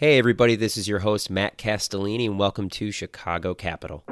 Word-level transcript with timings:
Hey, 0.00 0.16
everybody, 0.16 0.56
this 0.56 0.78
is 0.78 0.88
your 0.88 1.00
host, 1.00 1.28
Matt 1.28 1.58
Castellini, 1.58 2.24
and 2.24 2.38
welcome 2.38 2.70
to 2.70 2.90
Chicago 2.90 3.52
Capital. 3.52 4.02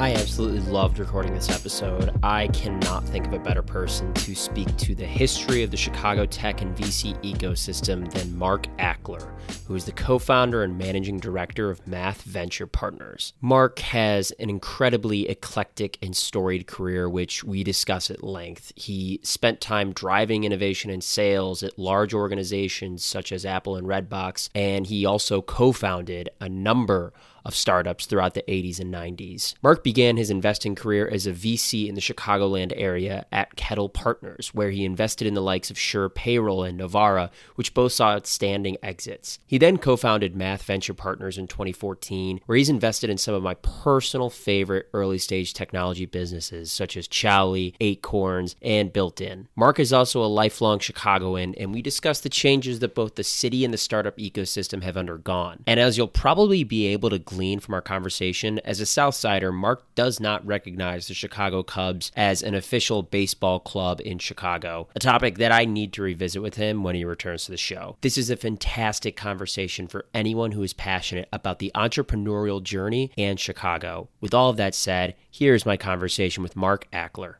I 0.00 0.14
absolutely 0.14 0.60
loved 0.60 0.98
recording 0.98 1.34
this 1.34 1.50
episode. 1.50 2.18
I 2.22 2.48
cannot 2.48 3.04
think 3.04 3.26
of 3.26 3.34
a 3.34 3.38
better 3.38 3.60
person 3.60 4.14
to 4.14 4.34
speak 4.34 4.74
to 4.78 4.94
the 4.94 5.04
history 5.04 5.62
of 5.62 5.70
the 5.70 5.76
Chicago 5.76 6.24
tech 6.24 6.62
and 6.62 6.74
VC 6.74 7.22
ecosystem 7.22 8.10
than 8.10 8.34
Mark 8.34 8.66
Achler, 8.78 9.30
who 9.66 9.74
is 9.74 9.84
the 9.84 9.92
co 9.92 10.18
founder 10.18 10.62
and 10.62 10.78
managing 10.78 11.18
director 11.18 11.68
of 11.68 11.86
Math 11.86 12.22
Venture 12.22 12.66
Partners. 12.66 13.34
Mark 13.42 13.80
has 13.80 14.30
an 14.38 14.48
incredibly 14.48 15.28
eclectic 15.28 15.98
and 16.00 16.16
storied 16.16 16.66
career, 16.66 17.06
which 17.06 17.44
we 17.44 17.62
discuss 17.62 18.10
at 18.10 18.24
length. 18.24 18.72
He 18.76 19.20
spent 19.22 19.60
time 19.60 19.92
driving 19.92 20.44
innovation 20.44 20.90
and 20.90 21.04
sales 21.04 21.62
at 21.62 21.78
large 21.78 22.14
organizations 22.14 23.04
such 23.04 23.32
as 23.32 23.44
Apple 23.44 23.76
and 23.76 23.86
Redbox, 23.86 24.48
and 24.54 24.86
he 24.86 25.04
also 25.04 25.42
co 25.42 25.72
founded 25.72 26.30
a 26.40 26.48
number 26.48 27.12
of 27.44 27.54
startups 27.54 28.06
throughout 28.06 28.34
the 28.34 28.42
80s 28.42 28.80
and 28.80 28.92
90s. 28.92 29.54
Mark 29.62 29.82
began 29.82 30.16
his 30.16 30.30
investing 30.30 30.74
career 30.74 31.08
as 31.08 31.26
a 31.26 31.32
VC 31.32 31.88
in 31.88 31.94
the 31.94 32.00
Chicagoland 32.00 32.72
area 32.76 33.26
at 33.32 33.56
Kettle 33.56 33.88
Partners, 33.88 34.50
where 34.52 34.70
he 34.70 34.84
invested 34.84 35.26
in 35.26 35.34
the 35.34 35.42
likes 35.42 35.70
of 35.70 35.78
Sure 35.78 36.08
Payroll 36.08 36.64
and 36.64 36.78
Novarra, 36.78 37.30
which 37.54 37.74
both 37.74 37.92
saw 37.92 38.10
outstanding 38.10 38.76
exits. 38.82 39.38
He 39.46 39.58
then 39.58 39.78
co 39.78 39.96
founded 39.96 40.36
Math 40.36 40.62
Venture 40.62 40.94
Partners 40.94 41.38
in 41.38 41.46
2014, 41.46 42.40
where 42.46 42.58
he's 42.58 42.68
invested 42.68 43.10
in 43.10 43.18
some 43.18 43.34
of 43.34 43.42
my 43.42 43.54
personal 43.54 44.30
favorite 44.30 44.88
early 44.92 45.18
stage 45.18 45.54
technology 45.54 46.06
businesses, 46.06 46.72
such 46.72 46.96
as 46.96 47.08
Chowly, 47.08 47.74
Acorns, 47.80 48.56
and 48.62 48.92
Built 48.92 49.20
In. 49.20 49.48
Mark 49.56 49.78
is 49.78 49.92
also 49.92 50.22
a 50.22 50.26
lifelong 50.26 50.78
Chicagoan, 50.78 51.54
and 51.54 51.72
we 51.72 51.82
discuss 51.82 52.20
the 52.20 52.28
changes 52.28 52.80
that 52.80 52.94
both 52.94 53.14
the 53.14 53.24
city 53.24 53.64
and 53.64 53.72
the 53.72 53.78
startup 53.78 54.16
ecosystem 54.16 54.82
have 54.82 54.96
undergone. 54.96 55.62
And 55.66 55.80
as 55.80 55.96
you'll 55.96 56.08
probably 56.08 56.64
be 56.64 56.86
able 56.86 57.10
to 57.10 57.18
glean 57.30 57.60
from 57.60 57.74
our 57.74 57.80
conversation, 57.80 58.58
as 58.64 58.80
a 58.80 58.84
Southsider, 58.84 59.54
Mark 59.54 59.94
does 59.94 60.18
not 60.18 60.44
recognize 60.44 61.06
the 61.06 61.14
Chicago 61.14 61.62
Cubs 61.62 62.10
as 62.16 62.42
an 62.42 62.54
official 62.54 63.02
baseball 63.02 63.60
club 63.60 64.00
in 64.04 64.18
Chicago, 64.18 64.88
a 64.96 64.98
topic 64.98 65.38
that 65.38 65.52
I 65.52 65.64
need 65.64 65.92
to 65.94 66.02
revisit 66.02 66.42
with 66.42 66.56
him 66.56 66.82
when 66.82 66.96
he 66.96 67.04
returns 67.04 67.44
to 67.44 67.52
the 67.52 67.56
show. 67.56 67.96
This 68.00 68.18
is 68.18 68.30
a 68.30 68.36
fantastic 68.36 69.16
conversation 69.16 69.86
for 69.86 70.06
anyone 70.12 70.52
who 70.52 70.62
is 70.62 70.72
passionate 70.72 71.28
about 71.32 71.60
the 71.60 71.70
entrepreneurial 71.74 72.62
journey 72.62 73.12
and 73.16 73.38
Chicago. 73.38 74.08
With 74.20 74.34
all 74.34 74.50
of 74.50 74.56
that 74.56 74.74
said, 74.74 75.14
here's 75.30 75.64
my 75.64 75.76
conversation 75.76 76.42
with 76.42 76.56
Mark 76.56 76.90
Achler. 76.92 77.36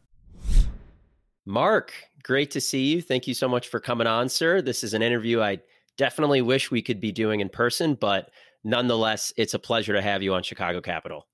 Mark, 1.45 1.93
great 2.23 2.53
to 2.53 2.61
see 2.61 2.85
you. 2.85 3.03
Thank 3.03 3.27
you 3.27 3.35
so 3.35 3.49
much 3.49 3.69
for 3.69 3.81
coming 3.81 4.07
on, 4.07 4.29
sir. 4.29 4.63
This 4.63 4.85
is 4.85 4.95
an 4.95 5.03
interview 5.03 5.41
I 5.41 5.59
definitely 5.97 6.41
wish 6.41 6.71
we 6.71 6.81
could 6.81 7.01
be 7.01 7.13
doing 7.13 7.41
in 7.41 7.49
person, 7.49 7.95
but 7.95 8.31
nonetheless, 8.65 9.33
it's 9.37 9.55
a 9.55 9.59
pleasure 9.59 9.93
to 9.93 10.03
have 10.03 10.23
you 10.23 10.35
on 10.35 10.43
Chicago 10.43 10.81
Capital. 10.81 11.27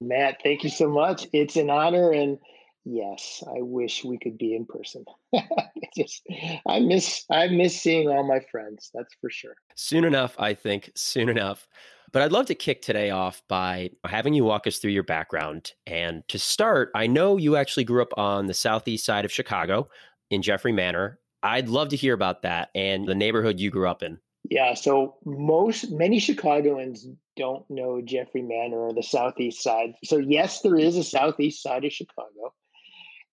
Matt, 0.00 0.40
thank 0.42 0.62
you 0.62 0.70
so 0.70 0.88
much. 0.88 1.26
It's 1.32 1.56
an 1.56 1.70
honor, 1.70 2.12
and 2.12 2.38
yes, 2.84 3.42
I 3.46 3.62
wish 3.62 4.04
we 4.04 4.18
could 4.18 4.36
be 4.36 4.54
in 4.54 4.66
person. 4.66 5.04
Just, 5.96 6.22
I 6.68 6.80
miss, 6.80 7.24
I 7.30 7.48
miss 7.48 7.80
seeing 7.80 8.08
all 8.08 8.26
my 8.26 8.40
friends. 8.50 8.90
That's 8.92 9.14
for 9.20 9.30
sure. 9.30 9.54
Soon 9.74 10.04
enough, 10.04 10.34
I 10.38 10.54
think. 10.54 10.90
Soon 10.94 11.28
enough. 11.28 11.66
But 12.12 12.22
I'd 12.22 12.32
love 12.32 12.46
to 12.46 12.54
kick 12.54 12.82
today 12.82 13.10
off 13.10 13.42
by 13.48 13.90
having 14.06 14.34
you 14.34 14.44
walk 14.44 14.66
us 14.66 14.78
through 14.78 14.92
your 14.92 15.02
background. 15.02 15.72
And 15.86 16.26
to 16.28 16.38
start, 16.38 16.90
I 16.94 17.06
know 17.06 17.36
you 17.36 17.56
actually 17.56 17.84
grew 17.84 18.02
up 18.02 18.16
on 18.16 18.46
the 18.46 18.54
southeast 18.54 19.04
side 19.04 19.24
of 19.24 19.32
Chicago 19.32 19.88
in 20.30 20.42
Jeffrey 20.42 20.72
Manor. 20.72 21.18
I'd 21.42 21.68
love 21.68 21.88
to 21.90 21.96
hear 21.96 22.14
about 22.14 22.42
that 22.42 22.70
and 22.74 23.06
the 23.06 23.14
neighborhood 23.14 23.60
you 23.60 23.70
grew 23.70 23.88
up 23.88 24.02
in. 24.02 24.18
Yeah, 24.50 24.74
so 24.74 25.16
most 25.24 25.90
many 25.90 26.18
Chicagoans 26.20 27.06
don't 27.36 27.68
know 27.68 28.00
Jeffrey 28.00 28.42
Manor 28.42 28.78
or 28.78 28.92
the 28.92 29.02
southeast 29.02 29.62
side. 29.62 29.94
So 30.04 30.18
yes, 30.18 30.62
there 30.62 30.76
is 30.76 30.96
a 30.96 31.04
southeast 31.04 31.62
side 31.62 31.84
of 31.84 31.92
Chicago, 31.92 32.54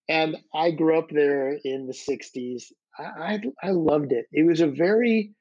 and 0.10 0.38
I 0.54 0.72
grew 0.72 0.98
up 0.98 1.10
there 1.10 1.58
in 1.64 1.88
the 1.88 1.94
'60s. 1.94 2.64
I, 2.98 3.04
I, 3.04 3.42
I 3.64 3.72
loved 3.72 4.12
it. 4.12 4.26
It 4.32 4.46
was 4.46 4.62
a 4.62 4.68
very 4.68 5.34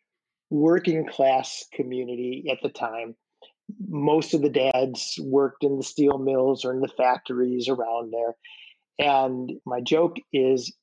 working 0.51 1.07
class 1.07 1.65
community 1.73 2.45
at 2.51 2.59
the 2.63 2.69
time. 2.69 3.17
Most 3.89 4.35
of 4.35 4.43
the 4.43 4.51
dads 4.51 5.19
worked 5.23 5.65
in 5.65 5.79
the 5.79 5.83
steel 5.83 6.19
mills 6.19 6.65
or 6.65 6.73
in 6.73 6.81
the 6.81 6.89
factories 6.89 7.69
around 7.69 8.13
there. 8.13 8.37
And 8.99 9.53
my 9.65 9.81
joke 9.81 10.17
is 10.33 10.75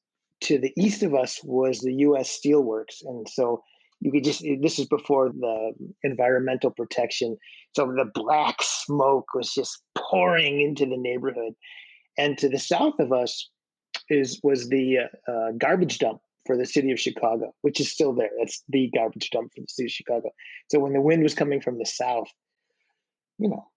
to 0.41 0.57
the 0.57 0.73
east 0.75 1.03
of 1.03 1.13
us 1.13 1.39
was 1.43 1.79
the 1.79 1.93
US 1.93 2.39
Steelworks. 2.39 3.03
And 3.03 3.29
so 3.29 3.63
you 4.01 4.11
could 4.11 4.23
just 4.23 4.43
this 4.61 4.79
is 4.79 4.87
before 4.87 5.29
the 5.29 5.73
environmental 6.03 6.71
protection. 6.71 7.37
So 7.75 7.85
the 7.85 8.09
black 8.13 8.57
smoke 8.61 9.33
was 9.33 9.53
just 9.53 9.81
pouring 9.97 10.61
into 10.61 10.85
the 10.85 10.97
neighborhood. 10.97 11.53
And 12.17 12.37
to 12.37 12.49
the 12.49 12.59
south 12.59 12.99
of 12.99 13.11
us 13.11 13.49
is 14.09 14.39
was 14.43 14.69
the 14.69 14.99
uh, 14.99 15.31
uh, 15.31 15.51
garbage 15.57 15.99
dump 15.99 16.21
for 16.45 16.57
the 16.57 16.65
city 16.65 16.91
of 16.91 16.99
chicago 16.99 17.53
which 17.61 17.79
is 17.79 17.91
still 17.91 18.13
there. 18.13 18.31
That's 18.39 18.63
the 18.69 18.89
garbage 18.95 19.29
dump 19.29 19.51
for 19.53 19.61
the 19.61 19.67
city 19.67 19.87
of 19.87 19.91
chicago. 19.91 20.29
So 20.69 20.79
when 20.79 20.93
the 20.93 21.01
wind 21.01 21.23
was 21.23 21.35
coming 21.35 21.61
from 21.61 21.77
the 21.77 21.85
south 21.85 22.29
you 23.37 23.49
know 23.49 23.67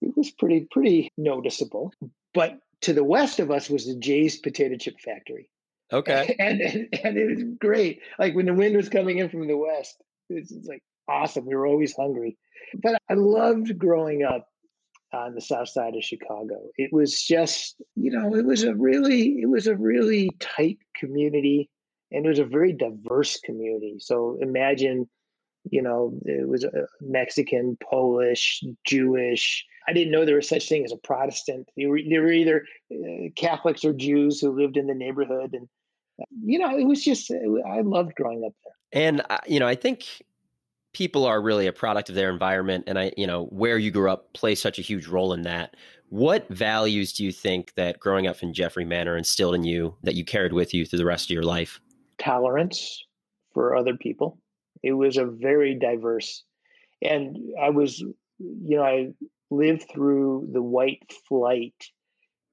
it 0.00 0.16
was 0.16 0.30
pretty 0.30 0.68
pretty 0.70 1.12
noticeable. 1.16 1.92
But 2.34 2.58
to 2.82 2.92
the 2.92 3.04
west 3.04 3.40
of 3.40 3.50
us 3.50 3.68
was 3.68 3.86
the 3.86 3.98
jay's 3.98 4.38
potato 4.38 4.76
chip 4.76 5.00
factory 5.00 5.48
Okay. 5.92 6.36
And, 6.40 6.60
and, 6.60 7.16
it 7.16 7.28
was 7.28 7.44
great. 7.60 8.00
Like 8.18 8.34
when 8.34 8.46
the 8.46 8.54
wind 8.54 8.76
was 8.76 8.88
coming 8.88 9.18
in 9.18 9.28
from 9.28 9.46
the 9.46 9.56
west, 9.56 10.02
it's, 10.28 10.52
like 10.66 10.82
awesome. 11.08 11.46
We 11.46 11.54
were 11.54 11.66
always 11.66 11.94
hungry. 11.94 12.36
But 12.82 13.00
I 13.08 13.14
loved 13.14 13.78
growing 13.78 14.24
up 14.24 14.48
on 15.12 15.34
the 15.34 15.40
south 15.40 15.68
side 15.68 15.94
of 15.94 16.02
Chicago. 16.02 16.56
It 16.76 16.92
was 16.92 17.22
just, 17.22 17.76
you 17.94 18.10
know, 18.10 18.34
it 18.34 18.44
was 18.44 18.64
a 18.64 18.74
really, 18.74 19.38
it 19.40 19.48
was 19.48 19.66
a 19.66 19.76
really 19.76 20.30
tight 20.40 20.78
community 20.96 21.70
and 22.10 22.24
it 22.24 22.28
was 22.28 22.38
a 22.38 22.44
very 22.44 22.72
diverse 22.72 23.38
community. 23.40 23.96
So 23.98 24.38
imagine, 24.40 25.08
you 25.70 25.82
know, 25.82 26.18
it 26.24 26.48
was 26.48 26.64
a 26.64 26.86
Mexican, 27.00 27.76
Polish, 27.88 28.62
Jewish. 28.84 29.64
I 29.88 29.92
didn't 29.92 30.12
know 30.12 30.24
there 30.24 30.36
was 30.36 30.48
such 30.48 30.68
thing 30.68 30.84
as 30.84 30.92
a 30.92 30.96
Protestant. 30.98 31.68
They 31.76 31.86
were, 31.86 32.00
they 32.08 32.18
were 32.18 32.32
either 32.32 32.64
uh, 32.92 33.28
Catholics 33.36 33.84
or 33.84 33.92
Jews 33.92 34.40
who 34.40 34.56
lived 34.56 34.76
in 34.76 34.86
the 34.86 34.94
neighborhood, 34.94 35.54
and 35.54 35.68
you 36.44 36.58
know, 36.58 36.76
it 36.76 36.84
was 36.84 37.02
just 37.02 37.30
I 37.30 37.80
loved 37.80 38.14
growing 38.14 38.44
up 38.46 38.52
there. 38.64 39.02
And 39.02 39.22
uh, 39.28 39.38
you 39.46 39.60
know, 39.60 39.66
I 39.66 39.74
think 39.74 40.04
people 40.92 41.26
are 41.26 41.42
really 41.42 41.66
a 41.66 41.72
product 41.72 42.08
of 42.08 42.14
their 42.14 42.30
environment, 42.30 42.84
and 42.86 42.98
I, 42.98 43.12
you 43.16 43.26
know, 43.26 43.44
where 43.46 43.78
you 43.78 43.90
grew 43.90 44.10
up 44.10 44.32
plays 44.32 44.60
such 44.60 44.78
a 44.78 44.82
huge 44.82 45.06
role 45.06 45.32
in 45.32 45.42
that. 45.42 45.76
What 46.08 46.48
values 46.48 47.12
do 47.12 47.24
you 47.24 47.32
think 47.32 47.74
that 47.74 47.98
growing 47.98 48.26
up 48.26 48.42
in 48.42 48.54
Jeffrey 48.54 48.84
Manor 48.84 49.16
instilled 49.16 49.56
in 49.56 49.64
you 49.64 49.96
that 50.04 50.14
you 50.14 50.24
carried 50.24 50.52
with 50.52 50.72
you 50.72 50.86
through 50.86 51.00
the 51.00 51.04
rest 51.04 51.26
of 51.26 51.34
your 51.34 51.42
life? 51.42 51.80
Tolerance 52.18 53.04
for 53.52 53.76
other 53.76 53.96
people. 53.96 54.38
It 54.82 54.92
was 54.92 55.16
a 55.16 55.26
very 55.26 55.74
diverse, 55.74 56.44
and 57.02 57.36
I 57.60 57.70
was, 57.70 57.98
you 57.98 58.76
know, 58.76 58.84
I 58.84 59.08
lived 59.50 59.86
through 59.92 60.48
the 60.52 60.62
white 60.62 61.12
flight 61.28 61.74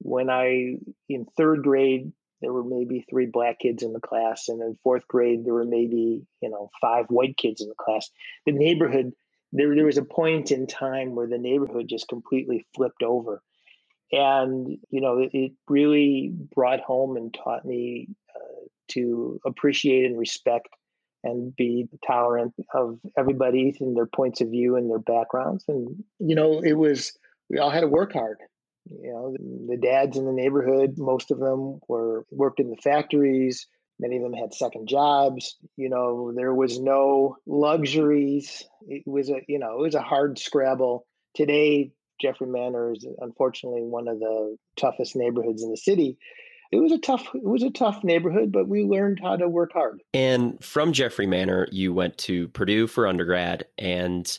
when 0.00 0.28
I, 0.28 0.74
in 1.08 1.26
third 1.36 1.62
grade, 1.62 2.12
there 2.44 2.52
were 2.52 2.62
maybe 2.62 3.06
three 3.08 3.24
black 3.24 3.58
kids 3.58 3.82
in 3.82 3.94
the 3.94 4.00
class 4.00 4.48
and 4.48 4.60
in 4.60 4.76
fourth 4.82 5.08
grade 5.08 5.46
there 5.46 5.54
were 5.54 5.64
maybe 5.64 6.26
you 6.42 6.50
know 6.50 6.70
five 6.78 7.06
white 7.08 7.38
kids 7.38 7.62
in 7.62 7.68
the 7.68 7.74
class. 7.74 8.10
The 8.44 8.52
neighborhood 8.52 9.12
there, 9.52 9.74
there 9.74 9.86
was 9.86 9.96
a 9.96 10.04
point 10.04 10.50
in 10.50 10.66
time 10.66 11.14
where 11.14 11.26
the 11.26 11.38
neighborhood 11.38 11.86
just 11.88 12.08
completely 12.08 12.66
flipped 12.76 13.02
over. 13.02 13.42
And 14.12 14.76
you 14.90 15.00
know 15.00 15.26
it 15.32 15.52
really 15.68 16.32
brought 16.54 16.80
home 16.80 17.16
and 17.16 17.32
taught 17.32 17.64
me 17.64 18.08
uh, 18.36 18.66
to 18.90 19.40
appreciate 19.46 20.04
and 20.04 20.18
respect 20.18 20.68
and 21.22 21.56
be 21.56 21.88
tolerant 22.06 22.52
of 22.74 22.98
everybody 23.16 23.74
and 23.80 23.96
their 23.96 24.04
points 24.04 24.42
of 24.42 24.50
view 24.50 24.76
and 24.76 24.90
their 24.90 24.98
backgrounds. 24.98 25.64
And 25.66 26.04
you 26.18 26.34
know 26.34 26.60
it 26.60 26.74
was 26.74 27.16
we 27.48 27.58
all 27.58 27.70
had 27.70 27.80
to 27.80 27.88
work 27.88 28.12
hard 28.12 28.36
you 28.90 29.12
know, 29.12 29.36
the 29.68 29.76
dads 29.76 30.16
in 30.16 30.26
the 30.26 30.32
neighborhood, 30.32 30.94
most 30.98 31.30
of 31.30 31.38
them 31.38 31.80
were 31.88 32.24
worked 32.30 32.60
in 32.60 32.70
the 32.70 32.76
factories. 32.76 33.66
Many 34.00 34.16
of 34.16 34.22
them 34.22 34.32
had 34.32 34.52
second 34.52 34.88
jobs. 34.88 35.56
You 35.76 35.88
know, 35.88 36.32
there 36.34 36.54
was 36.54 36.80
no 36.80 37.36
luxuries. 37.46 38.64
It 38.88 39.04
was 39.06 39.30
a, 39.30 39.36
you 39.48 39.58
know, 39.58 39.78
it 39.78 39.82
was 39.82 39.94
a 39.94 40.02
hard 40.02 40.38
scrabble. 40.38 41.06
Today, 41.34 41.92
Jeffrey 42.20 42.46
Manor 42.46 42.92
is 42.92 43.06
unfortunately 43.20 43.82
one 43.82 44.08
of 44.08 44.18
the 44.18 44.56
toughest 44.76 45.16
neighborhoods 45.16 45.62
in 45.62 45.70
the 45.70 45.76
city. 45.76 46.18
It 46.72 46.78
was 46.78 46.92
a 46.92 46.98
tough, 46.98 47.28
it 47.34 47.44
was 47.44 47.62
a 47.62 47.70
tough 47.70 48.02
neighborhood, 48.02 48.50
but 48.50 48.68
we 48.68 48.82
learned 48.82 49.20
how 49.22 49.36
to 49.36 49.48
work 49.48 49.72
hard. 49.72 50.02
And 50.12 50.62
from 50.62 50.92
Jeffrey 50.92 51.26
Manor, 51.26 51.68
you 51.70 51.94
went 51.94 52.18
to 52.18 52.48
Purdue 52.48 52.88
for 52.88 53.06
undergrad, 53.06 53.64
and 53.78 54.38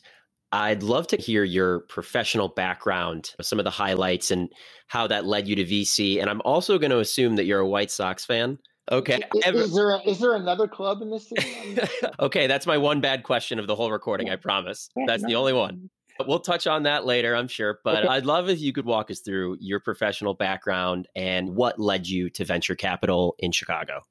I'd 0.51 0.83
love 0.83 1.07
to 1.07 1.17
hear 1.17 1.43
your 1.43 1.81
professional 1.81 2.47
background, 2.47 3.31
some 3.41 3.59
of 3.59 3.65
the 3.65 3.71
highlights, 3.71 4.31
and 4.31 4.49
how 4.87 5.07
that 5.07 5.25
led 5.25 5.47
you 5.47 5.55
to 5.57 5.65
VC. 5.65 6.21
And 6.21 6.29
I'm 6.29 6.41
also 6.45 6.77
going 6.77 6.91
to 6.91 6.99
assume 6.99 7.35
that 7.35 7.45
you're 7.45 7.59
a 7.59 7.67
White 7.67 7.91
Sox 7.91 8.25
fan. 8.25 8.59
Okay. 8.91 9.19
Is, 9.35 9.55
is, 9.55 9.73
there 9.73 9.91
a, 9.91 10.01
is 10.01 10.19
there 10.19 10.35
another 10.35 10.67
club 10.67 11.01
in 11.01 11.09
this 11.09 11.27
city? 11.29 11.79
okay, 12.19 12.47
that's 12.47 12.67
my 12.67 12.77
one 12.77 13.01
bad 13.01 13.23
question 13.23 13.57
of 13.57 13.67
the 13.67 13.75
whole 13.75 13.91
recording. 13.91 14.29
I 14.29 14.35
promise. 14.35 14.89
That's 15.07 15.25
the 15.25 15.35
only 15.35 15.53
one. 15.53 15.89
We'll 16.25 16.39
touch 16.39 16.65
on 16.67 16.83
that 16.83 17.05
later, 17.05 17.35
I'm 17.35 17.47
sure. 17.47 17.79
But 17.83 18.05
okay. 18.05 18.07
I'd 18.07 18.25
love 18.25 18.47
if 18.47 18.59
you 18.59 18.71
could 18.71 18.85
walk 18.85 19.11
us 19.11 19.19
through 19.19 19.57
your 19.59 19.79
professional 19.79 20.33
background 20.33 21.07
and 21.15 21.55
what 21.55 21.79
led 21.79 22.07
you 22.07 22.29
to 22.31 22.45
venture 22.45 22.75
capital 22.75 23.35
in 23.39 23.51
Chicago. 23.51 24.01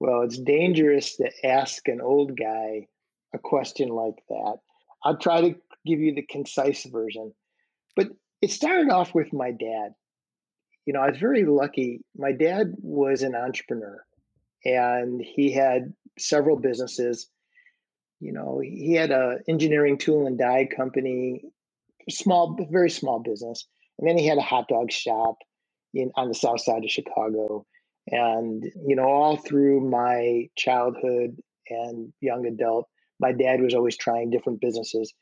Well, 0.00 0.22
it's 0.22 0.38
dangerous 0.38 1.16
to 1.16 1.30
ask 1.46 1.86
an 1.88 2.00
old 2.00 2.38
guy 2.38 2.86
a 3.34 3.38
question 3.38 3.88
like 3.88 4.22
that. 4.28 4.58
I'll 5.04 5.18
try 5.18 5.42
to 5.42 5.54
give 5.86 6.00
you 6.00 6.14
the 6.14 6.22
concise 6.22 6.84
version. 6.84 7.32
But 7.94 8.08
it 8.40 8.50
started 8.50 8.90
off 8.90 9.14
with 9.14 9.32
my 9.32 9.50
dad. 9.50 9.94
You 10.86 10.92
know, 10.92 11.00
I 11.00 11.10
was 11.10 11.18
very 11.18 11.44
lucky. 11.44 12.00
My 12.16 12.32
dad 12.32 12.74
was 12.80 13.22
an 13.22 13.34
entrepreneur 13.34 14.04
and 14.64 15.20
he 15.20 15.52
had 15.52 15.92
several 16.18 16.58
businesses. 16.58 17.28
You 18.20 18.32
know, 18.32 18.60
he 18.62 18.94
had 18.94 19.10
a 19.10 19.38
engineering 19.48 19.98
tool 19.98 20.26
and 20.26 20.38
die 20.38 20.68
company, 20.74 21.42
small, 22.08 22.58
very 22.70 22.90
small 22.90 23.20
business. 23.20 23.66
And 23.98 24.08
then 24.08 24.18
he 24.18 24.26
had 24.26 24.38
a 24.38 24.42
hot 24.42 24.68
dog 24.68 24.90
shop 24.90 25.36
in 25.92 26.10
on 26.16 26.28
the 26.28 26.34
south 26.34 26.60
side 26.60 26.84
of 26.84 26.90
Chicago. 26.90 27.66
And, 28.08 28.62
you 28.86 28.96
know, 28.96 29.04
all 29.04 29.36
through 29.36 29.88
my 29.88 30.48
childhood 30.56 31.36
and 31.68 32.12
young 32.20 32.46
adult, 32.46 32.88
my 33.20 33.32
dad 33.32 33.60
was 33.60 33.74
always 33.74 33.96
trying 33.96 34.30
different 34.30 34.60
businesses. 34.60 35.12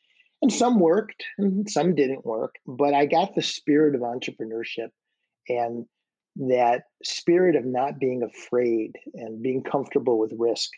And 0.41 0.53
some 0.53 0.81
worked 0.81 1.25
and 1.39 1.71
some 1.71 1.95
didn't 1.95 2.27
work. 2.27 2.57
But 2.67 2.95
I 2.95 3.07
got 3.07 3.35
the 3.35 3.43
spirit 3.43 3.95
of 3.95 4.01
entrepreneurship 4.01 4.89
and 5.49 5.87
that 6.37 6.85
spirit 7.05 7.57
of 7.57 7.65
not 7.65 7.99
being 7.99 8.23
afraid 8.23 8.93
and 9.15 9.43
being 9.43 9.63
comfortable 9.63 10.19
with 10.19 10.33
risk. 10.37 10.71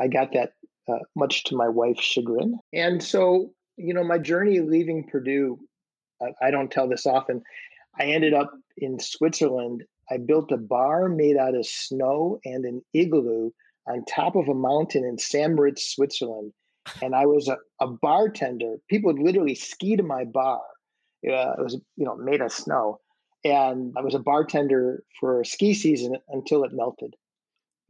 I 0.00 0.08
got 0.08 0.32
that 0.32 0.52
uh, 0.88 0.98
much 1.14 1.44
to 1.44 1.56
my 1.56 1.68
wife's 1.68 2.02
chagrin. 2.02 2.58
And 2.72 3.02
so, 3.02 3.52
you 3.76 3.94
know, 3.94 4.02
my 4.02 4.18
journey 4.18 4.60
leaving 4.60 5.06
Purdue, 5.06 5.58
I, 6.20 6.46
I 6.46 6.50
don't 6.50 6.70
tell 6.70 6.88
this 6.88 7.06
often. 7.06 7.42
I 8.00 8.04
ended 8.04 8.34
up 8.34 8.50
in 8.78 8.98
Switzerland. 8.98 9.84
I 10.10 10.18
built 10.18 10.52
a 10.52 10.56
bar 10.56 11.08
made 11.08 11.36
out 11.36 11.54
of 11.54 11.66
snow 11.66 12.38
and 12.44 12.64
an 12.64 12.82
igloo 12.94 13.50
on 13.88 14.04
top 14.04 14.36
of 14.36 14.48
a 14.48 14.54
mountain 14.54 15.04
in 15.04 15.18
St. 15.18 15.54
Moritz, 15.54 15.94
Switzerland. 15.94 16.52
And 17.02 17.14
I 17.14 17.26
was 17.26 17.48
a, 17.48 17.56
a 17.80 17.86
bartender. 17.88 18.76
People 18.88 19.12
would 19.12 19.22
literally 19.22 19.54
ski 19.54 19.96
to 19.96 20.02
my 20.02 20.24
bar. 20.24 20.62
Uh, 21.26 21.54
it 21.58 21.62
was, 21.62 21.80
you 21.96 22.04
know, 22.04 22.16
made 22.16 22.40
of 22.40 22.52
snow. 22.52 23.00
And 23.44 23.94
I 23.96 24.02
was 24.02 24.14
a 24.14 24.18
bartender 24.18 25.02
for 25.18 25.42
ski 25.44 25.74
season 25.74 26.16
until 26.28 26.64
it 26.64 26.72
melted. 26.72 27.14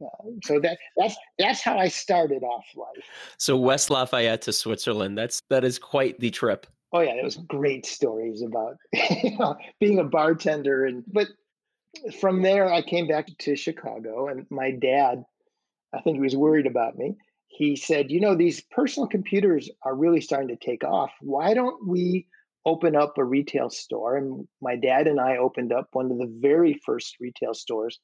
Uh, 0.03 0.29
so 0.43 0.59
that 0.59 0.77
that's 0.95 1.15
that's 1.39 1.61
how 1.61 1.77
I 1.77 1.87
started 1.87 2.43
off 2.43 2.65
life. 2.75 3.05
So 3.37 3.57
West 3.57 3.89
Lafayette 3.89 4.43
to 4.43 4.53
Switzerland. 4.53 5.17
That's 5.17 5.41
that 5.49 5.63
is 5.63 5.79
quite 5.79 6.19
the 6.19 6.29
trip. 6.29 6.67
Oh 6.93 6.99
yeah, 6.99 7.13
it 7.13 7.23
was 7.23 7.37
great 7.37 7.85
stories 7.85 8.41
about 8.41 8.77
you 9.23 9.37
know, 9.37 9.55
being 9.79 9.99
a 9.99 10.03
bartender 10.03 10.85
and 10.85 11.03
but 11.07 11.27
from 12.19 12.43
there 12.43 12.71
I 12.71 12.81
came 12.83 13.07
back 13.07 13.27
to 13.39 13.55
Chicago 13.55 14.27
and 14.27 14.45
my 14.51 14.71
dad 14.71 15.25
I 15.93 16.01
think 16.01 16.17
he 16.17 16.21
was 16.21 16.35
worried 16.35 16.67
about 16.67 16.97
me. 16.97 17.15
He 17.47 17.75
said, 17.75 18.11
You 18.11 18.19
know, 18.19 18.35
these 18.35 18.61
personal 18.71 19.07
computers 19.07 19.69
are 19.83 19.95
really 19.95 20.21
starting 20.21 20.49
to 20.49 20.65
take 20.65 20.83
off. 20.83 21.11
Why 21.21 21.53
don't 21.53 21.87
we 21.87 22.27
open 22.65 22.95
up 22.95 23.17
a 23.17 23.23
retail 23.23 23.69
store? 23.69 24.17
And 24.17 24.47
my 24.61 24.75
dad 24.75 25.07
and 25.07 25.19
I 25.19 25.37
opened 25.37 25.71
up 25.71 25.87
one 25.93 26.11
of 26.11 26.17
the 26.17 26.31
very 26.39 26.79
first 26.85 27.15
retail 27.19 27.53
stores 27.53 27.99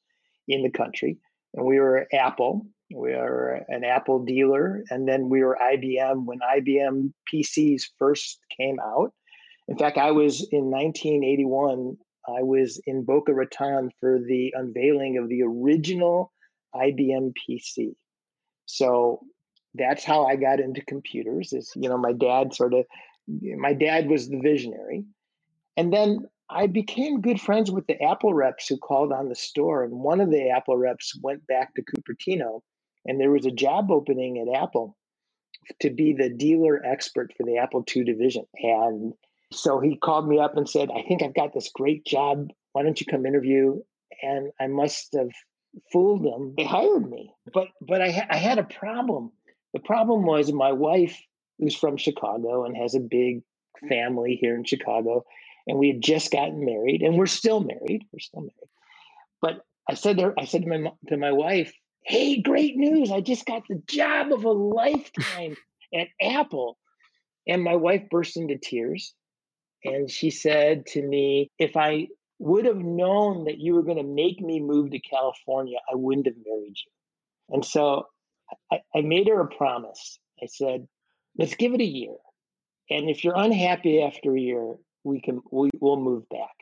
in 0.48 0.62
the 0.62 0.70
country. 0.70 1.18
And 1.54 1.66
we 1.66 1.78
were 1.78 2.06
Apple. 2.12 2.66
We 2.94 3.12
were 3.12 3.60
an 3.68 3.84
Apple 3.84 4.24
dealer. 4.24 4.82
And 4.90 5.06
then 5.06 5.28
we 5.28 5.42
were 5.42 5.58
IBM 5.62 6.24
when 6.24 6.38
IBM 6.40 7.12
PCs 7.32 7.82
first 7.98 8.38
came 8.58 8.78
out. 8.80 9.12
In 9.68 9.78
fact, 9.78 9.96
I 9.96 10.10
was 10.10 10.46
in 10.52 10.70
1981, 10.70 11.96
I 12.28 12.42
was 12.42 12.80
in 12.86 13.04
Boca 13.04 13.32
Raton 13.32 13.90
for 13.98 14.18
the 14.18 14.52
unveiling 14.54 15.16
of 15.16 15.28
the 15.28 15.42
original 15.42 16.32
IBM 16.74 17.32
PC. 17.48 17.94
So 18.66 19.20
that's 19.74 20.04
how 20.04 20.26
I 20.26 20.36
got 20.36 20.60
into 20.60 20.84
computers. 20.84 21.52
Is 21.52 21.72
you 21.74 21.88
know 21.88 21.98
my 21.98 22.12
dad 22.12 22.54
sort 22.54 22.74
of 22.74 22.84
my 23.58 23.72
dad 23.72 24.08
was 24.08 24.28
the 24.28 24.40
visionary, 24.40 25.04
and 25.76 25.92
then 25.92 26.26
I 26.50 26.66
became 26.66 27.20
good 27.20 27.40
friends 27.40 27.70
with 27.70 27.86
the 27.86 28.00
Apple 28.02 28.34
reps 28.34 28.68
who 28.68 28.76
called 28.76 29.12
on 29.12 29.28
the 29.28 29.34
store. 29.34 29.82
And 29.82 29.94
one 29.94 30.20
of 30.20 30.30
the 30.30 30.50
Apple 30.50 30.76
reps 30.76 31.18
went 31.22 31.46
back 31.46 31.74
to 31.74 31.82
Cupertino, 31.82 32.60
and 33.06 33.20
there 33.20 33.30
was 33.30 33.46
a 33.46 33.50
job 33.50 33.90
opening 33.90 34.38
at 34.38 34.62
Apple 34.62 34.96
to 35.80 35.90
be 35.90 36.12
the 36.12 36.28
dealer 36.28 36.84
expert 36.84 37.32
for 37.36 37.44
the 37.44 37.56
Apple 37.56 37.84
II 37.94 38.04
division. 38.04 38.44
And 38.56 39.14
so 39.52 39.80
he 39.80 39.96
called 39.96 40.28
me 40.28 40.38
up 40.38 40.56
and 40.56 40.68
said, 40.68 40.90
I 40.90 41.02
think 41.02 41.22
I've 41.22 41.34
got 41.34 41.54
this 41.54 41.70
great 41.70 42.04
job. 42.04 42.50
Why 42.72 42.82
don't 42.82 43.00
you 43.00 43.06
come 43.06 43.24
interview? 43.24 43.80
And 44.22 44.50
I 44.60 44.66
must 44.66 45.14
have 45.14 45.30
fooled 45.92 46.24
them. 46.24 46.54
They 46.56 46.64
hired 46.64 47.08
me, 47.08 47.32
but 47.52 47.68
but 47.80 48.00
I 48.00 48.10
ha- 48.10 48.26
I 48.30 48.36
had 48.36 48.58
a 48.58 48.64
problem. 48.64 49.32
The 49.72 49.80
problem 49.80 50.24
was 50.24 50.52
my 50.52 50.72
wife, 50.72 51.20
who's 51.58 51.74
from 51.74 51.96
Chicago 51.96 52.64
and 52.64 52.76
has 52.76 52.94
a 52.94 53.00
big 53.00 53.42
family 53.88 54.38
here 54.40 54.54
in 54.54 54.64
Chicago, 54.64 55.24
and 55.66 55.78
we 55.78 55.88
had 55.88 56.00
just 56.00 56.30
gotten 56.30 56.64
married, 56.64 57.02
and 57.02 57.16
we're 57.16 57.26
still 57.26 57.60
married. 57.60 58.04
We're 58.12 58.20
still 58.20 58.42
married. 58.42 58.70
But 59.40 59.64
I 59.88 59.94
said 59.94 60.18
to 60.18 60.24
her, 60.24 60.34
I 60.38 60.44
said 60.44 60.62
to 60.62 60.68
my 60.68 60.90
to 61.08 61.16
my 61.16 61.32
wife, 61.32 61.74
"Hey, 62.04 62.40
great 62.40 62.76
news! 62.76 63.10
I 63.10 63.20
just 63.20 63.46
got 63.46 63.62
the 63.68 63.82
job 63.86 64.32
of 64.32 64.44
a 64.44 64.52
lifetime 64.52 65.56
at 65.94 66.08
Apple." 66.20 66.78
And 67.46 67.62
my 67.62 67.76
wife 67.76 68.08
burst 68.10 68.36
into 68.36 68.56
tears, 68.56 69.14
and 69.84 70.10
she 70.10 70.30
said 70.30 70.86
to 70.86 71.02
me, 71.02 71.50
"If 71.58 71.76
I 71.76 72.08
would 72.38 72.64
have 72.64 72.78
known 72.78 73.44
that 73.44 73.58
you 73.58 73.74
were 73.74 73.82
going 73.82 73.98
to 73.98 74.02
make 74.02 74.40
me 74.40 74.60
move 74.60 74.90
to 74.90 74.98
California, 74.98 75.78
I 75.90 75.94
wouldn't 75.94 76.26
have 76.26 76.36
married 76.44 76.76
you. 76.76 77.54
And 77.54 77.64
so 77.64 78.06
I, 78.70 78.80
I 78.94 79.00
made 79.02 79.28
her 79.28 79.40
a 79.40 79.46
promise. 79.46 80.18
I 80.42 80.46
said, 80.46 80.86
let's 81.38 81.54
give 81.54 81.74
it 81.74 81.80
a 81.80 81.84
year. 81.84 82.14
And 82.90 83.08
if 83.08 83.24
you're 83.24 83.36
unhappy 83.36 84.02
after 84.02 84.34
a 84.34 84.40
year, 84.40 84.74
we 85.04 85.20
can 85.20 85.40
we, 85.50 85.70
we'll 85.80 86.00
move 86.00 86.28
back. 86.28 86.54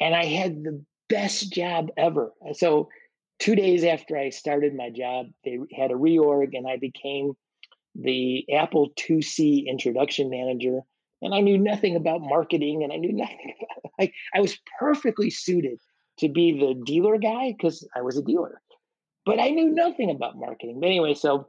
And 0.00 0.14
I 0.14 0.24
had 0.24 0.62
the 0.62 0.84
best 1.08 1.52
job 1.52 1.90
ever. 1.96 2.32
So 2.54 2.88
two 3.38 3.54
days 3.54 3.84
after 3.84 4.16
I 4.16 4.30
started 4.30 4.74
my 4.74 4.90
job, 4.90 5.26
they 5.44 5.58
had 5.76 5.90
a 5.90 5.94
reorg 5.94 6.50
and 6.56 6.66
I 6.66 6.76
became 6.76 7.32
the 7.94 8.44
Apple 8.54 8.90
IIc 8.98 9.66
introduction 9.66 10.30
manager 10.30 10.80
and 11.22 11.34
I 11.34 11.40
knew 11.40 11.56
nothing 11.56 11.96
about 11.96 12.20
marketing 12.20 12.82
and 12.82 12.92
I 12.92 12.96
knew 12.96 13.12
nothing 13.16 13.54
about 13.58 13.92
like 13.98 14.14
I 14.34 14.40
was 14.40 14.58
perfectly 14.78 15.30
suited 15.30 15.78
to 16.18 16.28
be 16.28 16.58
the 16.58 16.80
dealer 16.84 17.18
guy 17.18 17.54
because 17.56 17.88
I 17.96 18.02
was 18.02 18.18
a 18.18 18.22
dealer. 18.22 18.60
But 19.24 19.38
I 19.38 19.50
knew 19.50 19.70
nothing 19.72 20.10
about 20.10 20.36
marketing. 20.36 20.80
But 20.80 20.88
anyway, 20.88 21.14
so 21.14 21.48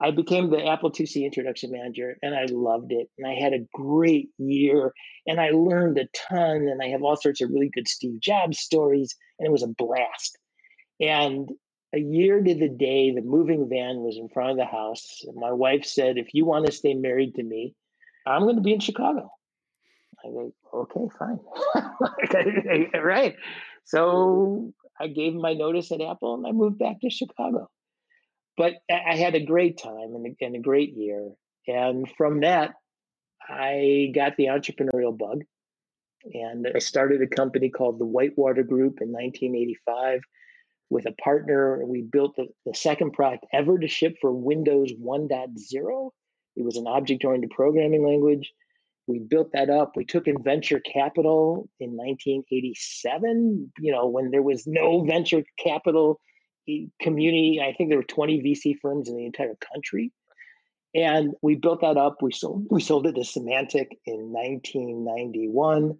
I 0.00 0.10
became 0.10 0.50
the 0.50 0.66
Apple 0.66 0.90
IIc 0.90 1.24
introduction 1.24 1.70
manager 1.70 2.16
and 2.22 2.34
I 2.34 2.46
loved 2.50 2.90
it. 2.90 3.08
And 3.16 3.26
I 3.26 3.34
had 3.34 3.52
a 3.52 3.64
great 3.72 4.30
year 4.38 4.92
and 5.26 5.40
I 5.40 5.50
learned 5.50 5.98
a 5.98 6.08
ton 6.28 6.68
and 6.68 6.82
I 6.82 6.88
have 6.88 7.02
all 7.02 7.16
sorts 7.16 7.40
of 7.40 7.50
really 7.50 7.70
good 7.72 7.86
Steve 7.86 8.20
Jobs 8.20 8.58
stories 8.58 9.14
and 9.38 9.46
it 9.46 9.52
was 9.52 9.62
a 9.62 9.68
blast. 9.68 10.36
And 11.00 11.48
a 11.94 12.00
year 12.00 12.42
to 12.42 12.54
the 12.54 12.68
day, 12.68 13.12
the 13.12 13.22
moving 13.22 13.68
van 13.68 13.98
was 13.98 14.16
in 14.16 14.28
front 14.28 14.50
of 14.50 14.56
the 14.56 14.64
house. 14.64 15.20
And 15.24 15.36
my 15.36 15.52
wife 15.52 15.84
said, 15.84 16.18
if 16.18 16.34
you 16.34 16.44
want 16.44 16.66
to 16.66 16.72
stay 16.72 16.94
married 16.94 17.36
to 17.36 17.42
me, 17.42 17.74
I'm 18.26 18.42
going 18.42 18.56
to 18.56 18.62
be 18.62 18.72
in 18.72 18.80
Chicago. 18.80 19.30
I 20.24 20.28
go, 20.28 20.52
okay, 20.74 21.08
fine. 21.18 21.40
right. 23.02 23.34
So 23.84 24.72
I 25.00 25.08
gave 25.08 25.34
my 25.34 25.54
notice 25.54 25.90
at 25.90 26.00
Apple 26.00 26.34
and 26.34 26.46
I 26.46 26.52
moved 26.52 26.78
back 26.78 27.00
to 27.00 27.10
Chicago. 27.10 27.68
But 28.56 28.74
I 28.90 29.16
had 29.16 29.34
a 29.34 29.44
great 29.44 29.78
time 29.78 30.14
and 30.14 30.26
a, 30.26 30.44
and 30.44 30.56
a 30.56 30.60
great 30.60 30.94
year. 30.94 31.30
And 31.66 32.06
from 32.16 32.40
that, 32.40 32.74
I 33.48 34.12
got 34.14 34.36
the 34.36 34.46
entrepreneurial 34.46 35.16
bug. 35.16 35.40
And 36.32 36.68
I 36.72 36.78
started 36.78 37.20
a 37.22 37.34
company 37.34 37.70
called 37.70 37.98
the 37.98 38.06
Whitewater 38.06 38.62
Group 38.62 39.00
in 39.00 39.10
1985 39.10 40.20
with 40.90 41.06
a 41.06 41.12
partner. 41.12 41.84
We 41.84 42.02
built 42.02 42.36
the, 42.36 42.46
the 42.64 42.74
second 42.74 43.12
product 43.12 43.46
ever 43.52 43.78
to 43.78 43.88
ship 43.88 44.16
for 44.20 44.32
Windows 44.32 44.92
1.0 44.92 46.10
it 46.56 46.64
was 46.64 46.76
an 46.76 46.86
object 46.86 47.24
oriented 47.24 47.50
programming 47.50 48.06
language. 48.06 48.52
We 49.06 49.18
built 49.18 49.50
that 49.52 49.68
up. 49.68 49.96
We 49.96 50.04
took 50.04 50.28
in 50.28 50.42
venture 50.42 50.80
capital 50.80 51.68
in 51.80 51.90
1987, 51.90 53.72
you 53.78 53.92
know, 53.92 54.06
when 54.06 54.30
there 54.30 54.42
was 54.42 54.66
no 54.66 55.02
venture 55.04 55.42
capital 55.58 56.20
eh, 56.68 56.86
community. 57.00 57.60
I 57.60 57.72
think 57.72 57.88
there 57.90 57.98
were 57.98 58.04
20 58.04 58.42
VC 58.42 58.76
firms 58.80 59.08
in 59.08 59.16
the 59.16 59.26
entire 59.26 59.56
country. 59.72 60.12
And 60.94 61.32
we 61.42 61.54
built 61.54 61.80
that 61.80 61.96
up. 61.96 62.18
We 62.22 62.32
sold 62.32 62.66
we 62.70 62.80
sold 62.80 63.06
it 63.06 63.14
to 63.14 63.22
Symantec 63.22 63.88
in 64.06 64.30
1991. 64.32 65.98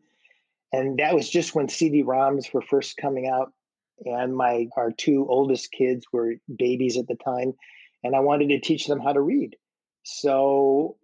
And 0.72 0.98
that 0.98 1.14
was 1.14 1.28
just 1.28 1.54
when 1.54 1.68
CD-ROMs 1.68 2.52
were 2.52 2.62
first 2.62 2.96
coming 2.96 3.26
out. 3.26 3.52
and 4.04 4.34
my 4.36 4.66
our 4.76 4.90
two 4.92 5.26
oldest 5.28 5.72
kids 5.72 6.06
were 6.12 6.34
babies 6.58 6.96
at 6.96 7.06
the 7.08 7.16
time, 7.16 7.52
and 8.02 8.16
I 8.16 8.20
wanted 8.20 8.48
to 8.48 8.60
teach 8.60 8.86
them 8.86 9.00
how 9.00 9.12
to 9.12 9.20
read. 9.20 9.56
So 10.02 10.96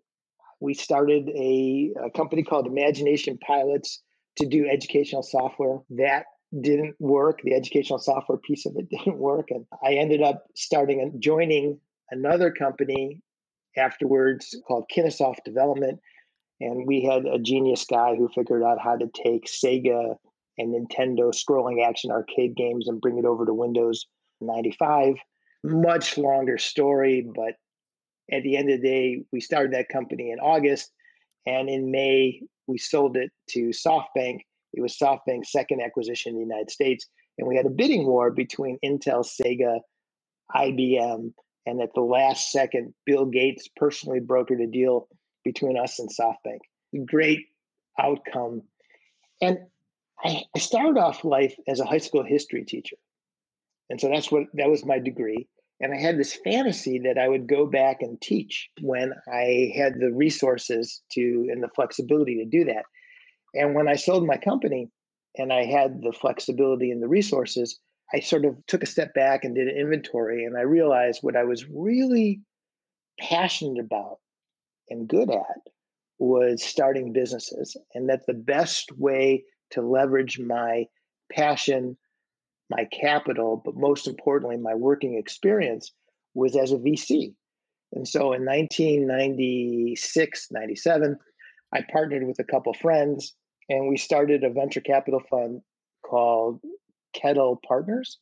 we 0.61 0.75
started 0.75 1.29
a, 1.29 1.93
a 2.07 2.11
company 2.11 2.43
called 2.43 2.67
Imagination 2.67 3.39
Pilots 3.47 4.03
to 4.37 4.47
do 4.47 4.69
educational 4.69 5.23
software. 5.23 5.79
That 5.91 6.25
didn't 6.61 6.97
work. 6.99 7.41
The 7.45 7.55
educational 7.55 7.99
software 7.99 8.39
piece 8.39 8.67
of 8.67 8.75
it 8.77 8.89
didn't 8.91 9.19
work, 9.19 9.49
and 9.51 9.67
I 9.85 9.95
ended 9.95 10.23
up 10.23 10.45
starting 10.55 11.01
and 11.01 11.21
joining 11.23 11.79
another 12.11 12.51
company 12.51 13.21
afterwards 13.77 14.57
called 14.67 14.91
Kinesoft 14.95 15.45
Development. 15.45 16.01
And 16.61 16.87
we 16.87 17.03
had 17.03 17.25
a 17.25 17.39
genius 17.39 17.85
guy 17.85 18.17
who 18.17 18.29
figured 18.35 18.65
out 18.65 18.79
how 18.83 18.97
to 18.97 19.07
take 19.15 19.47
Sega 19.47 20.17
and 20.57 20.75
Nintendo 20.75 21.33
scrolling 21.33 21.87
action 21.87 22.11
arcade 22.11 22.57
games 22.57 22.89
and 22.89 23.01
bring 23.01 23.19
it 23.19 23.25
over 23.25 23.47
to 23.47 23.55
Windows 23.55 24.07
95. 24.41 25.15
Much 25.63 26.19
longer 26.19 26.59
story, 26.59 27.25
but 27.35 27.55
at 28.33 28.43
the 28.43 28.57
end 28.57 28.71
of 28.71 28.81
the 28.81 28.89
day, 28.89 29.23
we 29.33 29.41
started 29.41 29.73
that 29.73 29.89
company 29.89 30.31
in 30.31 30.39
August. 30.39 30.91
And 31.47 31.69
in 31.69 31.91
May, 31.91 32.43
we 32.67 32.79
sold 32.79 33.17
it 33.17 33.31
to 33.51 33.71
SoftBank. 33.71 34.41
It 34.75 34.83
was 34.83 34.99
SoftBank's 34.99 35.51
second 35.51 35.81
acquisition 35.81 36.33
in 36.33 36.37
the 36.37 36.45
United 36.45 36.71
States. 36.71 37.07
And 37.39 37.49
we 37.49 37.57
had 37.57 37.67
a 37.67 37.71
bidding 37.71 38.07
war 38.07 38.31
between 38.31 38.79
Intel, 38.85 39.25
Sega, 39.25 39.81
IBM, 40.55 41.33
and 41.67 41.83
at 41.83 41.93
the 41.95 42.01
last 42.01 42.51
second, 42.51 42.95
Bill 43.05 43.27
Gates 43.27 43.69
personally 43.77 44.21
brokered 44.21 44.63
a 44.63 44.67
deal 44.67 45.07
between 45.45 45.79
us 45.79 45.99
and 45.99 46.09
SoftBank. 46.09 46.61
Great 47.07 47.47
outcome. 48.01 48.63
And 49.43 49.59
I, 50.25 50.45
I 50.55 50.59
started 50.59 50.99
off 50.99 51.25
life 51.25 51.55
as 51.69 51.81
a 51.81 51.85
high 51.85 51.99
school 51.99 52.25
history 52.25 52.65
teacher. 52.65 52.97
And 53.91 54.01
so 54.01 54.09
that's 54.09 54.31
what 54.33 54.45
that 54.55 54.69
was 54.69 54.85
my 54.85 54.99
degree. 54.99 55.47
And 55.81 55.95
I 55.95 56.01
had 56.01 56.19
this 56.19 56.35
fantasy 56.45 56.99
that 57.05 57.19
I 57.19 57.29
would 57.29 57.47
go 57.47 57.67
back 57.67 57.99
and 58.01 58.21
teach 58.21 58.69
when 58.81 59.13
I 59.33 59.73
had 59.77 59.95
the 59.95 60.13
resources 60.13 61.03
to 61.13 61.49
and 61.51 61.63
the 61.63 61.69
flexibility 61.69 62.37
to 62.39 62.45
do 62.45 62.65
that. 62.65 62.85
And 63.55 63.75
when 63.75 63.89
I 63.89 63.95
sold 63.95 64.27
my 64.27 64.37
company 64.37 64.91
and 65.37 65.53
I 65.53 65.65
had 65.65 66.01
the 66.03 66.13
flexibility 66.13 66.91
and 66.91 67.03
the 67.03 67.09
resources, 67.09 67.79
I 68.13 68.21
sort 68.21 68.45
of 68.45 68.57
took 68.67 68.83
a 68.83 68.87
step 68.87 69.15
back 69.15 69.45
and 69.45 69.55
did 69.55 69.69
an 69.69 69.77
inventory 69.77 70.45
and 70.45 70.57
I 70.57 70.63
realized 70.63 71.21
what 71.23 71.37
I 71.37 71.45
was 71.45 71.69
really 71.69 72.41
passionate 73.21 73.81
about 73.81 74.19
and 74.89 75.09
good 75.09 75.31
at 75.31 75.61
was 76.19 76.63
starting 76.63 77.13
businesses 77.13 77.77
and 77.95 78.09
that 78.09 78.27
the 78.27 78.35
best 78.35 78.91
way 78.97 79.45
to 79.71 79.83
leverage 79.83 80.41
my 80.41 80.85
passion, 81.31 81.97
my 82.71 82.87
capital, 82.93 83.61
but 83.65 83.77
most 83.77 84.07
importantly, 84.07 84.57
my 84.57 84.75
working 84.75 85.17
experience 85.17 85.93
was 86.35 86.57
as 86.57 86.73
a 86.73 86.77
VC. 86.77 87.35
And 87.93 88.07
so 88.07 88.35
in 88.35 88.45
1996, 88.45 90.49
97, 90.51 91.17
I 91.73 91.85
partnered 91.91 92.27
with 92.27 92.39
a 92.39 92.45
couple 92.45 92.75
friends 92.75 93.35
and 93.69 93.89
we 93.89 93.97
started 93.97 94.45
a 94.45 94.51
venture 94.51 94.81
capital 94.81 95.21
fund 95.31 95.63
called 96.05 96.61
Kettle 97.15 97.61
Partners. 97.67 98.19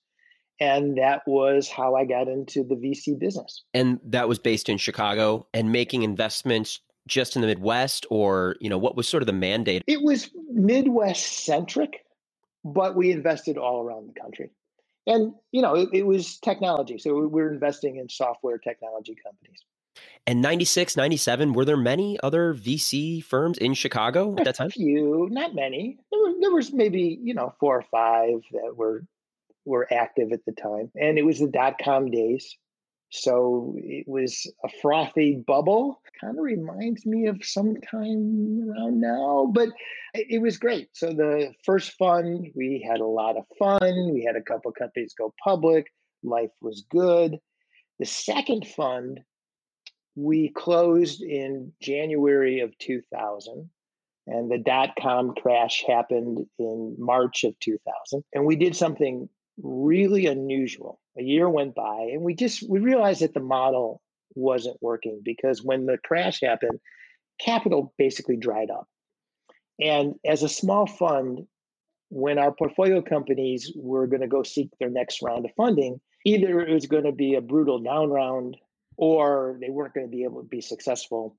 And 0.58 0.96
that 0.96 1.22
was 1.26 1.68
how 1.68 1.96
I 1.96 2.04
got 2.04 2.28
into 2.28 2.64
the 2.64 2.76
VC 2.76 3.18
business. 3.18 3.62
And 3.74 4.00
that 4.04 4.28
was 4.28 4.38
based 4.38 4.68
in 4.68 4.78
Chicago 4.78 5.46
and 5.52 5.70
making 5.70 6.02
investments 6.02 6.80
just 7.06 7.36
in 7.36 7.42
the 7.42 7.46
Midwest, 7.46 8.06
or, 8.10 8.56
you 8.60 8.70
know, 8.70 8.78
what 8.78 8.96
was 8.96 9.06
sort 9.06 9.22
of 9.22 9.26
the 9.26 9.32
mandate? 9.32 9.82
It 9.86 10.02
was 10.02 10.30
Midwest 10.50 11.44
centric, 11.44 12.04
but 12.66 12.96
we 12.96 13.12
invested 13.12 13.56
all 13.56 13.80
around 13.80 14.08
the 14.08 14.20
country. 14.20 14.50
And, 15.06 15.35
you 15.52 15.62
know, 15.62 15.76
it, 15.76 15.88
it 15.92 16.06
was 16.06 16.38
technology. 16.38 16.99
So 16.99 17.14
we 17.14 17.26
were 17.28 17.52
investing 17.52 17.96
in 17.96 18.08
software 18.08 18.58
technology 18.58 19.16
companies. 19.25 19.61
And 20.26 20.42
96, 20.42 20.96
97, 20.96 21.52
were 21.52 21.64
there 21.64 21.76
many 21.76 22.18
other 22.23 22.52
VC 22.52 23.23
firms 23.23 23.56
in 23.58 23.75
Chicago 23.75 24.35
at 24.37 24.44
that 24.44 24.56
time? 24.56 24.66
A 24.66 24.70
few, 24.70 25.28
not 25.30 25.54
many. 25.54 25.99
There, 26.11 26.20
were, 26.20 26.32
there 26.40 26.50
was 26.50 26.73
maybe, 26.73 27.18
you 27.23 27.35
know, 27.35 27.54
four 27.61 27.78
or 27.78 27.85
five 27.90 28.42
that 28.52 28.76
were 28.76 29.04
were 29.64 29.92
active 29.92 30.32
at 30.32 30.44
the 30.44 30.52
time. 30.52 30.90
And 30.94 31.18
it 31.18 31.25
was 31.25 31.38
the 31.40 31.49
dot 31.49 31.76
com 31.82 32.11
days. 32.11 32.56
So 33.10 33.75
it 33.78 34.06
was 34.08 34.50
a 34.64 34.68
frothy 34.82 35.42
bubble. 35.46 36.00
Kind 36.20 36.38
of 36.38 36.44
reminds 36.44 37.06
me 37.06 37.26
of 37.26 37.38
some 37.42 37.76
time 37.90 38.68
around 38.68 39.00
now, 39.00 39.50
but 39.52 39.68
it 40.14 40.40
was 40.40 40.58
great. 40.58 40.88
So 40.92 41.08
the 41.08 41.52
first 41.64 41.92
fund, 41.92 42.48
we 42.54 42.86
had 42.88 43.00
a 43.00 43.06
lot 43.06 43.36
of 43.36 43.44
fun. 43.58 44.12
We 44.12 44.25
had 44.25 44.36
a 44.36 44.42
couple 44.42 44.72
companies 44.72 45.14
go 45.16 45.34
public. 45.42 45.86
Life 46.22 46.50
was 46.60 46.84
good. 46.90 47.38
The 47.98 48.06
second 48.06 48.66
fund 48.66 49.20
we 50.16 50.50
closed 50.56 51.22
in 51.22 51.72
January 51.80 52.60
of 52.60 52.76
2000 52.78 53.70
and 54.26 54.50
the 54.50 54.58
dot 54.58 54.90
com 55.00 55.34
crash 55.34 55.84
happened 55.86 56.46
in 56.58 56.96
March 56.98 57.44
of 57.44 57.58
2000 57.60 58.25
and 58.32 58.44
we 58.46 58.56
did 58.56 58.75
something 58.75 59.28
really 59.62 60.26
unusual 60.26 61.00
a 61.18 61.22
year 61.22 61.48
went 61.48 61.75
by 61.75 62.08
and 62.12 62.22
we 62.22 62.34
just 62.34 62.68
we 62.68 62.78
realized 62.78 63.20
that 63.20 63.34
the 63.34 63.40
model 63.40 64.02
wasn't 64.34 64.76
working 64.82 65.20
because 65.25 65.62
when 65.62 65.86
the 65.86 65.96
crash 66.04 66.40
happened 66.42 66.78
capital 67.40 67.94
basically 67.96 68.36
dried 68.36 68.70
up 68.70 68.86
and 69.80 70.14
as 70.26 70.42
a 70.42 70.48
small 70.48 70.86
fund 70.86 71.46
when 72.08 72.38
our 72.38 72.52
portfolio 72.52 73.00
companies 73.00 73.72
were 73.76 74.06
going 74.06 74.20
to 74.20 74.28
go 74.28 74.42
seek 74.42 74.68
their 74.78 74.90
next 74.90 75.22
round 75.22 75.44
of 75.44 75.50
funding 75.56 75.98
either 76.26 76.60
it 76.60 76.72
was 76.72 76.86
going 76.86 77.04
to 77.04 77.12
be 77.12 77.34
a 77.34 77.40
brutal 77.40 77.78
down 77.78 78.10
round 78.10 78.56
or 78.96 79.58
they 79.60 79.70
weren't 79.70 79.94
going 79.94 80.06
to 80.06 80.10
be 80.10 80.25
able 80.25 80.42
to 80.42 80.48
be 80.48 80.60
successful. 80.60 81.36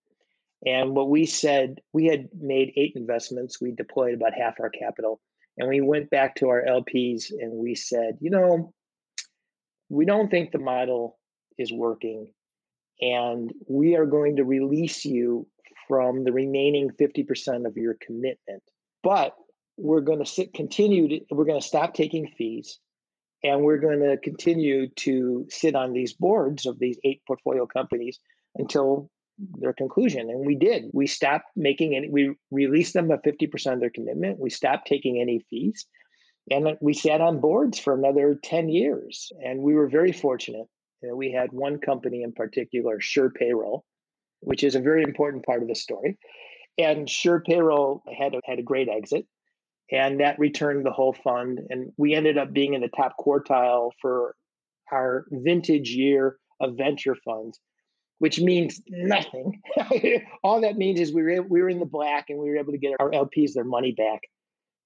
And 0.66 0.96
what 0.96 1.10
we 1.10 1.26
said, 1.26 1.82
we 1.94 2.06
had 2.06 2.30
made 2.40 2.74
eight 2.76 2.94
investments. 2.96 3.62
We 3.62 3.72
deployed 3.72 4.14
about 4.14 4.34
half 4.34 4.56
our 4.60 4.70
capital. 4.70 5.20
And 5.58 5.70
we 5.70 5.82
went 5.82 6.10
back 6.10 6.36
to 6.36 6.50
our 6.50 6.64
LPs 6.64 7.32
and 7.32 7.54
we 7.54 7.76
said, 7.76 8.18
you 8.22 8.30
know, 8.30 8.74
we 9.90 10.06
don't 10.06 10.30
think 10.30 10.52
the 10.52 10.60
model 10.60 11.18
is 11.58 11.72
working. 11.72 12.32
And 13.02 13.52
we 13.68 13.96
are 13.96 14.06
going 14.06 14.38
to 14.38 14.44
release 14.44 15.06
you 15.06 15.48
from 15.88 16.24
the 16.24 16.34
remaining 16.34 16.92
50% 17.00 17.66
of 17.66 17.78
your 17.78 17.96
commitment. 18.02 18.64
But 19.04 19.34
we're 19.78 20.02
going 20.02 20.20
to 20.20 20.26
sit, 20.26 20.54
continue 20.54 21.08
to, 21.08 21.26
we're 21.32 21.46
going 21.46 21.62
to 21.62 21.68
stop 21.68 21.94
taking 21.94 22.28
fees 22.38 22.80
and 23.44 23.62
we're 23.62 23.78
going 23.78 24.00
to 24.00 24.18
continue 24.18 24.90
to 24.90 25.46
sit 25.50 25.76
on 25.76 25.94
these 25.94 26.14
boards 26.14 26.66
of 26.66 26.80
these 26.80 26.98
eight 27.04 27.22
portfolio 27.26 27.66
companies 27.66 28.20
until 28.56 29.10
their 29.38 29.74
conclusion. 29.74 30.30
And 30.30 30.46
we 30.46 30.56
did. 30.56 30.86
We 30.94 31.08
stopped 31.08 31.46
making 31.56 31.96
any, 31.96 32.10
we 32.10 32.34
released 32.52 32.94
them 32.94 33.12
at 33.12 33.24
50% 33.24 33.74
of 33.74 33.80
their 33.80 33.90
commitment. 33.90 34.40
We 34.40 34.50
stopped 34.50 34.88
taking 34.88 35.20
any 35.22 35.46
fees. 35.50 35.86
And 36.50 36.78
we 36.82 36.94
sat 36.94 37.20
on 37.20 37.42
boards 37.42 37.78
for 37.78 37.94
another 37.94 38.40
10 38.44 38.70
years. 38.70 39.32
And 39.44 39.62
we 39.62 39.74
were 39.74 39.90
very 39.90 40.14
fortunate. 40.14 40.68
We 41.04 41.32
had 41.32 41.50
one 41.52 41.80
company 41.80 42.24
in 42.24 42.32
particular, 42.34 43.00
Sure 43.00 43.30
Payroll, 43.30 43.86
which 44.40 44.64
is 44.64 44.76
a 44.76 44.82
very 44.82 45.04
important 45.04 45.46
part 45.46 45.62
of 45.62 45.68
the 45.68 45.76
story. 45.76 46.18
And 46.78 47.10
Sure 47.10 47.42
Payroll 47.46 48.02
had 48.18 48.34
a, 48.34 48.40
had 48.46 48.60
a 48.60 48.64
great 48.64 48.90
exit 48.90 49.26
and 49.92 50.20
that 50.20 50.40
returned 50.40 50.86
the 50.86 50.92
whole 50.92 51.14
fund. 51.14 51.60
And 51.70 51.92
we 51.98 52.14
ended 52.14 52.38
up 52.38 52.54
being 52.54 52.74
in 52.74 52.82
the 52.82 52.90
top 52.90 53.16
quartile 53.20 53.92
for 54.02 54.36
our 54.92 55.26
vintage 55.32 55.90
year 55.92 56.38
of 56.60 56.78
venture 56.78 57.16
funds, 57.24 57.60
which 58.20 58.40
means 58.40 58.82
nothing. 58.88 59.62
All 60.44 60.62
that 60.62 60.78
means 60.78 61.00
is 61.00 61.14
we 61.14 61.24
were 61.24 61.42
we 61.44 61.62
were 61.62 61.70
in 61.70 61.80
the 61.80 61.86
black 61.86 62.30
and 62.30 62.40
we 62.40 62.50
were 62.50 62.58
able 62.58 62.72
to 62.72 62.78
get 62.78 62.96
our 63.00 63.12
LPs 63.12 63.54
their 63.54 63.64
money 63.64 63.92
back, 63.92 64.22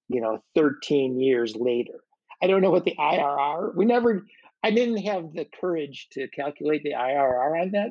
you 0.08 0.20
know, 0.20 0.42
13 0.54 1.18
years 1.18 1.56
later. 1.56 2.00
I 2.42 2.46
don't 2.46 2.60
know 2.60 2.70
what 2.70 2.84
the 2.84 2.96
IRR. 2.98 3.74
We 3.74 3.84
never. 3.84 4.26
I 4.64 4.70
didn't 4.70 4.98
have 4.98 5.32
the 5.32 5.46
courage 5.60 6.08
to 6.12 6.28
calculate 6.28 6.82
the 6.84 6.92
IRR 6.92 7.62
on 7.62 7.70
that, 7.72 7.90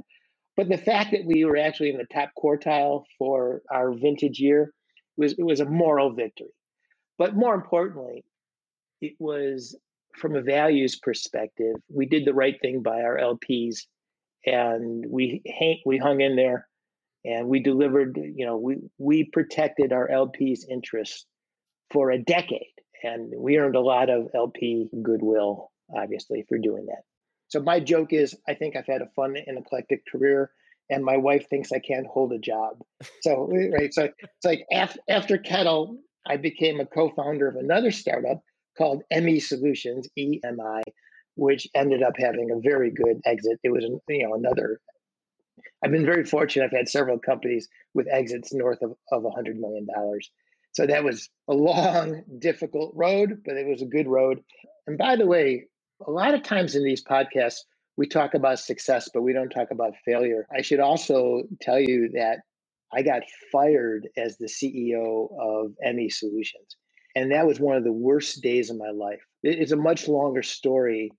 but 0.55 0.69
the 0.69 0.77
fact 0.77 1.12
that 1.12 1.25
we 1.25 1.43
were 1.43 1.57
actually 1.57 1.89
in 1.89 1.98
the 1.98 2.05
top 2.05 2.31
quartile 2.41 3.03
for 3.17 3.62
our 3.69 3.91
vintage 3.93 4.39
year 4.39 4.74
was 5.17 5.33
it 5.33 5.43
was 5.43 5.60
a 5.60 5.65
moral 5.65 6.13
victory. 6.13 6.53
But 7.17 7.36
more 7.36 7.55
importantly, 7.55 8.24
it 9.01 9.13
was 9.19 9.77
from 10.15 10.36
a 10.36 10.41
values 10.41 10.98
perspective, 10.98 11.75
we 11.89 12.05
did 12.05 12.25
the 12.25 12.33
right 12.33 12.60
thing 12.62 12.81
by 12.81 13.01
our 13.01 13.17
LPs 13.17 13.86
and 14.45 15.05
we 15.07 15.41
hang, 15.45 15.81
we 15.86 15.98
hung 15.98 16.21
in 16.21 16.36
there 16.36 16.67
and 17.24 17.48
we 17.48 17.62
delivered, 17.62 18.17
you 18.17 18.45
know, 18.45 18.57
we 18.57 18.77
we 18.98 19.29
protected 19.31 19.93
our 19.93 20.07
LPs 20.07 20.62
interests 20.69 21.25
for 21.91 22.12
a 22.12 22.21
decade 22.21 22.74
and 23.03 23.33
we 23.36 23.57
earned 23.57 23.75
a 23.75 23.81
lot 23.81 24.10
of 24.10 24.29
LP 24.33 24.89
goodwill 25.01 25.71
obviously 25.95 26.45
for 26.48 26.57
doing 26.57 26.86
that. 26.88 27.03
So 27.50 27.62
my 27.62 27.79
joke 27.79 28.13
is 28.13 28.36
I 28.48 28.53
think 28.53 28.75
I've 28.75 28.88
had 28.88 29.01
a 29.01 29.10
fun 29.15 29.36
and 29.45 29.57
eclectic 29.57 30.03
career 30.10 30.51
and 30.89 31.03
my 31.03 31.17
wife 31.17 31.48
thinks 31.50 31.71
I 31.71 31.79
can't 31.79 32.07
hold 32.07 32.33
a 32.33 32.39
job. 32.39 32.81
So 33.21 33.48
right, 33.74 33.93
so 33.93 34.10
it's 34.19 34.45
like 34.45 34.65
after, 34.71 35.00
after 35.10 35.38
Kettle, 35.38 35.98
I 36.27 36.38
became 36.38 36.79
a 36.79 36.86
co 36.86 37.10
founder 37.10 37.48
of 37.48 37.55
another 37.55 37.91
startup 37.91 38.41
called 38.77 39.03
Emmi 39.12 39.41
Solutions, 39.41 40.07
EMI, 40.17 40.81
which 41.35 41.67
ended 41.75 42.03
up 42.03 42.13
having 42.17 42.50
a 42.51 42.59
very 42.59 42.91
good 42.91 43.21
exit. 43.25 43.59
It 43.63 43.71
was, 43.71 43.83
you 44.09 44.27
know, 44.27 44.35
another. 44.35 44.79
I've 45.83 45.91
been 45.91 46.05
very 46.05 46.25
fortunate. 46.25 46.65
I've 46.65 46.77
had 46.77 46.89
several 46.89 47.19
companies 47.19 47.67
with 47.93 48.07
exits 48.11 48.53
north 48.53 48.81
of, 48.81 48.93
of 49.11 49.23
$100 49.23 49.55
million. 49.55 49.88
So 50.73 50.85
that 50.85 51.03
was 51.03 51.29
a 51.47 51.53
long, 51.53 52.23
difficult 52.39 52.93
road, 52.95 53.41
but 53.45 53.57
it 53.57 53.67
was 53.67 53.81
a 53.81 53.85
good 53.85 54.07
road. 54.07 54.41
And 54.88 54.97
by 54.97 55.15
the 55.15 55.25
way, 55.25 55.65
a 56.05 56.11
lot 56.11 56.33
of 56.33 56.43
times 56.43 56.75
in 56.75 56.83
these 56.83 57.03
podcasts, 57.03 57.59
we 57.97 58.07
talk 58.07 58.33
about 58.33 58.59
success, 58.59 59.09
but 59.13 59.21
we 59.21 59.33
don't 59.33 59.50
talk 59.50 59.69
about 59.71 59.93
failure. 60.05 60.47
I 60.55 60.61
should 60.61 60.79
also 60.79 61.43
tell 61.61 61.79
you 61.79 62.09
that 62.13 62.39
I 62.93 63.01
got 63.01 63.23
fired 63.51 64.07
as 64.17 64.38
the 64.38 64.47
CEO 64.47 65.27
of 65.39 65.73
Emmi 65.85 66.11
Solutions. 66.11 66.77
And 67.15 67.31
that 67.31 67.45
was 67.45 67.59
one 67.59 67.75
of 67.75 67.83
the 67.83 67.91
worst 67.91 68.41
days 68.41 68.69
of 68.69 68.77
my 68.77 68.89
life. 68.89 69.21
It's 69.43 69.71
a 69.71 69.77
much 69.77 70.07
longer 70.07 70.43
story 70.43 71.11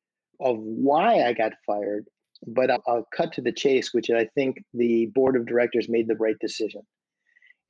of 0.43 0.59
why 0.59 1.23
I 1.23 1.33
got 1.33 1.53
fired, 1.67 2.07
but 2.47 2.71
I'll, 2.71 2.83
I'll 2.87 3.09
cut 3.15 3.33
to 3.35 3.41
the 3.41 3.53
chase, 3.53 3.95
which 3.95 4.11
I 4.11 4.27
think 4.35 4.57
the 4.75 5.07
board 5.15 5.37
of 5.37 5.47
directors 5.47 5.89
made 5.89 6.09
the 6.09 6.17
right 6.17 6.37
decision. 6.41 6.83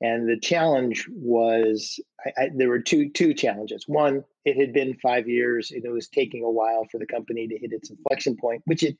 And 0.01 0.27
the 0.27 0.39
challenge 0.39 1.07
was 1.09 1.99
I, 2.25 2.41
I, 2.41 2.49
there 2.55 2.69
were 2.69 2.81
two 2.81 3.09
two 3.09 3.33
challenges. 3.33 3.85
One, 3.87 4.23
it 4.43 4.57
had 4.59 4.73
been 4.73 4.97
five 5.01 5.29
years, 5.29 5.71
and 5.71 5.85
it 5.85 5.91
was 5.91 6.07
taking 6.09 6.43
a 6.43 6.51
while 6.51 6.85
for 6.91 6.99
the 6.99 7.05
company 7.05 7.47
to 7.47 7.57
hit 7.57 7.71
its 7.71 7.89
inflection 7.89 8.35
point, 8.35 8.63
which 8.65 8.83
it 8.83 8.97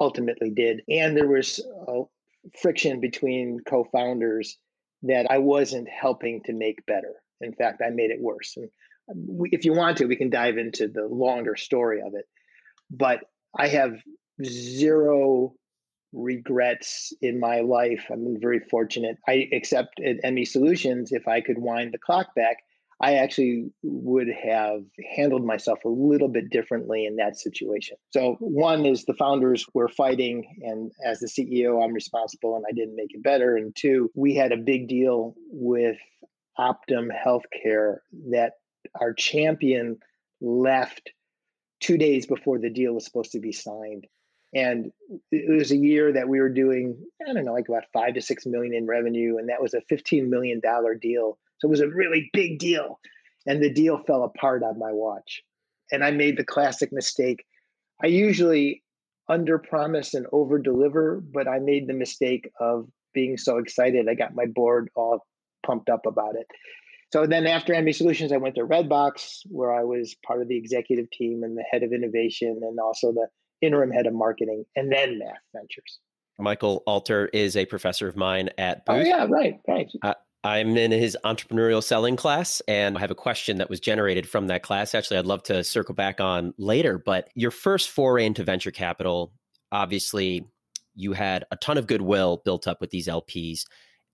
ultimately 0.00 0.50
did. 0.50 0.82
And 0.88 1.16
there 1.16 1.28
was 1.28 1.60
friction 2.62 3.00
between 3.00 3.60
co-founders 3.68 4.56
that 5.02 5.26
I 5.28 5.38
wasn't 5.38 5.88
helping 5.88 6.42
to 6.44 6.52
make 6.52 6.86
better. 6.86 7.14
In 7.40 7.52
fact, 7.52 7.82
I 7.84 7.90
made 7.90 8.10
it 8.10 8.20
worse. 8.20 8.56
And 8.56 8.70
we, 9.28 9.50
if 9.52 9.64
you 9.64 9.74
want 9.74 9.98
to, 9.98 10.06
we 10.06 10.16
can 10.16 10.30
dive 10.30 10.56
into 10.58 10.88
the 10.88 11.06
longer 11.06 11.56
story 11.56 12.00
of 12.00 12.14
it. 12.14 12.24
But 12.90 13.20
I 13.58 13.68
have 13.68 13.94
zero 14.44 15.54
regrets 16.12 17.12
in 17.20 17.38
my 17.38 17.60
life. 17.60 18.06
I've 18.10 18.22
been 18.22 18.40
very 18.40 18.60
fortunate. 18.70 19.16
I 19.28 19.48
accept 19.52 20.00
at 20.00 20.22
Emmi 20.24 20.46
Solutions, 20.46 21.12
if 21.12 21.28
I 21.28 21.40
could 21.40 21.58
wind 21.58 21.92
the 21.92 21.98
clock 21.98 22.34
back, 22.34 22.58
I 23.00 23.16
actually 23.16 23.70
would 23.82 24.28
have 24.28 24.80
handled 25.14 25.44
myself 25.44 25.84
a 25.84 25.88
little 25.88 26.28
bit 26.28 26.48
differently 26.48 27.04
in 27.04 27.16
that 27.16 27.38
situation. 27.38 27.98
So, 28.10 28.36
one 28.40 28.86
is 28.86 29.04
the 29.04 29.14
founders 29.14 29.66
were 29.74 29.88
fighting, 29.88 30.46
and 30.62 30.90
as 31.04 31.20
the 31.20 31.26
CEO, 31.26 31.84
I'm 31.84 31.92
responsible 31.92 32.56
and 32.56 32.64
I 32.66 32.72
didn't 32.72 32.96
make 32.96 33.10
it 33.10 33.22
better. 33.22 33.56
And 33.56 33.76
two, 33.76 34.10
we 34.14 34.34
had 34.34 34.50
a 34.50 34.56
big 34.56 34.88
deal 34.88 35.34
with 35.50 35.98
Optum 36.58 37.08
Healthcare 37.12 37.96
that 38.30 38.52
our 38.98 39.12
champion 39.12 39.98
left 40.40 41.10
two 41.80 41.98
days 41.98 42.26
before 42.26 42.58
the 42.58 42.70
deal 42.70 42.92
was 42.92 43.04
supposed 43.04 43.32
to 43.32 43.40
be 43.40 43.52
signed. 43.52 44.06
And 44.54 44.90
it 45.30 45.50
was 45.50 45.70
a 45.70 45.76
year 45.76 46.12
that 46.12 46.28
we 46.28 46.40
were 46.40 46.48
doing, 46.48 46.96
I 47.28 47.32
don't 47.32 47.44
know, 47.44 47.52
like 47.52 47.68
about 47.68 47.84
five 47.92 48.14
to 48.14 48.22
six 48.22 48.46
million 48.46 48.74
in 48.74 48.86
revenue. 48.86 49.36
And 49.38 49.48
that 49.48 49.60
was 49.60 49.74
a 49.74 49.82
$15 49.92 50.28
million 50.28 50.60
deal. 51.00 51.38
So 51.58 51.68
it 51.68 51.70
was 51.70 51.80
a 51.80 51.88
really 51.88 52.30
big 52.32 52.58
deal. 52.58 53.00
And 53.46 53.62
the 53.62 53.72
deal 53.72 54.02
fell 54.06 54.24
apart 54.24 54.62
on 54.62 54.78
my 54.78 54.92
watch. 54.92 55.42
And 55.92 56.02
I 56.02 56.10
made 56.10 56.36
the 56.36 56.44
classic 56.44 56.92
mistake. 56.92 57.44
I 58.02 58.06
usually 58.06 58.82
under 59.28 59.58
promise 59.58 60.14
and 60.14 60.26
over 60.32 60.58
deliver, 60.58 61.20
but 61.20 61.48
I 61.48 61.58
made 61.58 61.88
the 61.88 61.94
mistake 61.94 62.50
of 62.60 62.88
being 63.12 63.36
so 63.36 63.58
excited. 63.58 64.08
I 64.08 64.14
got 64.14 64.34
my 64.34 64.46
board 64.46 64.88
all 64.94 65.26
pumped 65.64 65.88
up 65.88 66.06
about 66.06 66.36
it. 66.36 66.46
So 67.16 67.24
then 67.24 67.46
after 67.46 67.72
Emmi 67.72 67.94
Solutions, 67.94 68.30
I 68.30 68.36
went 68.36 68.56
to 68.56 68.66
Redbox, 68.66 69.46
where 69.46 69.74
I 69.74 69.84
was 69.84 70.14
part 70.26 70.42
of 70.42 70.48
the 70.48 70.56
executive 70.58 71.10
team 71.10 71.44
and 71.44 71.56
the 71.56 71.62
head 71.62 71.82
of 71.82 71.94
innovation 71.94 72.60
and 72.60 72.78
also 72.78 73.10
the 73.10 73.28
interim 73.62 73.90
head 73.90 74.06
of 74.06 74.12
marketing, 74.12 74.66
and 74.76 74.92
then 74.92 75.18
Math 75.18 75.38
Ventures. 75.54 75.98
Michael 76.38 76.82
Alter 76.86 77.30
is 77.32 77.56
a 77.56 77.64
professor 77.64 78.06
of 78.06 78.16
mine 78.16 78.50
at 78.58 78.82
oh, 78.86 78.96
Booth. 78.98 79.06
Oh, 79.06 79.08
yeah, 79.08 79.26
right, 79.30 79.58
right. 79.66 79.90
Uh, 80.02 80.12
I'm 80.44 80.76
in 80.76 80.90
his 80.90 81.16
entrepreneurial 81.24 81.82
selling 81.82 82.16
class, 82.16 82.60
and 82.68 82.98
I 82.98 83.00
have 83.00 83.10
a 83.10 83.14
question 83.14 83.56
that 83.56 83.70
was 83.70 83.80
generated 83.80 84.28
from 84.28 84.48
that 84.48 84.62
class. 84.62 84.94
Actually, 84.94 85.16
I'd 85.16 85.24
love 85.24 85.42
to 85.44 85.64
circle 85.64 85.94
back 85.94 86.20
on 86.20 86.52
later. 86.58 86.98
But 86.98 87.30
your 87.34 87.50
first 87.50 87.88
foray 87.88 88.26
into 88.26 88.44
venture 88.44 88.70
capital, 88.70 89.32
obviously, 89.72 90.44
you 90.94 91.14
had 91.14 91.46
a 91.50 91.56
ton 91.56 91.78
of 91.78 91.86
goodwill 91.86 92.42
built 92.44 92.68
up 92.68 92.82
with 92.82 92.90
these 92.90 93.08
LPs. 93.08 93.64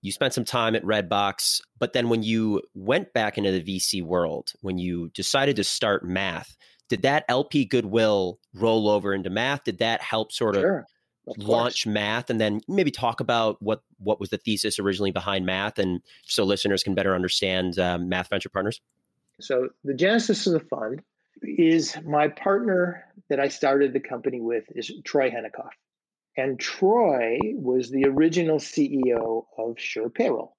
You 0.03 0.11
spent 0.11 0.33
some 0.33 0.43
time 0.43 0.75
at 0.75 0.83
Redbox, 0.83 1.61
but 1.79 1.93
then 1.93 2.09
when 2.09 2.23
you 2.23 2.61
went 2.75 3.13
back 3.13 3.37
into 3.37 3.51
the 3.51 3.61
VC 3.61 4.03
world, 4.03 4.51
when 4.59 4.77
you 4.77 5.09
decided 5.13 5.55
to 5.55 5.63
start 5.63 6.05
math, 6.05 6.57
did 6.89 7.03
that 7.03 7.23
LP 7.29 7.63
goodwill 7.63 8.37
roll 8.53 8.89
over 8.89 9.13
into 9.13 9.29
math? 9.29 9.63
Did 9.63 9.77
that 9.77 10.01
help 10.01 10.33
sort 10.33 10.57
of, 10.57 10.61
sure, 10.61 10.85
of 11.25 11.37
launch 11.37 11.87
math 11.87 12.29
and 12.29 12.39
then 12.39 12.59
maybe 12.67 12.91
talk 12.91 13.21
about 13.21 13.61
what 13.61 13.81
what 13.97 14.19
was 14.19 14.29
the 14.29 14.37
thesis 14.37 14.77
originally 14.77 15.11
behind 15.11 15.45
math 15.45 15.79
and 15.79 16.01
so 16.25 16.43
listeners 16.43 16.83
can 16.83 16.93
better 16.93 17.15
understand 17.15 17.79
um, 17.79 18.09
math 18.09 18.29
venture 18.29 18.49
partners? 18.49 18.81
So 19.39 19.69
the 19.85 19.93
genesis 19.93 20.45
of 20.47 20.53
the 20.53 20.59
fund 20.59 21.01
is 21.41 21.97
my 22.05 22.27
partner 22.27 23.05
that 23.29 23.39
I 23.39 23.47
started 23.47 23.93
the 23.93 24.01
company 24.01 24.41
with 24.41 24.65
is 24.75 24.91
Troy 25.05 25.29
Henikoff. 25.29 25.71
And 26.35 26.59
Troy 26.59 27.37
was 27.53 27.89
the 27.89 28.05
original 28.05 28.57
CEO 28.57 29.45
of 29.57 29.79
Sure 29.79 30.09
Payroll. 30.09 30.55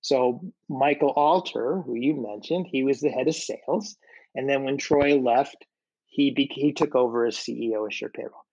So 0.00 0.40
Michael 0.68 1.10
Alter, 1.10 1.82
who 1.84 1.94
you 1.94 2.14
mentioned, 2.14 2.66
he 2.70 2.84
was 2.84 3.00
the 3.00 3.08
head 3.08 3.26
of 3.26 3.34
sales. 3.34 3.96
And 4.34 4.48
then 4.48 4.64
when 4.64 4.76
Troy 4.76 5.18
left, 5.18 5.64
he 6.06 6.30
be, 6.30 6.48
he 6.52 6.72
took 6.72 6.94
over 6.94 7.26
as 7.26 7.36
CEO 7.36 7.86
of 7.86 7.92
Sure 7.92 8.10
Payroll. 8.10 8.44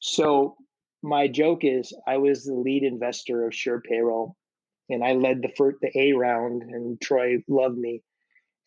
So 0.00 0.56
my 1.02 1.28
joke 1.28 1.60
is 1.62 1.94
I 2.06 2.18
was 2.18 2.44
the 2.44 2.54
lead 2.54 2.82
investor 2.82 3.46
of 3.46 3.54
Sure 3.54 3.80
Payroll, 3.80 4.36
and 4.88 5.04
I 5.04 5.12
led 5.12 5.40
the 5.40 5.52
first, 5.56 5.78
the 5.80 5.96
A 5.98 6.12
round, 6.12 6.62
and 6.62 7.00
Troy 7.00 7.42
loved 7.48 7.78
me. 7.78 8.02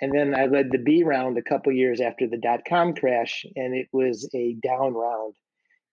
And 0.02 0.12
then 0.12 0.36
I 0.36 0.45
led 0.45 0.71
the 0.71 0.80
B 0.80 1.04
round 1.04 1.38
a 1.38 1.43
couple 1.43 1.71
years 1.71 2.02
after 2.02 2.28
the 2.28 2.38
dot 2.38 2.62
com 2.67 2.95
crash, 2.95 3.45
and 3.56 3.76
it 3.76 3.88
was 3.91 4.28
a 4.34 4.54
down 4.63 4.93
round. 4.93 5.36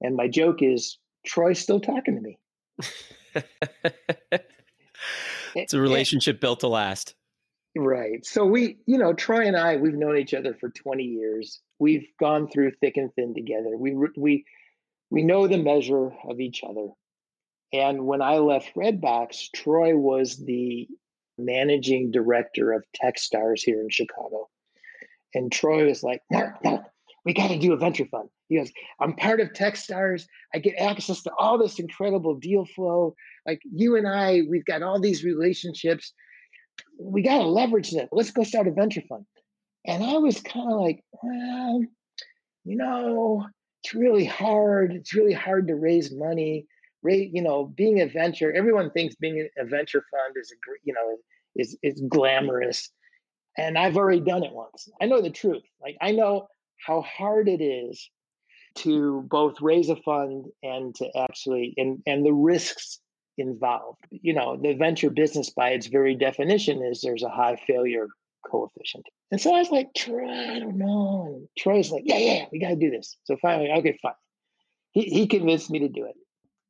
And 0.00 0.16
my 0.16 0.28
joke 0.28 0.62
is 0.62 0.98
Troy's 1.26 1.58
still 1.58 1.80
talking 1.80 2.16
to 2.16 2.20
me. 2.20 2.38
Eh, 5.56 5.62
it's 5.62 5.74
a 5.74 5.78
eh. 5.78 5.80
relationship 5.80 6.40
built 6.40 6.60
to 6.60 6.68
last. 6.68 7.14
Right. 7.76 8.24
So 8.24 8.44
we, 8.44 8.78
you 8.86 8.98
know, 8.98 9.12
Troy 9.12 9.46
and 9.46 9.56
I, 9.56 9.76
we've 9.76 9.94
known 9.94 10.16
each 10.16 10.34
other 10.34 10.54
for 10.54 10.70
20 10.70 11.02
years. 11.02 11.60
We've 11.78 12.06
gone 12.18 12.48
through 12.48 12.72
thick 12.80 12.96
and 12.96 13.12
thin 13.14 13.34
together. 13.34 13.76
We 13.76 13.94
we 14.16 14.44
we 15.10 15.22
know 15.22 15.46
the 15.46 15.58
measure 15.58 16.12
of 16.28 16.40
each 16.40 16.62
other. 16.68 16.88
And 17.72 18.06
when 18.06 18.22
I 18.22 18.38
left 18.38 18.74
Redbox, 18.74 19.52
Troy 19.54 19.96
was 19.96 20.36
the 20.36 20.88
managing 21.38 22.10
director 22.10 22.72
of 22.72 22.84
Techstars 23.02 23.60
here 23.62 23.80
in 23.80 23.90
Chicago. 23.90 24.48
And 25.34 25.52
Troy 25.52 25.86
was 25.86 26.02
like, 26.02 26.22
Mark, 26.30 26.62
Mark, 26.64 26.84
we 27.24 27.34
got 27.34 27.48
to 27.48 27.58
do 27.58 27.72
a 27.72 27.76
venture 27.76 28.06
fund. 28.06 28.28
He 28.48 28.56
goes, 28.56 28.70
I'm 29.00 29.14
part 29.14 29.40
of 29.40 29.52
Techstars. 29.52 30.24
I 30.54 30.58
get 30.58 30.76
access 30.76 31.22
to 31.22 31.32
all 31.38 31.58
this 31.58 31.78
incredible 31.78 32.34
deal 32.34 32.64
flow. 32.64 33.14
Like 33.46 33.60
you 33.72 33.96
and 33.96 34.08
I, 34.08 34.42
we've 34.48 34.64
got 34.64 34.82
all 34.82 35.00
these 35.00 35.24
relationships 35.24 36.12
we 36.98 37.22
got 37.22 37.38
to 37.38 37.44
leverage 37.44 37.90
that. 37.92 38.08
Let's 38.12 38.30
go 38.30 38.42
start 38.42 38.68
a 38.68 38.72
venture 38.72 39.02
fund. 39.08 39.24
And 39.86 40.04
I 40.04 40.18
was 40.18 40.40
kind 40.40 40.70
of 40.70 40.80
like, 40.80 41.02
well, 41.22 41.82
you 42.64 42.76
know, 42.76 43.46
it's 43.82 43.94
really 43.94 44.24
hard. 44.24 44.92
It's 44.92 45.14
really 45.14 45.32
hard 45.32 45.68
to 45.68 45.74
raise 45.74 46.12
money. 46.12 46.66
Raise, 47.02 47.30
you 47.32 47.42
know, 47.42 47.64
being 47.64 48.00
a 48.00 48.06
venture, 48.06 48.52
everyone 48.52 48.90
thinks 48.90 49.14
being 49.14 49.48
a 49.58 49.64
venture 49.64 50.04
fund 50.10 50.34
is 50.38 50.52
a, 50.52 50.56
you 50.84 50.92
know, 50.92 51.16
is 51.56 51.78
is 51.82 52.02
glamorous. 52.08 52.90
And 53.56 53.78
I've 53.78 53.96
already 53.96 54.20
done 54.20 54.44
it 54.44 54.52
once. 54.52 54.88
I 55.00 55.06
know 55.06 55.22
the 55.22 55.30
truth. 55.30 55.62
Like 55.82 55.96
I 56.02 56.12
know 56.12 56.46
how 56.84 57.02
hard 57.02 57.48
it 57.48 57.62
is 57.62 58.10
mm. 58.76 58.82
to 58.82 59.22
both 59.30 59.60
raise 59.60 59.88
a 59.88 59.96
fund 59.96 60.46
and 60.62 60.94
to 60.96 61.08
actually 61.16 61.74
and 61.76 62.02
and 62.06 62.24
the 62.24 62.32
risks 62.32 63.00
involved. 63.38 64.04
You 64.10 64.34
know, 64.34 64.56
the 64.56 64.74
venture 64.74 65.10
business 65.10 65.50
by 65.50 65.70
its 65.70 65.86
very 65.86 66.14
definition 66.14 66.82
is 66.82 67.00
there's 67.00 67.22
a 67.22 67.28
high 67.28 67.56
failure 67.66 68.08
coefficient. 68.50 69.06
And 69.30 69.40
so 69.40 69.54
I 69.54 69.58
was 69.58 69.70
like, 69.70 69.94
Troy, 69.94 70.28
I 70.28 70.58
don't 70.58 70.78
know. 70.78 71.24
And 71.26 71.48
Troy's 71.58 71.90
like, 71.90 72.02
yeah, 72.04 72.18
yeah, 72.18 72.44
we 72.50 72.58
got 72.58 72.70
to 72.70 72.76
do 72.76 72.90
this. 72.90 73.16
So 73.24 73.36
finally, 73.40 73.70
okay, 73.70 73.98
fine. 74.02 74.12
He, 74.92 75.02
he 75.02 75.26
convinced 75.26 75.70
me 75.70 75.80
to 75.80 75.88
do 75.88 76.06
it. 76.06 76.16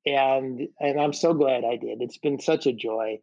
And 0.06 0.68
and 0.80 1.00
I'm 1.00 1.12
so 1.12 1.34
glad 1.34 1.64
I 1.64 1.76
did. 1.76 2.00
It's 2.00 2.18
been 2.18 2.40
such 2.40 2.66
a 2.66 2.72
joy 2.72 3.18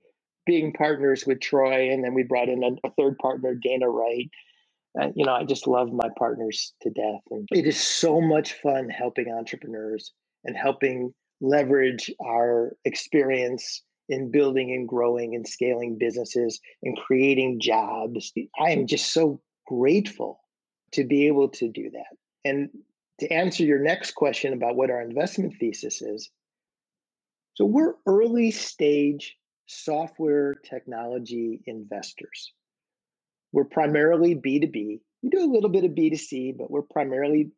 being 0.46 0.74
partners 0.74 1.26
with 1.26 1.40
Troy. 1.40 1.92
And 1.92 2.04
then 2.04 2.14
we 2.14 2.24
brought 2.24 2.50
in 2.50 2.64
a, 2.64 2.88
a 2.88 2.92
third 2.98 3.18
partner, 3.18 3.56
Dana 3.56 3.90
Wright. 3.90 4.30
You 5.16 5.26
know, 5.26 5.34
I 5.34 5.44
just 5.44 5.68
love 5.68 5.92
my 5.92 6.10
partners 6.18 6.74
to 6.82 6.90
death. 6.90 7.22
And 7.30 7.48
it 7.52 7.66
is 7.66 7.80
so 7.80 8.20
much 8.20 8.54
fun 8.54 8.90
helping 8.90 9.32
entrepreneurs 9.32 10.12
and 10.44 10.56
helping 10.56 11.14
leverage 11.40 12.12
our 12.26 12.76
experience 12.86 13.84
in 14.10 14.32
building 14.32 14.72
and 14.72 14.88
growing 14.88 15.36
and 15.36 15.48
scaling 15.48 15.98
businesses 16.00 16.60
and 16.82 16.98
creating 16.98 17.60
jobs. 17.60 18.32
I 18.60 18.72
am 18.72 18.88
just 18.88 19.14
so 19.14 19.42
grateful 19.68 20.40
to 20.94 21.04
be 21.04 21.28
able 21.28 21.50
to 21.50 21.68
do 21.68 21.92
that. 21.92 22.18
And 22.46 22.70
to 23.20 23.32
answer 23.32 23.64
your 23.64 23.80
next 23.80 24.16
question 24.16 24.54
about 24.54 24.76
what 24.76 24.90
our 24.90 25.02
investment 25.02 25.56
thesis 25.60 26.02
is, 26.02 26.30
so 27.56 27.66
we're 27.66 27.96
early 28.06 28.52
stage 28.52 29.36
software 29.66 30.54
technology 30.54 31.62
investors. 31.66 32.54
We're 33.52 33.66
primarily 33.66 34.36
B2B. 34.36 35.00
We 35.24 35.30
do 35.30 35.40
a 35.40 35.52
little 35.52 35.70
bit 35.70 35.84
of 35.84 35.92
B2C, 35.92 36.58
but 36.58 36.70
we're 36.70 36.82
primarily 36.84 37.52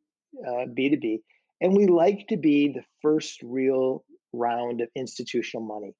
uh, 0.48 0.66
B2B. 0.68 1.20
And 1.62 1.76
we 1.76 1.88
like 1.88 2.28
to 2.30 2.38
be 2.38 2.70
the 2.70 2.84
first 3.02 3.42
real 3.44 4.04
round 4.32 4.82
of 4.82 4.90
institutional 4.96 5.66
money. 5.66 5.94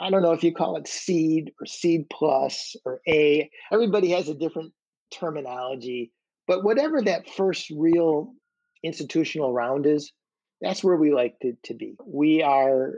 I 0.00 0.10
don't 0.10 0.22
know 0.22 0.32
if 0.32 0.44
you 0.44 0.54
call 0.54 0.76
it 0.76 0.86
seed 0.86 1.52
or 1.60 1.66
seed 1.66 2.06
plus 2.10 2.76
or 2.84 3.00
A. 3.08 3.50
Everybody 3.72 4.10
has 4.10 4.28
a 4.28 4.34
different 4.34 4.72
terminology, 5.12 6.12
but 6.46 6.62
whatever 6.62 7.02
that 7.02 7.28
first 7.28 7.70
real 7.76 8.32
institutional 8.84 9.52
round 9.52 9.86
is, 9.86 10.12
that's 10.60 10.84
where 10.84 10.96
we 10.96 11.12
like 11.12 11.38
to, 11.40 11.54
to 11.64 11.74
be. 11.74 11.96
We 12.04 12.42
are, 12.42 12.94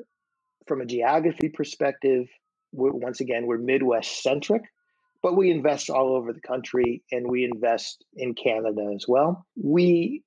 from 0.67 0.81
a 0.81 0.87
geography 0.87 1.49
perspective, 1.49 2.27
once 2.73 3.21
again, 3.21 3.47
we're 3.47 3.59
Midwest 3.59 4.23
centric, 4.23 4.63
but 5.23 5.37
we 5.37 5.51
invest 5.51 5.91
all 5.91 6.15
over 6.15 6.33
the 6.33 6.41
country 6.41 7.03
and 7.13 7.29
we 7.29 7.45
invest 7.45 8.05
in 8.15 8.35
Canada 8.35 8.91
as 8.95 9.07
well. 9.07 9.47
We 9.57 10.23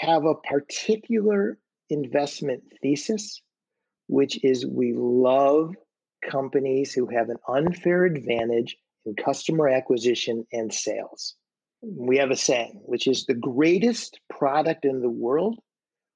have 0.00 0.24
a 0.24 0.34
particular 0.34 1.58
investment 1.90 2.62
thesis, 2.82 3.42
which 4.06 4.42
is 4.44 4.66
we 4.66 4.94
love 4.94 5.74
companies 6.28 6.92
who 6.92 7.06
have 7.06 7.28
an 7.28 7.36
unfair 7.48 8.04
advantage 8.04 8.76
in 9.06 9.14
customer 9.14 9.68
acquisition 9.68 10.46
and 10.52 10.72
sales. 10.72 11.34
We 11.82 12.18
have 12.18 12.30
a 12.30 12.36
saying, 12.36 12.80
which 12.84 13.06
is 13.06 13.24
the 13.24 13.34
greatest 13.34 14.18
product 14.28 14.84
in 14.84 15.00
the 15.00 15.10
world 15.10 15.58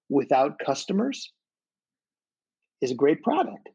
without 0.08 0.58
customers 0.58 1.30
is 2.80 2.90
a 2.90 2.96
great 2.96 3.22
product, 3.22 3.68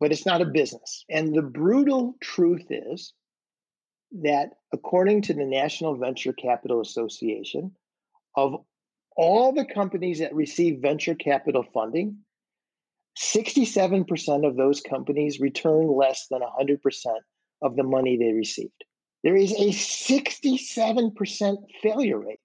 but 0.00 0.12
it's 0.12 0.24
not 0.24 0.40
a 0.40 0.46
business. 0.46 1.04
And 1.10 1.34
the 1.34 1.42
brutal 1.42 2.14
truth 2.22 2.66
is 2.70 3.12
that, 4.20 4.50
according 4.72 5.22
to 5.22 5.34
the 5.34 5.44
National 5.44 5.96
Venture 5.96 6.32
Capital 6.32 6.80
Association, 6.80 7.72
of 8.36 8.64
all 9.16 9.52
the 9.52 9.64
companies 9.64 10.18
that 10.20 10.34
receive 10.34 10.80
venture 10.80 11.14
capital 11.14 11.64
funding, 11.74 12.18
67% 13.18 14.46
of 14.46 14.56
those 14.56 14.80
companies 14.80 15.40
return 15.40 15.86
less 15.86 16.26
than 16.30 16.40
100% 16.40 16.78
of 17.62 17.76
the 17.76 17.82
money 17.82 18.16
they 18.16 18.32
received. 18.32 18.84
There 19.22 19.36
is 19.36 19.52
a 19.52 19.68
67% 19.68 21.56
failure 21.82 22.18
rate. 22.18 22.40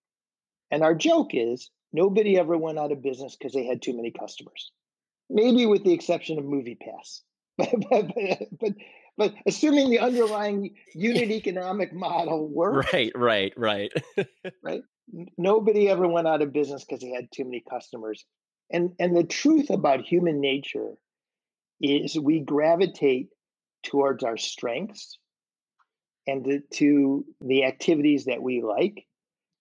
And 0.70 0.84
our 0.84 0.94
joke 0.94 1.30
is 1.34 1.72
nobody 1.94 2.38
ever 2.38 2.58
went 2.58 2.78
out 2.78 2.92
of 2.92 3.02
business 3.02 3.36
because 3.36 3.54
they 3.54 3.66
had 3.66 3.82
too 3.82 3.96
many 3.96 4.12
customers. 4.12 4.72
Maybe 5.30 5.66
with 5.66 5.84
the 5.84 5.94
exception 5.94 6.38
of 6.38 6.46
MoviePass. 6.46 7.22
but, 7.58 7.72
but, 7.90 8.14
but, 8.60 8.74
but 9.18 9.34
assuming 9.48 9.90
the 9.90 10.00
underlying 10.00 10.76
unit 10.94 11.32
economic 11.32 11.92
model 11.94 12.48
works. 12.48 12.94
Right, 12.94 13.12
right, 13.16 13.54
right. 13.58 13.92
right? 14.64 14.82
Nobody 15.38 15.90
ever 15.90 16.08
went 16.08 16.28
out 16.28 16.42
of 16.42 16.54
business 16.54 16.84
because 16.84 17.02
they 17.02 17.12
had 17.12 17.32
too 17.32 17.46
many 17.46 17.64
customers. 17.70 18.26
And 18.72 18.92
and 19.00 19.16
the 19.16 19.24
truth 19.24 19.70
about 19.70 20.02
human 20.02 20.40
nature 20.42 20.94
is 21.82 22.20
we 22.20 22.42
gravitate 22.42 23.30
towards 23.84 24.24
our 24.24 24.38
strengths 24.38 25.18
and 26.28 26.44
to, 26.44 26.60
to 26.74 27.26
the 27.42 27.64
activities 27.64 28.26
that 28.26 28.42
we 28.42 28.62
like. 28.62 29.06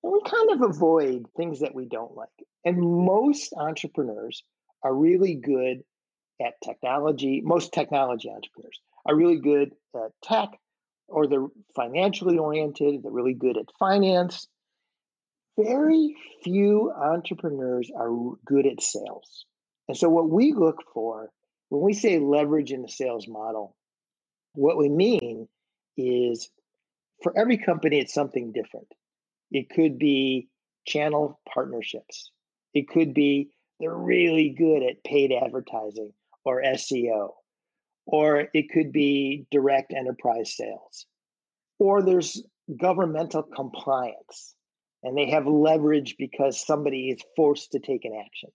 And 0.02 0.12
we 0.12 0.20
kind 0.28 0.50
of 0.50 0.70
avoid 0.70 1.26
things 1.36 1.60
that 1.60 1.74
we 1.74 1.86
don't 1.86 2.16
like. 2.16 2.28
And 2.64 2.80
most 2.80 3.54
entrepreneurs 3.56 4.42
are 4.82 4.94
really 4.94 5.34
good 5.34 5.84
at 6.44 6.54
technology. 6.64 7.40
Most 7.44 7.72
technology 7.72 8.28
entrepreneurs 8.28 8.80
are 9.06 9.14
really 9.14 9.38
good 9.38 9.72
at 9.94 10.12
tech 10.22 10.50
or 11.08 11.26
they're 11.26 11.46
financially 11.74 12.38
oriented, 12.38 13.02
they're 13.02 13.12
really 13.12 13.34
good 13.34 13.56
at 13.56 13.66
finance, 13.78 14.48
very 15.56 16.16
few 16.42 16.92
entrepreneurs 16.92 17.90
are 17.96 18.10
good 18.44 18.66
at 18.66 18.82
sales. 18.82 19.46
And 19.88 19.96
so, 19.96 20.08
what 20.08 20.28
we 20.28 20.52
look 20.52 20.82
for 20.92 21.30
when 21.68 21.82
we 21.82 21.94
say 21.94 22.18
leverage 22.18 22.72
in 22.72 22.82
the 22.82 22.88
sales 22.88 23.26
model, 23.26 23.76
what 24.52 24.76
we 24.76 24.88
mean 24.88 25.48
is 25.96 26.50
for 27.22 27.36
every 27.36 27.58
company, 27.58 27.98
it's 27.98 28.14
something 28.14 28.52
different. 28.52 28.88
It 29.50 29.70
could 29.70 29.98
be 29.98 30.48
channel 30.86 31.40
partnerships, 31.52 32.30
it 32.74 32.88
could 32.88 33.14
be 33.14 33.50
they're 33.80 33.94
really 33.94 34.54
good 34.56 34.82
at 34.82 35.04
paid 35.04 35.32
advertising 35.32 36.12
or 36.44 36.62
SEO, 36.62 37.32
or 38.06 38.44
it 38.54 38.70
could 38.72 38.92
be 38.92 39.46
direct 39.50 39.92
enterprise 39.92 40.56
sales, 40.56 41.06
or 41.78 42.02
there's 42.02 42.42
governmental 42.74 43.42
compliance 43.42 44.54
and 45.02 45.16
they 45.16 45.30
have 45.30 45.46
leverage 45.46 46.16
because 46.18 46.64
somebody 46.64 47.10
is 47.10 47.22
forced 47.36 47.72
to 47.72 47.78
take 47.78 48.04
an 48.04 48.12
action 48.24 48.50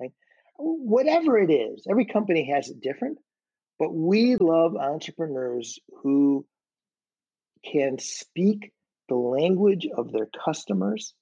right? 0.00 0.12
Whatever 0.58 1.38
it 1.38 1.50
is 1.50 1.86
every 1.90 2.06
company 2.06 2.50
has 2.52 2.68
it 2.68 2.80
different 2.80 3.18
but 3.78 3.92
we 3.92 4.36
love 4.36 4.76
entrepreneurs 4.76 5.80
who 6.02 6.46
can 7.64 7.98
speak 7.98 8.72
the 9.08 9.16
language 9.16 9.88
of 9.96 10.12
their 10.12 10.28
customers 10.44 11.14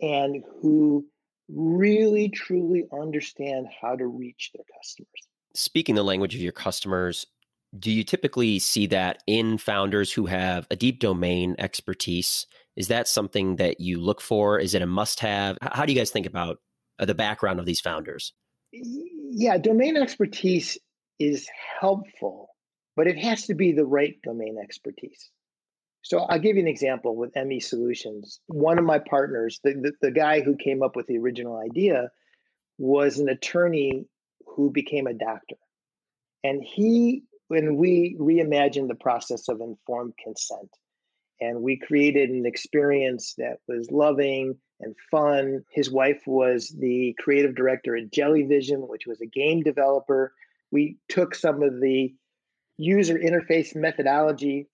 and 0.00 0.42
who 0.60 1.06
really 1.48 2.28
truly 2.28 2.86
understand 2.92 3.66
how 3.80 3.94
to 3.94 4.06
reach 4.06 4.50
their 4.54 4.64
customers 4.78 5.29
speaking 5.54 5.94
the 5.94 6.02
language 6.02 6.34
of 6.34 6.40
your 6.40 6.52
customers 6.52 7.26
do 7.78 7.92
you 7.92 8.02
typically 8.02 8.58
see 8.58 8.88
that 8.88 9.22
in 9.28 9.56
founders 9.56 10.12
who 10.12 10.26
have 10.26 10.66
a 10.72 10.76
deep 10.76 10.98
domain 10.98 11.54
expertise 11.56 12.46
is 12.76 12.88
that 12.88 13.08
something 13.08 13.56
that 13.56 13.80
you 13.80 14.00
look 14.00 14.20
for? 14.20 14.58
Is 14.58 14.74
it 14.74 14.82
a 14.82 14.86
must 14.86 15.20
have? 15.20 15.58
How 15.60 15.84
do 15.84 15.92
you 15.92 15.98
guys 15.98 16.10
think 16.10 16.26
about 16.26 16.58
uh, 16.98 17.04
the 17.04 17.14
background 17.14 17.60
of 17.60 17.66
these 17.66 17.80
founders? 17.80 18.32
Yeah, 18.72 19.58
domain 19.58 19.96
expertise 19.96 20.78
is 21.18 21.46
helpful, 21.80 22.48
but 22.96 23.06
it 23.06 23.18
has 23.18 23.46
to 23.46 23.54
be 23.54 23.72
the 23.72 23.84
right 23.84 24.16
domain 24.22 24.56
expertise. 24.62 25.30
So 26.02 26.20
I'll 26.20 26.38
give 26.38 26.56
you 26.56 26.62
an 26.62 26.68
example 26.68 27.14
with 27.16 27.34
Emmi 27.34 27.62
Solutions. 27.62 28.40
One 28.46 28.78
of 28.78 28.84
my 28.84 28.98
partners, 28.98 29.60
the, 29.62 29.74
the, 29.74 29.92
the 30.00 30.10
guy 30.10 30.40
who 30.40 30.56
came 30.56 30.82
up 30.82 30.96
with 30.96 31.06
the 31.06 31.18
original 31.18 31.58
idea, 31.58 32.08
was 32.78 33.18
an 33.18 33.28
attorney 33.28 34.06
who 34.54 34.70
became 34.70 35.06
a 35.06 35.14
doctor. 35.14 35.56
And 36.42 36.62
he, 36.62 37.24
when 37.48 37.76
we 37.76 38.16
reimagined 38.18 38.88
the 38.88 38.94
process 38.94 39.48
of 39.48 39.60
informed 39.60 40.14
consent, 40.22 40.70
and 41.40 41.62
we 41.62 41.78
created 41.78 42.30
an 42.30 42.44
experience 42.44 43.34
that 43.38 43.58
was 43.66 43.90
loving 43.90 44.56
and 44.80 44.94
fun. 45.10 45.64
His 45.70 45.90
wife 45.90 46.22
was 46.26 46.68
the 46.68 47.14
creative 47.18 47.54
director 47.54 47.96
at 47.96 48.10
Jellyvision, 48.10 48.88
which 48.88 49.06
was 49.06 49.20
a 49.20 49.26
game 49.26 49.62
developer. 49.62 50.34
We 50.70 50.98
took 51.08 51.34
some 51.34 51.62
of 51.62 51.80
the 51.80 52.14
user 52.76 53.18
interface 53.18 53.74
methodology 53.74 54.68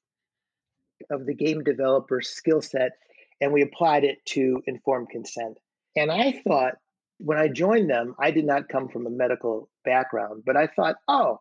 of 1.11 1.27
the 1.27 1.35
game 1.35 1.63
developer 1.63 2.21
skill 2.21 2.63
set 2.63 2.93
and 3.41 3.53
we 3.53 3.63
applied 3.63 4.05
it 4.05 4.25
to 4.27 4.63
informed 4.67 5.11
consent. 5.11 5.59
And 5.97 6.11
I 6.11 6.41
thought 6.47 6.75
when 7.19 7.39
I 7.39 7.49
joined 7.49 7.91
them, 7.91 8.15
I 8.19 8.31
did 8.31 8.45
not 8.45 8.69
come 8.69 8.89
from 8.89 9.07
a 9.07 9.11
medical 9.11 9.69
background, 9.85 10.43
but 10.45 10.57
I 10.57 10.67
thought, 10.67 10.97
oh, 11.09 11.41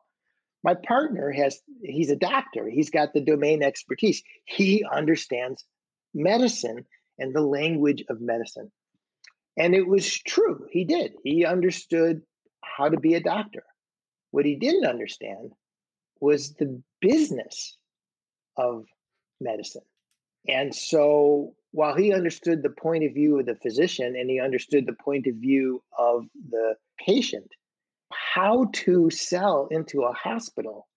my 0.63 0.73
partner 0.73 1.31
has, 1.31 1.59
he's 1.83 2.09
a 2.09 2.15
doctor, 2.15 2.67
he's 2.67 2.89
got 2.89 3.13
the 3.13 3.21
domain 3.21 3.61
expertise, 3.61 4.23
he 4.45 4.83
understands 4.91 5.63
medicine 6.13 6.85
and 7.19 7.35
the 7.35 7.41
language 7.41 8.03
of 8.09 8.21
medicine. 8.21 8.71
And 9.57 9.75
it 9.75 9.88
was 9.88 10.11
true, 10.11 10.65
he 10.71 10.83
did. 10.85 11.13
He 11.23 11.45
understood 11.45 12.21
how 12.61 12.89
to 12.89 12.99
be 12.99 13.13
a 13.13 13.21
doctor. 13.21 13.63
What 14.31 14.45
he 14.45 14.55
didn't 14.55 14.85
understand 14.85 15.51
was 16.19 16.53
the 16.53 16.81
business 16.99 17.77
of 18.57 18.85
medicine. 19.39 19.83
And 20.47 20.73
so 20.73 21.53
while 21.75 21.93
he 21.93 22.13
understood 22.13 22.63
the 22.63 22.69
point 22.69 23.03
of 23.03 23.13
view 23.13 23.38
of 23.38 23.45
the 23.45 23.55
physician 23.55 24.15
and 24.15 24.29
he 24.29 24.39
understood 24.39 24.85
the 24.85 24.93
point 25.03 25.27
of 25.27 25.35
view 25.35 25.83
of 25.99 26.25
the 26.49 26.73
patient, 26.97 27.51
how 28.13 28.69
to 28.71 29.09
sell 29.09 29.67
into 29.69 30.03
a 30.03 30.13
hospital 30.13 30.88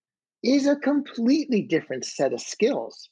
is 0.41 0.67
a 0.67 0.77
completely 0.77 1.61
different 1.61 2.05
set 2.05 2.31
of 2.31 2.39
skills 2.39 3.09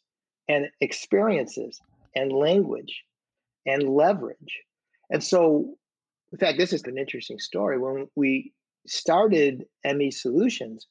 and 0.47 0.67
experiences 0.79 1.81
and 2.15 2.31
language 2.31 3.03
and 3.65 3.83
leverage. 3.83 4.61
And 5.09 5.21
so, 5.21 5.75
in 6.31 6.37
fact, 6.37 6.57
this 6.57 6.71
is 6.71 6.83
an 6.83 6.97
interesting 6.97 7.37
story. 7.37 7.77
When 7.77 8.07
we 8.15 8.53
started 8.87 9.65
Emmi 9.85 10.13
Solutions, 10.13 10.87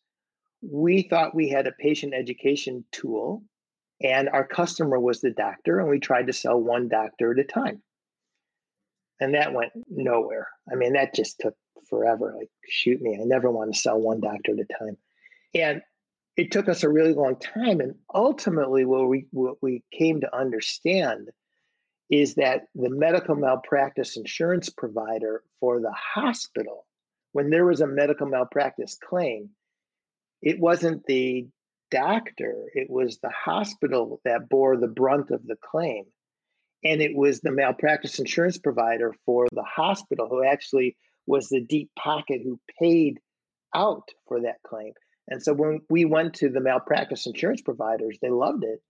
we 0.61 1.05
thought 1.09 1.35
we 1.35 1.49
had 1.49 1.67
a 1.67 1.73
patient 1.73 2.13
education 2.13 2.85
tool 2.93 3.43
And 4.03 4.29
our 4.29 4.47
customer 4.47 4.99
was 4.99 5.21
the 5.21 5.31
doctor, 5.31 5.81
and 5.81 5.89
we 5.89 5.99
tried 5.99 6.27
to 6.27 6.33
sell 6.33 6.61
one 6.61 6.89
doctor 6.89 7.33
at 7.33 7.39
a 7.39 7.45
time. 7.45 7.83
And 9.21 9.35
that 9.35 9.55
went 9.55 9.73
nowhere. 9.89 10.49
I 10.71 10.75
mean, 10.75 10.93
that 10.93 11.15
just 11.15 11.39
took 11.41 11.55
forever. 11.89 12.35
Like, 12.37 12.51
shoot 12.69 13.01
me, 13.01 13.19
I 13.21 13.25
never 13.25 13.51
want 13.51 13.73
to 13.73 13.81
sell 13.81 13.99
one 13.99 14.21
doctor 14.21 14.53
at 14.53 14.59
a 14.59 14.79
time. 14.79 14.97
And 15.55 15.83
it 16.37 16.51
took 16.53 16.69
us 16.69 16.83
a 16.83 16.91
really 16.91 17.15
long 17.15 17.37
time. 17.37 17.81
And 17.81 17.95
ultimately, 18.15 18.85
what 18.85 19.09
we, 19.09 19.27
what 19.31 19.57
we 19.63 19.83
came 19.91 20.21
to 20.21 20.37
understand 20.37 21.31
is 22.11 22.35
that 22.35 22.67
the 22.75 22.91
medical 22.91 23.35
malpractice 23.35 24.17
insurance 24.17 24.69
provider 24.69 25.43
for 25.59 25.81
the 25.81 25.93
hospital, 25.93 26.87
when 27.33 27.49
there 27.49 27.65
was 27.65 27.81
a 27.81 27.87
medical 27.87 28.27
malpractice 28.27 28.99
claim, 29.03 29.49
it 30.43 30.61
wasn't 30.61 31.05
the 31.07 31.49
doctor, 31.91 32.65
it 32.75 32.89
was 32.91 33.19
the 33.19 33.31
hospital 33.31 34.21
that 34.25 34.49
bore 34.49 34.77
the 34.77 34.89
brunt 34.89 35.31
of 35.31 35.47
the 35.47 35.57
claim. 35.57 36.05
And 36.85 37.01
it 37.01 37.17
was 37.17 37.41
the 37.41 37.51
malpractice 37.51 38.19
insurance 38.19 38.59
provider 38.59 39.15
for 39.25 39.47
the 39.53 39.65
hospital 39.65 40.29
who 40.29 40.45
actually 40.45 40.97
was 41.27 41.49
the 41.49 41.61
deep 41.61 41.91
pocket 41.99 42.43
who 42.45 42.61
paid 42.81 43.19
out 43.75 44.09
for 44.29 44.43
that 44.43 44.63
claim. 44.67 44.93
And 45.29 45.43
so 45.43 45.53
when 45.53 45.81
we 45.91 46.05
went 46.05 46.35
to 46.35 46.49
the 46.49 46.61
malpractice 46.61 47.27
insurance 47.27 47.63
providers, 47.63 48.19
they 48.23 48.31
loved 48.31 48.65
it. 48.65 48.81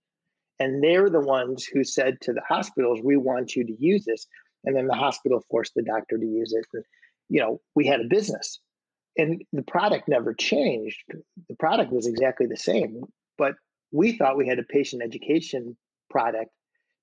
And 0.59 0.83
they're 0.83 1.09
the 1.09 1.19
ones 1.19 1.65
who 1.65 1.83
said 1.83 2.19
to 2.21 2.33
the 2.33 2.41
hospitals, 2.47 2.99
we 3.03 3.17
want 3.17 3.55
you 3.55 3.65
to 3.65 3.75
use 3.79 4.05
this. 4.05 4.27
And 4.63 4.75
then 4.75 4.87
the 4.87 4.95
hospital 4.95 5.43
forced 5.49 5.73
the 5.75 5.83
doctor 5.83 6.17
to 6.17 6.25
use 6.25 6.53
it. 6.53 6.65
And, 6.73 6.83
you 7.29 7.41
know, 7.41 7.61
we 7.75 7.87
had 7.87 8.01
a 8.01 8.07
business 8.07 8.59
and 9.17 9.43
the 9.51 9.63
product 9.63 10.07
never 10.07 10.33
changed. 10.33 11.03
The 11.49 11.55
product 11.55 11.91
was 11.91 12.07
exactly 12.07 12.45
the 12.45 12.57
same, 12.57 13.03
but 13.37 13.55
we 13.91 14.17
thought 14.17 14.37
we 14.37 14.47
had 14.47 14.59
a 14.59 14.63
patient 14.63 15.01
education 15.03 15.75
product. 16.09 16.51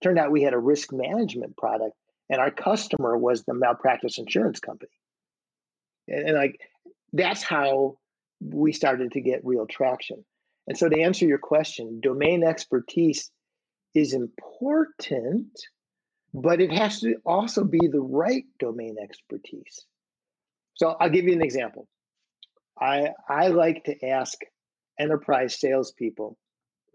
Turned 0.03 0.18
out 0.18 0.31
we 0.31 0.42
had 0.42 0.55
a 0.55 0.59
risk 0.59 0.92
management 0.92 1.57
product, 1.57 1.96
and 2.29 2.40
our 2.40 2.50
customer 2.50 3.16
was 3.16 3.44
the 3.44 3.55
malpractice 3.55 4.18
insurance 4.18 4.61
company. 4.61 4.90
And, 6.09 6.29
and 6.29 6.37
like 6.37 6.61
that's 7.12 7.42
how 7.42 7.96
we 8.40 8.72
started 8.72 9.12
to 9.12 9.20
get 9.20 9.44
real 9.44 9.66
traction. 9.66 10.24
And 10.66 10.77
so, 10.77 10.88
to 10.88 11.00
answer 11.00 11.27
your 11.27 11.38
question, 11.38 12.00
domain 12.00 12.42
expertise 12.42 13.31
is 13.94 14.14
important, 14.14 15.48
but 16.33 16.61
it 16.61 16.72
has 16.72 17.00
to 17.00 17.16
also 17.24 17.64
be 17.64 17.87
the 17.87 18.00
right 18.00 18.44
domain 18.59 18.96
expertise. 19.03 19.87
So, 20.74 20.96
I'll 21.00 21.11
give 21.11 21.27
you 21.27 21.35
an 21.35 21.42
example. 21.42 21.87
I 22.81 23.11
I 23.29 23.49
like 23.49 23.85
to 23.85 24.07
ask 24.07 24.39
enterprise 24.99 25.59
salespeople, 25.59 26.37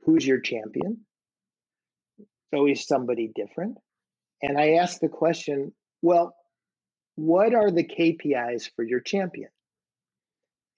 who's 0.05 0.25
your 0.25 0.39
champion? 0.39 1.05
It's 2.19 2.27
always 2.53 2.87
somebody 2.87 3.31
different. 3.33 3.77
And 4.41 4.57
I 4.57 4.73
ask 4.73 4.99
the 4.99 5.09
question, 5.09 5.73
well, 6.01 6.35
what 7.15 7.53
are 7.53 7.71
the 7.71 7.83
KPIs 7.83 8.69
for 8.75 8.83
your 8.83 9.01
champion? 9.01 9.49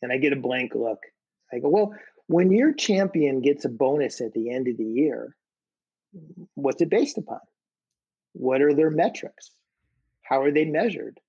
And 0.01 0.11
I 0.11 0.17
get 0.17 0.33
a 0.33 0.37
blank 0.37 0.73
look. 0.73 0.99
I 1.53 1.59
go, 1.59 1.69
well, 1.69 1.93
when 2.27 2.51
your 2.51 2.73
champion 2.73 3.41
gets 3.41 3.65
a 3.65 3.69
bonus 3.69 4.21
at 4.21 4.33
the 4.33 4.51
end 4.51 4.67
of 4.67 4.77
the 4.77 4.85
year, 4.85 5.35
what's 6.55 6.81
it 6.81 6.89
based 6.89 7.17
upon? 7.17 7.39
What 8.33 8.61
are 8.61 8.73
their 8.73 8.89
metrics? 8.89 9.51
How 10.23 10.41
are 10.41 10.51
they 10.51 10.65
measured? 10.65 11.19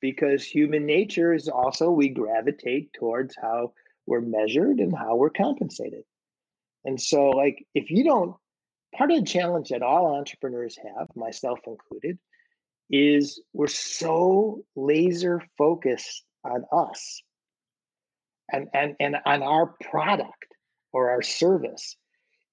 Because 0.00 0.44
human 0.44 0.86
nature 0.86 1.34
is 1.34 1.48
also 1.48 1.90
we 1.90 2.08
gravitate 2.08 2.92
towards 2.92 3.34
how 3.40 3.72
we're 4.06 4.20
measured 4.20 4.78
and 4.78 4.96
how 4.96 5.16
we're 5.16 5.30
compensated. 5.30 6.04
And 6.84 7.00
so, 7.00 7.30
like, 7.30 7.66
if 7.74 7.90
you 7.90 8.04
don't, 8.04 8.34
part 8.96 9.10
of 9.10 9.18
the 9.18 9.26
challenge 9.26 9.68
that 9.68 9.82
all 9.82 10.16
entrepreneurs 10.16 10.76
have, 10.82 11.08
myself 11.14 11.58
included, 11.66 12.18
is 12.90 13.40
we're 13.52 13.68
so 13.68 14.64
laser 14.74 15.42
focused 15.56 16.24
on 16.44 16.64
us 16.72 17.22
and, 18.50 18.68
and, 18.74 18.96
and 18.98 19.16
on 19.24 19.42
our 19.42 19.74
product 19.90 20.46
or 20.92 21.10
our 21.10 21.22
service. 21.22 21.96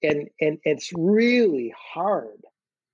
And, 0.03 0.27
and 0.39 0.59
it's 0.63 0.91
really 0.95 1.73
hard 1.75 2.41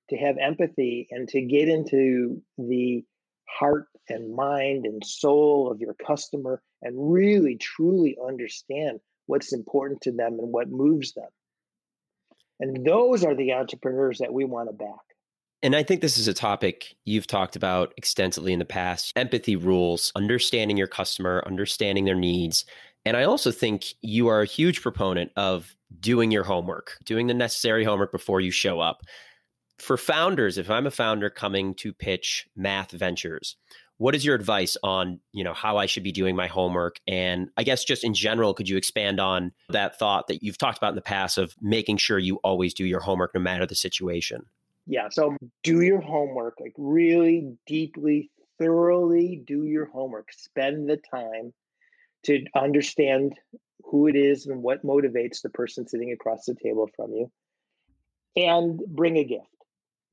to 0.10 0.18
have 0.18 0.38
empathy 0.38 1.08
and 1.12 1.28
to 1.30 1.42
get 1.42 1.68
into 1.68 2.42
the 2.58 3.04
heart 3.50 3.88
and 4.10 4.36
mind 4.36 4.86
and 4.86 5.04
soul 5.06 5.72
of 5.72 5.80
your 5.80 5.94
customer 6.06 6.62
and 6.82 7.14
really 7.14 7.56
truly 7.58 8.18
understand 8.26 9.00
what's 9.26 9.54
important 9.54 10.02
to 10.02 10.12
them 10.12 10.40
and 10.40 10.52
what 10.52 10.70
moves 10.70 11.14
them. 11.14 11.30
And 12.60 12.86
those 12.86 13.24
are 13.24 13.36
the 13.36 13.54
entrepreneurs 13.54 14.20
that 14.20 14.34
we 14.34 14.46
want 14.46 14.70
to 14.70 14.74
back. 14.74 15.00
And 15.62 15.76
I 15.76 15.84
think 15.84 16.02
this 16.02 16.18
is 16.18 16.28
a 16.28 16.34
topic 16.34 16.96
you've 17.06 17.28
talked 17.28 17.56
about 17.56 17.94
extensively 17.96 18.52
in 18.52 18.60
the 18.60 18.66
past 18.66 19.14
empathy 19.16 19.56
rules, 19.56 20.12
understanding 20.16 20.76
your 20.76 20.88
customer, 20.88 21.42
understanding 21.46 22.04
their 22.04 22.16
needs. 22.16 22.66
And 23.06 23.16
I 23.16 23.24
also 23.24 23.52
think 23.52 23.86
you 24.02 24.28
are 24.28 24.42
a 24.42 24.46
huge 24.46 24.82
proponent 24.82 25.32
of 25.38 25.76
doing 26.00 26.32
your 26.32 26.44
homework, 26.44 26.98
doing 27.06 27.28
the 27.28 27.34
necessary 27.34 27.86
homework 27.86 28.12
before 28.12 28.42
you 28.42 28.52
show 28.52 28.82
up 28.82 29.04
for 29.84 29.98
founders, 29.98 30.58
if 30.58 30.70
I'm 30.70 30.88
a 30.88 30.92
founder 30.92 31.30
coming 31.30 31.74
to 31.76 31.94
pitch 31.94 32.48
math 32.56 32.92
ventures, 32.92 33.58
what 34.04 34.16
is 34.16 34.26
your 34.26 34.36
advice 34.36 34.76
on 34.84 35.18
you 35.32 35.46
know 35.46 35.54
how 35.54 35.78
I 35.78 35.86
should 35.86 36.04
be 36.04 36.12
doing 36.12 36.36
my 36.36 36.48
homework? 36.48 37.00
And 37.08 37.48
I 37.56 37.64
guess 37.64 37.86
just 37.86 38.04
in 38.04 38.14
general, 38.14 38.54
could 38.54 38.68
you 38.68 38.76
expand 38.76 39.18
on 39.22 39.54
that 39.70 39.98
thought 39.98 40.28
that 40.28 40.44
you've 40.44 40.58
talked 40.58 40.78
about 40.78 40.90
in 40.90 40.96
the 40.96 41.02
past 41.02 41.38
of 41.38 41.56
making 41.62 41.96
sure 41.96 42.20
you 42.20 42.36
always 42.44 42.74
do 42.74 42.84
your 42.84 43.00
homework 43.00 43.34
no 43.34 43.40
matter 43.40 43.66
the 43.66 43.76
situation? 43.76 44.46
Yeah. 44.88 45.08
So 45.10 45.38
do 45.64 45.80
your 45.80 46.02
homework, 46.02 46.56
like 46.60 46.74
really 46.78 47.56
deeply, 47.66 48.30
thoroughly 48.60 49.42
do 49.48 49.64
your 49.64 49.86
homework. 49.86 50.34
Spend 50.34 50.90
the 50.90 50.98
time 50.98 51.54
to 52.24 52.44
understand 52.58 53.40
who 53.86 54.08
it 54.08 54.18
is 54.18 54.48
and 54.48 54.62
what 54.62 54.86
motivates 54.86 55.42
the 55.42 55.50
person 55.50 55.88
sitting 55.88 56.12
across 56.12 56.44
the 56.44 56.56
table 56.62 56.90
from 56.94 57.14
you 57.14 57.32
and 58.36 58.82
bring 58.86 59.16
a 59.16 59.24
gift 59.24 59.48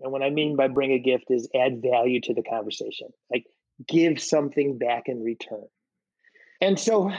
and 0.01 0.13
what 0.13 0.23
I 0.23 0.31
mean 0.31 0.57
by 0.57 0.69
bring 0.69 0.93
a 0.93 0.99
gift 0.99 1.25
is 1.29 1.49
add 1.55 1.83
value 1.83 2.21
to 2.23 2.35
the 2.35 2.43
conversation, 2.43 3.09
like 3.31 3.45
give 3.87 4.21
something 4.21 4.79
back 4.79 5.05
in 5.07 5.23
return. 5.23 5.67
And 6.61 6.79
so 6.79 7.13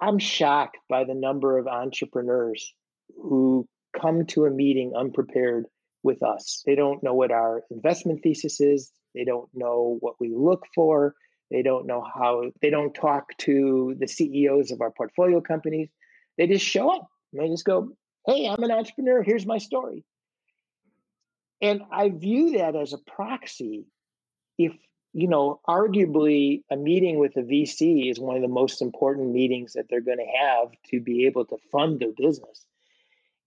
I'm 0.00 0.18
shocked 0.18 0.78
by 0.88 1.04
the 1.04 1.14
number 1.14 1.58
of 1.58 1.66
entrepreneurs 1.66 2.72
who 3.16 3.68
come 4.00 4.26
to 4.26 4.46
a 4.46 4.50
meeting 4.50 4.92
unprepared 4.96 5.66
with 6.02 6.22
us. 6.22 6.62
They 6.66 6.74
don't 6.74 7.02
know 7.02 7.14
what 7.14 7.30
our 7.30 7.62
investment 7.70 8.22
thesis 8.22 8.60
is, 8.60 8.90
they 9.14 9.24
don't 9.24 9.48
know 9.54 9.98
what 10.00 10.14
we 10.20 10.34
look 10.34 10.64
for, 10.74 11.14
they 11.50 11.62
don't 11.62 11.86
know 11.86 12.02
how, 12.02 12.50
they 12.60 12.70
don't 12.70 12.94
talk 12.94 13.36
to 13.38 13.94
the 13.98 14.08
CEOs 14.08 14.70
of 14.70 14.80
our 14.80 14.90
portfolio 14.90 15.40
companies. 15.40 15.88
They 16.36 16.48
just 16.48 16.66
show 16.66 16.90
up 16.90 17.08
they 17.34 17.48
just 17.48 17.64
go, 17.64 17.90
Hey, 18.26 18.48
I'm 18.48 18.62
an 18.62 18.70
entrepreneur. 18.70 19.22
Here's 19.22 19.46
my 19.46 19.58
story. 19.58 20.04
And 21.60 21.82
I 21.92 22.10
view 22.10 22.58
that 22.58 22.74
as 22.76 22.92
a 22.92 22.98
proxy. 22.98 23.86
If, 24.58 24.72
you 25.14 25.28
know, 25.28 25.60
arguably 25.68 26.62
a 26.70 26.76
meeting 26.76 27.18
with 27.18 27.36
a 27.36 27.42
VC 27.42 28.10
is 28.10 28.18
one 28.18 28.34
of 28.34 28.42
the 28.42 28.48
most 28.48 28.82
important 28.82 29.30
meetings 29.30 29.74
that 29.74 29.86
they're 29.88 30.00
going 30.00 30.18
to 30.18 30.38
have 30.38 30.72
to 30.90 31.00
be 31.00 31.26
able 31.26 31.44
to 31.46 31.56
fund 31.70 32.00
their 32.00 32.12
business. 32.16 32.66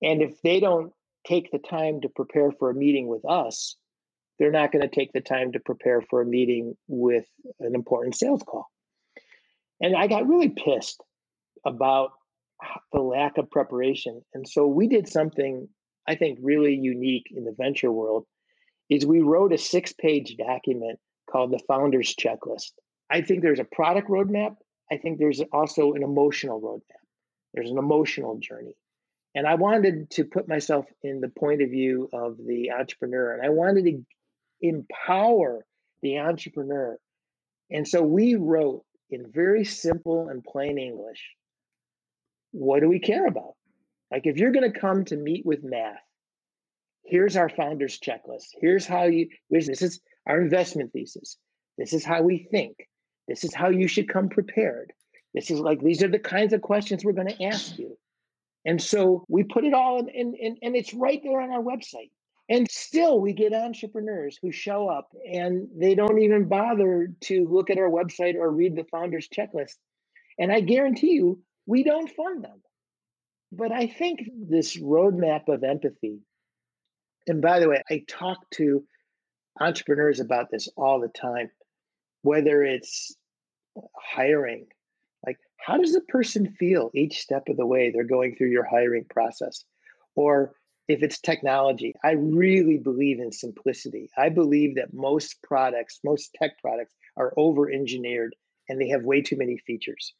And 0.01 0.21
if 0.21 0.41
they 0.41 0.61
don't 0.61 0.93
take 1.27 1.51
the 1.51 1.59
time 1.59 1.99
to 2.01 2.09
prepare 2.09 2.51
for 2.53 2.69
a 2.69 2.73
meeting 2.73 3.07
with 3.07 3.25
us, 3.25 3.75
they're 4.39 4.49
not 4.49 4.71
going 4.71 4.87
to 4.87 4.95
take 4.95 5.11
the 5.11 5.19
time 5.19 5.51
to 5.51 5.59
prepare 5.59 6.01
for 6.01 6.21
a 6.21 6.25
meeting 6.25 6.77
with 6.87 7.25
an 7.59 7.75
important 7.75 8.15
sales 8.15 8.43
call. 8.47 8.69
And 9.81 9.93
I 9.93 10.07
got 10.07 10.27
really 10.27 10.49
pissed 10.49 11.03
about 11.65 12.11
the 12.93 13.01
lack 13.01 13.37
of 13.37 13.51
preparation. 13.51 14.21
And 14.33 14.47
so 14.47 14.67
we 14.67 14.87
did 14.87 15.09
something 15.09 15.67
I 16.07 16.15
think 16.15 16.39
really 16.41 16.75
unique 16.75 17.27
in 17.35 17.43
the 17.43 17.55
venture 17.57 17.91
world 17.91 18.25
is 18.89 19.05
we 19.05 19.19
wrote 19.19 19.51
a 19.51 19.57
six 19.57 19.91
page 19.91 20.37
document 20.37 20.97
called 21.37 21.51
the 21.51 21.59
Founders 21.67 22.15
Checklist. 22.15 22.71
I 23.11 23.21
think 23.21 23.43
there's 23.43 23.59
a 23.59 23.63
product 23.63 24.09
roadmap. 24.09 24.55
I 24.91 24.97
think 24.97 25.19
there's 25.19 25.39
also 25.51 25.93
an 25.93 26.01
emotional 26.01 26.59
roadmap. 26.59 27.03
There's 27.53 27.69
an 27.69 27.77
emotional 27.77 28.39
journey. 28.39 28.73
And 29.35 29.45
I 29.45 29.53
wanted 29.53 30.09
to 30.11 30.25
put 30.25 30.47
myself 30.47 30.87
in 31.03 31.21
the 31.21 31.29
point 31.29 31.61
of 31.61 31.69
view 31.69 32.09
of 32.11 32.37
the 32.43 32.71
entrepreneur 32.71 33.33
and 33.33 33.45
I 33.45 33.49
wanted 33.49 33.85
to 33.85 34.03
empower 34.61 35.63
the 36.01 36.17
entrepreneur. 36.17 36.97
And 37.69 37.87
so 37.87 38.01
we 38.01 38.33
wrote 38.33 38.83
in 39.11 39.31
very 39.31 39.63
simple 39.63 40.29
and 40.29 40.43
plain 40.43 40.79
English 40.79 41.23
what 42.51 42.79
do 42.79 42.89
we 42.89 42.99
care 42.99 43.27
about? 43.27 43.53
Like 44.09 44.25
if 44.25 44.37
you're 44.37 44.53
going 44.53 44.71
to 44.71 44.79
come 44.79 45.05
to 45.05 45.15
meet 45.15 45.45
with 45.45 45.63
math, 45.63 46.01
here's 47.05 47.35
our 47.35 47.49
founder's 47.49 47.99
checklist. 47.99 48.47
Here's 48.59 48.87
how 48.87 49.03
you 49.03 49.29
this 49.51 49.83
is 49.83 49.99
our 50.27 50.41
investment 50.41 50.91
thesis. 50.93 51.37
This 51.77 51.93
is 51.93 52.03
how 52.03 52.21
we 52.21 52.47
think. 52.51 52.75
This 53.27 53.43
is 53.43 53.53
how 53.53 53.69
you 53.69 53.87
should 53.87 54.09
come 54.09 54.29
prepared. 54.29 54.93
This 55.33 55.51
is 55.51 55.59
like 55.59 55.81
these 55.81 56.03
are 56.03 56.07
the 56.07 56.19
kinds 56.19 56.53
of 56.53 56.61
questions 56.61 57.03
we're 57.03 57.13
going 57.13 57.27
to 57.27 57.43
ask 57.43 57.77
you. 57.77 57.97
And 58.65 58.81
so 58.81 59.23
we 59.29 59.43
put 59.43 59.63
it 59.63 59.73
all 59.73 59.99
in, 59.99 60.09
in, 60.09 60.35
in, 60.35 60.57
and 60.61 60.75
it's 60.75 60.93
right 60.93 61.21
there 61.23 61.39
on 61.39 61.51
our 61.51 61.61
website. 61.61 62.11
And 62.49 62.69
still, 62.71 63.19
we 63.19 63.33
get 63.33 63.53
entrepreneurs 63.53 64.37
who 64.41 64.51
show 64.51 64.87
up 64.87 65.09
and 65.29 65.67
they 65.75 65.95
don't 65.95 66.19
even 66.19 66.47
bother 66.47 67.09
to 67.21 67.47
look 67.49 67.69
at 67.69 67.77
our 67.77 67.89
website 67.89 68.35
or 68.35 68.49
read 68.49 68.75
the 68.75 68.85
founder's 68.85 69.27
checklist. 69.27 69.75
And 70.39 70.51
I 70.51 70.61
guarantee 70.61 71.11
you, 71.11 71.41
we 71.65 71.83
don't 71.83 72.09
fund 72.09 72.43
them. 72.43 72.61
But 73.51 73.71
I 73.71 73.87
think 73.87 74.21
this 74.49 74.77
roadmap 74.77 75.47
of 75.47 75.63
empathy, 75.63 76.19
and 77.27 77.41
by 77.41 77.59
the 77.59 77.69
way, 77.69 77.81
I 77.89 78.03
talk 78.07 78.39
to 78.55 78.83
entrepreneurs 79.59 80.19
about 80.19 80.49
this 80.51 80.67
all 80.77 80.99
the 80.99 81.07
time, 81.09 81.49
whether 82.21 82.63
it's 82.63 83.15
uh, 83.77 83.81
hiring, 83.95 84.67
like 85.25 85.37
how 85.57 85.77
does 85.77 85.95
a 85.95 86.01
person 86.01 86.55
feel 86.59 86.91
each 86.93 87.19
step 87.19 87.43
of 87.49 87.57
the 87.57 87.65
way 87.65 87.91
they're 87.91 88.03
going 88.03 88.35
through 88.35 88.49
your 88.49 88.65
hiring 88.65 89.05
process? 89.09 89.63
Or 90.15 90.53
if 90.87 91.03
it's 91.03 91.19
technology, 91.19 91.93
I 92.03 92.11
really 92.11 92.77
believe 92.77 93.19
in 93.19 93.31
simplicity. 93.31 94.09
I 94.17 94.29
believe 94.29 94.75
that 94.75 94.93
most 94.93 95.41
products, 95.43 95.99
most 96.03 96.33
tech 96.41 96.59
products, 96.61 96.93
are 97.17 97.33
over 97.35 97.69
engineered 97.69 98.35
and 98.69 98.79
they 98.79 98.87
have 98.89 99.03
way 99.03 99.21
too 99.21 99.37
many 99.37 99.57
features. 99.57 100.13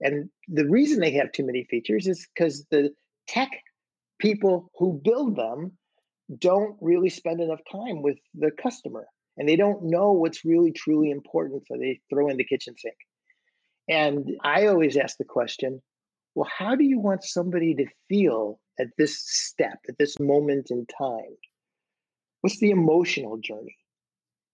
And 0.00 0.30
the 0.48 0.68
reason 0.68 1.00
they 1.00 1.12
have 1.12 1.32
too 1.32 1.44
many 1.44 1.64
features 1.64 2.06
is 2.06 2.26
because 2.34 2.66
the 2.70 2.90
tech 3.26 3.50
people 4.18 4.70
who 4.78 5.00
build 5.02 5.36
them 5.36 5.76
don't 6.38 6.76
really 6.80 7.10
spend 7.10 7.40
enough 7.40 7.60
time 7.70 8.02
with 8.02 8.18
the 8.34 8.50
customer 8.50 9.06
and 9.36 9.48
they 9.48 9.56
don't 9.56 9.84
know 9.84 10.12
what's 10.12 10.44
really 10.44 10.72
truly 10.72 11.10
important. 11.10 11.64
So 11.66 11.76
they 11.78 12.00
throw 12.10 12.28
in 12.28 12.36
the 12.36 12.44
kitchen 12.44 12.74
sink. 12.76 12.96
And 13.88 14.30
I 14.42 14.66
always 14.66 14.96
ask 14.96 15.16
the 15.16 15.24
question 15.24 15.82
well, 16.34 16.48
how 16.54 16.74
do 16.76 16.84
you 16.84 16.98
want 16.98 17.24
somebody 17.24 17.74
to 17.76 17.86
feel 18.10 18.60
at 18.78 18.88
this 18.98 19.18
step, 19.18 19.78
at 19.88 19.96
this 19.98 20.20
moment 20.20 20.70
in 20.70 20.84
time? 20.86 21.34
What's 22.42 22.58
the 22.58 22.70
emotional 22.70 23.38
journey? 23.38 23.76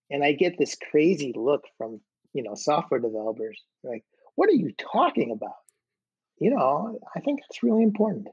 And 0.09 0.23
I 0.23 0.31
get 0.31 0.57
this 0.57 0.77
crazy 0.91 1.33
look 1.35 1.63
from, 1.77 1.99
you 2.33 2.41
know, 2.41 2.55
software 2.55 3.01
developers 3.01 3.61
like, 3.83 4.05
what 4.35 4.47
are 4.49 4.53
you 4.53 4.71
talking 4.93 5.31
about? 5.31 5.55
You 6.39 6.51
know, 6.55 6.99
I 7.15 7.19
think 7.19 7.41
that's 7.41 7.63
really 7.63 7.83
important. 7.83 8.27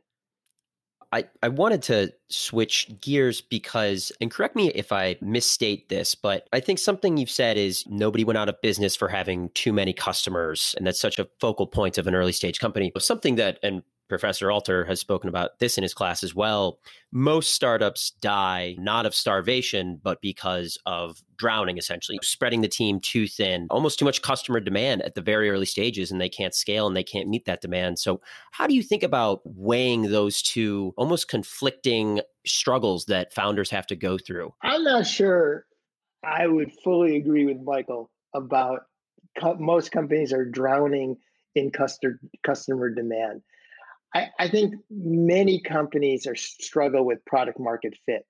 I, 1.12 1.25
I 1.42 1.49
wanted 1.49 1.83
to 1.85 2.12
switch 2.29 2.88
gears 3.01 3.40
because, 3.40 4.12
and 4.20 4.31
correct 4.31 4.55
me 4.55 4.68
if 4.68 4.92
I 4.92 5.16
misstate 5.20 5.88
this, 5.88 6.14
but 6.14 6.46
I 6.53 6.61
think 6.61 6.79
something 6.79 7.16
you've 7.16 7.31
said 7.31 7.57
is 7.57 7.85
nobody 7.88 8.23
went 8.23 8.38
out 8.38 8.49
of 8.49 8.61
business 8.62 8.94
for 8.94 9.09
having 9.09 9.51
too 9.51 9.73
many 9.73 9.92
customers. 9.92 10.75
And 10.79 10.87
that's 10.87 11.01
such 11.01 11.18
a 11.18 11.29
focal 11.40 11.66
point 11.66 11.99
of 11.99 12.07
an 12.07 12.14
early 12.14 12.33
stage 12.33 12.61
company. 12.61 12.92
Something 12.99 13.35
that, 13.37 13.59
and 13.62 13.83
Professor 14.11 14.51
Alter 14.51 14.85
has 14.85 15.01
spoken 15.01 15.29
about 15.29 15.59
this 15.59 15.79
in 15.79 15.83
his 15.83 15.94
class 15.94 16.23
as 16.23 16.35
well. 16.35 16.79
Most 17.12 17.55
startups 17.55 18.11
die 18.20 18.75
not 18.79 19.07
of 19.07 19.14
starvation, 19.14 19.99
but 20.03 20.20
because 20.20 20.77
of 20.85 21.23
drowning, 21.38 21.79
essentially, 21.79 22.18
spreading 22.23 22.61
the 22.61 22.68
team 22.68 23.01
too 23.01 23.27
thin, 23.27 23.66
almost 23.70 23.99
too 23.99 24.05
much 24.05 24.20
customer 24.20 24.61
demand 24.61 25.01
at 25.03 25.14
the 25.14 25.23
very 25.23 25.49
early 25.49 25.64
stages, 25.64 26.11
and 26.11 26.20
they 26.20 26.29
can't 26.29 26.55
scale 26.55 26.87
and 26.87 26.94
they 26.94 27.03
can't 27.03 27.29
meet 27.29 27.46
that 27.46 27.62
demand. 27.62 27.99
So, 27.99 28.20
how 28.51 28.66
do 28.66 28.75
you 28.75 28.83
think 28.83 29.03
about 29.03 29.40
weighing 29.44 30.03
those 30.11 30.42
two 30.42 30.92
almost 30.99 31.29
conflicting 31.29 32.20
struggles 32.44 33.07
that 33.07 33.33
founders 33.33 33.70
have 33.70 33.87
to 33.87 33.96
go 33.96 34.18
through? 34.18 34.53
I'm 34.62 34.85
not 34.85 35.07
sure 35.07 35.64
I 36.23 36.46
would 36.46 36.73
fully 36.85 37.16
agree 37.16 37.46
with 37.46 37.62
Michael 37.62 38.11
about 38.35 38.83
co- 39.38 39.57
most 39.57 39.92
companies 39.92 40.33
are 40.33 40.44
drowning 40.44 41.16
in 41.55 41.70
customer 41.70 42.18
customer 42.42 42.90
demand. 42.90 43.42
I, 44.14 44.29
I 44.38 44.49
think 44.49 44.75
many 44.90 45.61
companies 45.61 46.27
are 46.27 46.35
struggle 46.35 47.05
with 47.05 47.25
product 47.25 47.61
market 47.61 47.94
fit. 48.07 48.27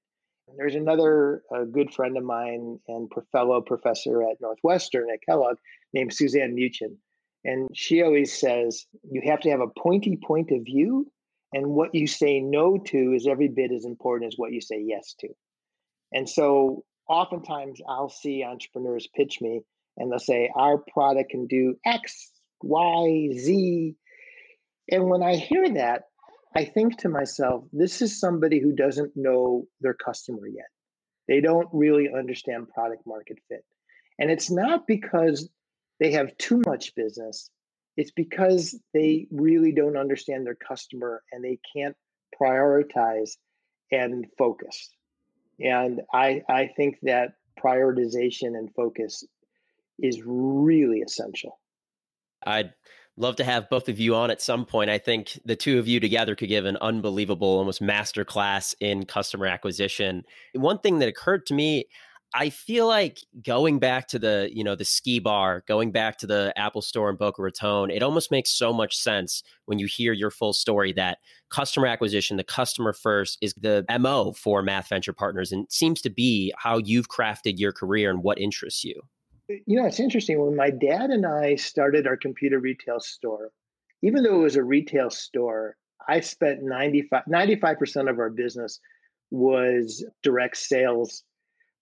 There's 0.57 0.75
another 0.75 1.43
good 1.73 1.95
friend 1.95 2.17
of 2.17 2.25
mine 2.25 2.79
and 2.89 3.11
fellow 3.33 3.61
professor 3.61 4.23
at 4.23 4.41
Northwestern 4.41 5.09
at 5.13 5.21
Kellogg 5.25 5.57
named 5.93 6.13
Suzanne 6.13 6.57
Muchin. 6.57 6.97
And 7.45 7.69
she 7.73 8.03
always 8.03 8.33
says 8.39 8.85
you 9.11 9.23
have 9.27 9.41
to 9.41 9.51
have 9.51 9.61
a 9.61 9.81
pointy 9.81 10.19
point 10.23 10.51
of 10.51 10.63
view, 10.65 11.11
and 11.53 11.69
what 11.69 11.95
you 11.95 12.07
say 12.07 12.41
no 12.41 12.79
to 12.79 13.13
is 13.15 13.27
every 13.27 13.49
bit 13.49 13.73
as 13.73 13.85
important 13.85 14.33
as 14.33 14.37
what 14.37 14.53
you 14.53 14.61
say 14.61 14.83
yes 14.85 15.15
to. 15.21 15.29
And 16.13 16.29
so 16.29 16.85
oftentimes 17.09 17.81
I'll 17.89 18.11
see 18.11 18.45
entrepreneurs 18.45 19.09
pitch 19.15 19.41
me 19.41 19.63
and 19.97 20.11
they'll 20.11 20.19
say, 20.19 20.51
Our 20.55 20.79
product 20.93 21.31
can 21.31 21.47
do 21.47 21.77
X, 21.87 22.31
Y, 22.63 23.31
Z, 23.39 23.95
and 24.91 25.09
when 25.09 25.23
I 25.23 25.37
hear 25.37 25.73
that, 25.75 26.05
I 26.55 26.65
think 26.65 26.99
to 26.99 27.09
myself, 27.09 27.65
this 27.73 28.03
is 28.03 28.19
somebody 28.19 28.61
who 28.61 28.73
doesn't 28.73 29.17
know 29.17 29.67
their 29.81 29.95
customer 29.95 30.47
yet. 30.49 30.69
They 31.29 31.41
don't 31.41 31.69
really 31.73 32.09
understand 32.13 32.69
product 32.69 33.07
market 33.07 33.39
fit. 33.49 33.65
And 34.19 34.31
it's 34.31 34.51
not 34.51 34.87
because 34.87 35.49
they 36.01 36.13
have 36.13 36.37
too 36.39 36.61
much 36.67 36.95
business, 36.95 37.51
it's 37.97 38.11
because 38.11 38.79
they 38.93 39.27
really 39.31 39.73
don't 39.73 39.97
understand 39.97 40.47
their 40.47 40.57
customer 40.57 41.23
and 41.31 41.45
they 41.45 41.59
can't 41.75 41.97
prioritize 42.41 43.37
and 43.93 44.27
focus. 44.39 44.91
And 45.61 46.01
I, 46.13 46.43
I 46.49 46.71
think 46.77 46.99
that 47.03 47.35
prioritization 47.63 48.57
and 48.57 48.75
focus 48.75 49.25
is 49.99 50.23
really 50.25 51.01
essential. 51.01 51.61
I'd 52.45 52.73
love 53.17 53.37
to 53.37 53.45
have 53.45 53.69
both 53.69 53.89
of 53.89 53.99
you 53.99 54.15
on 54.15 54.31
at 54.31 54.41
some 54.41 54.65
point. 54.65 54.91
I 54.91 54.99
think 54.99 55.39
the 55.45 55.57
two 55.57 55.79
of 55.79 55.87
you 55.87 56.01
together 56.01 56.35
could 56.35 56.49
give 56.49 56.65
an 56.65 56.79
unbelievable, 56.81 57.49
almost 57.49 57.83
master 57.83 58.25
class 58.25 58.75
in 58.81 59.05
customer 59.05 59.47
acquisition. 59.47 60.25
One 60.55 60.79
thing 60.79 60.99
that 61.01 61.09
occurred 61.09 61.47
to 61.47 61.55
me, 61.55 61.85
I 62.33 62.51
feel 62.51 62.87
like 62.87 63.19
going 63.45 63.81
back 63.81 64.07
to 64.09 64.19
the, 64.19 64.49
you 64.53 64.63
know, 64.63 64.77
the 64.77 64.85
ski 64.85 65.19
bar, 65.19 65.65
going 65.67 65.91
back 65.91 66.17
to 66.19 66.27
the 66.27 66.53
Apple 66.57 66.81
store 66.81 67.11
in 67.11 67.17
Boca 67.17 67.43
Raton, 67.43 67.91
it 67.91 68.03
almost 68.03 68.31
makes 68.31 68.51
so 68.51 68.73
much 68.73 68.97
sense 68.97 69.43
when 69.67 69.81
you 69.81 69.87
hear 69.87 70.13
your 70.13 70.31
full 70.31 70.53
story 70.53 70.93
that 70.93 71.19
customer 71.51 71.89
acquisition, 71.89 72.37
the 72.37 72.45
customer 72.45 72.93
first 72.93 73.37
is 73.41 73.53
the 73.55 73.85
MO 73.99 74.33
for 74.33 74.63
Math 74.63 74.89
Venture 74.89 75.13
Partners 75.13 75.51
and 75.51 75.67
seems 75.71 76.01
to 76.03 76.11
be 76.11 76.55
how 76.57 76.79
you've 76.79 77.09
crafted 77.09 77.59
your 77.59 77.73
career 77.73 78.11
and 78.11 78.23
what 78.23 78.39
interests 78.39 78.85
you 78.85 79.03
you 79.67 79.81
know, 79.81 79.87
it's 79.87 80.01
interesting. 80.01 80.41
When 80.41 80.57
my 80.57 80.71
dad 80.71 81.11
and 81.11 81.27
I 81.27 81.57
started 81.57 82.07
our 82.07 82.17
computer 82.17 82.59
retail 82.59 83.01
store, 83.01 83.51
even 84.03 84.23
though 84.23 84.41
it 84.41 84.45
was 84.45 84.57
a 84.57 84.65
retail 84.65 85.11
store, 85.11 85.77
I 86.09 86.21
spent 86.21 86.63
95, 86.63 87.25
95% 87.29 88.11
of 88.11 88.19
our 88.19 88.31
business 88.31 88.81
was 89.31 90.05
direct 90.23 90.57
sales, 90.57 91.23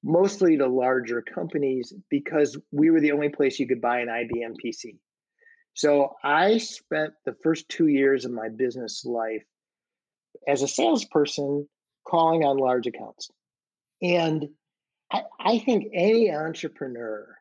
mostly 0.02 0.56
to 0.56 0.66
larger 0.66 1.22
companies, 1.22 1.92
because 2.10 2.58
we 2.72 2.90
were 2.90 3.00
the 3.00 3.12
only 3.12 3.28
place 3.28 3.58
you 3.58 3.68
could 3.68 3.80
buy 3.80 4.00
an 4.00 4.08
IBM 4.08 4.54
PC. 4.64 4.98
So 5.74 6.16
I 6.24 6.58
spent 6.58 7.12
the 7.24 7.36
first 7.42 7.68
two 7.68 7.86
years 7.86 8.24
of 8.24 8.32
my 8.32 8.48
business 8.48 9.04
life 9.04 9.44
as 10.46 10.62
a 10.62 10.68
salesperson 10.68 11.68
calling 12.06 12.44
on 12.44 12.56
large 12.56 12.86
accounts. 12.86 13.30
And 14.02 14.48
I, 15.12 15.22
I 15.38 15.58
think 15.58 15.90
any 15.92 16.32
entrepreneur 16.32 17.37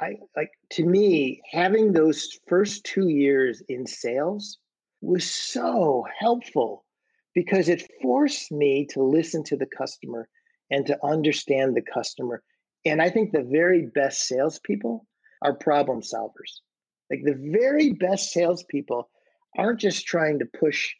I 0.00 0.16
like 0.36 0.50
to 0.72 0.84
me 0.84 1.40
having 1.50 1.92
those 1.92 2.38
first 2.46 2.84
two 2.84 3.08
years 3.08 3.62
in 3.68 3.86
sales 3.86 4.58
was 5.00 5.30
so 5.30 6.04
helpful 6.18 6.84
because 7.34 7.68
it 7.68 7.90
forced 8.02 8.52
me 8.52 8.86
to 8.90 9.02
listen 9.02 9.42
to 9.44 9.56
the 9.56 9.66
customer 9.66 10.28
and 10.70 10.86
to 10.86 10.98
understand 11.04 11.74
the 11.74 11.82
customer. 11.82 12.42
And 12.84 13.00
I 13.00 13.10
think 13.10 13.32
the 13.32 13.42
very 13.42 13.86
best 13.94 14.26
salespeople 14.26 15.06
are 15.42 15.54
problem 15.54 16.02
solvers. 16.02 16.60
Like 17.10 17.22
the 17.24 17.36
very 17.52 17.92
best 17.92 18.30
salespeople 18.30 19.08
aren't 19.56 19.80
just 19.80 20.06
trying 20.06 20.38
to 20.40 20.46
push, 20.58 20.92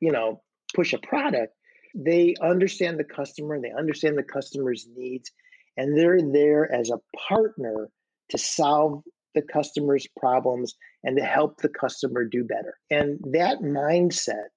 you 0.00 0.12
know, 0.12 0.42
push 0.74 0.92
a 0.92 0.98
product. 0.98 1.54
They 1.94 2.34
understand 2.42 2.98
the 2.98 3.04
customer, 3.04 3.60
they 3.60 3.72
understand 3.72 4.18
the 4.18 4.24
customer's 4.24 4.86
needs, 4.96 5.30
and 5.76 5.96
they're 5.96 6.20
there 6.20 6.70
as 6.72 6.90
a 6.90 7.00
partner 7.28 7.88
to 8.30 8.38
solve 8.38 9.02
the 9.34 9.42
customer's 9.42 10.06
problems 10.18 10.74
and 11.02 11.16
to 11.16 11.24
help 11.24 11.58
the 11.58 11.68
customer 11.68 12.24
do 12.24 12.44
better. 12.44 12.78
And 12.90 13.18
that 13.32 13.58
mindset, 13.58 14.48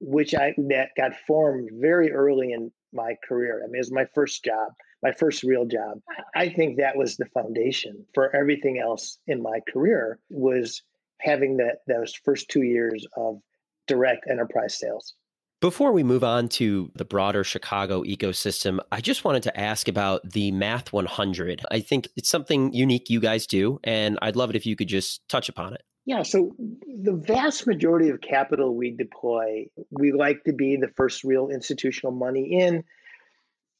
which 0.00 0.34
I 0.34 0.54
that 0.68 0.90
got 0.96 1.12
formed 1.26 1.70
very 1.80 2.12
early 2.12 2.52
in 2.52 2.70
my 2.92 3.16
career. 3.26 3.62
I 3.62 3.66
mean, 3.66 3.76
it 3.76 3.78
was 3.78 3.92
my 3.92 4.06
first 4.14 4.44
job, 4.44 4.72
my 5.02 5.12
first 5.12 5.42
real 5.42 5.66
job. 5.66 6.00
I 6.34 6.48
think 6.48 6.78
that 6.78 6.96
was 6.96 7.16
the 7.16 7.26
foundation 7.26 8.04
for 8.14 8.34
everything 8.34 8.78
else 8.78 9.18
in 9.26 9.42
my 9.42 9.60
career 9.72 10.18
was 10.30 10.82
having 11.20 11.56
that 11.58 11.78
those 11.86 12.14
first 12.24 12.48
two 12.48 12.62
years 12.62 13.06
of 13.16 13.40
direct 13.86 14.26
enterprise 14.30 14.78
sales. 14.78 15.14
Before 15.60 15.90
we 15.90 16.04
move 16.04 16.22
on 16.22 16.48
to 16.50 16.92
the 16.94 17.04
broader 17.04 17.42
Chicago 17.42 18.04
ecosystem, 18.04 18.78
I 18.92 19.00
just 19.00 19.24
wanted 19.24 19.42
to 19.42 19.60
ask 19.60 19.88
about 19.88 20.20
the 20.30 20.52
Math 20.52 20.92
100. 20.92 21.62
I 21.72 21.80
think 21.80 22.06
it's 22.14 22.28
something 22.28 22.72
unique 22.72 23.10
you 23.10 23.18
guys 23.18 23.44
do, 23.44 23.80
and 23.82 24.20
I'd 24.22 24.36
love 24.36 24.50
it 24.50 24.56
if 24.56 24.66
you 24.66 24.76
could 24.76 24.86
just 24.86 25.28
touch 25.28 25.48
upon 25.48 25.74
it. 25.74 25.82
Yeah, 26.06 26.22
so 26.22 26.54
the 26.56 27.12
vast 27.12 27.66
majority 27.66 28.08
of 28.08 28.20
capital 28.20 28.76
we 28.76 28.92
deploy, 28.92 29.66
we 29.90 30.12
like 30.12 30.44
to 30.44 30.52
be 30.52 30.76
the 30.76 30.92
first 30.96 31.24
real 31.24 31.48
institutional 31.48 32.12
money 32.12 32.60
in, 32.60 32.84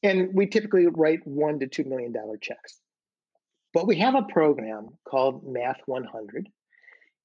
and 0.03 0.31
we 0.33 0.47
typically 0.47 0.85
write 0.87 1.25
one 1.25 1.59
to 1.59 1.67
two 1.67 1.85
million 1.85 2.11
dollar 2.11 2.35
checks. 2.35 2.77
But 3.73 3.87
we 3.87 3.95
have 3.99 4.15
a 4.15 4.23
program 4.23 4.89
called 5.07 5.43
Math 5.47 5.79
100, 5.85 6.49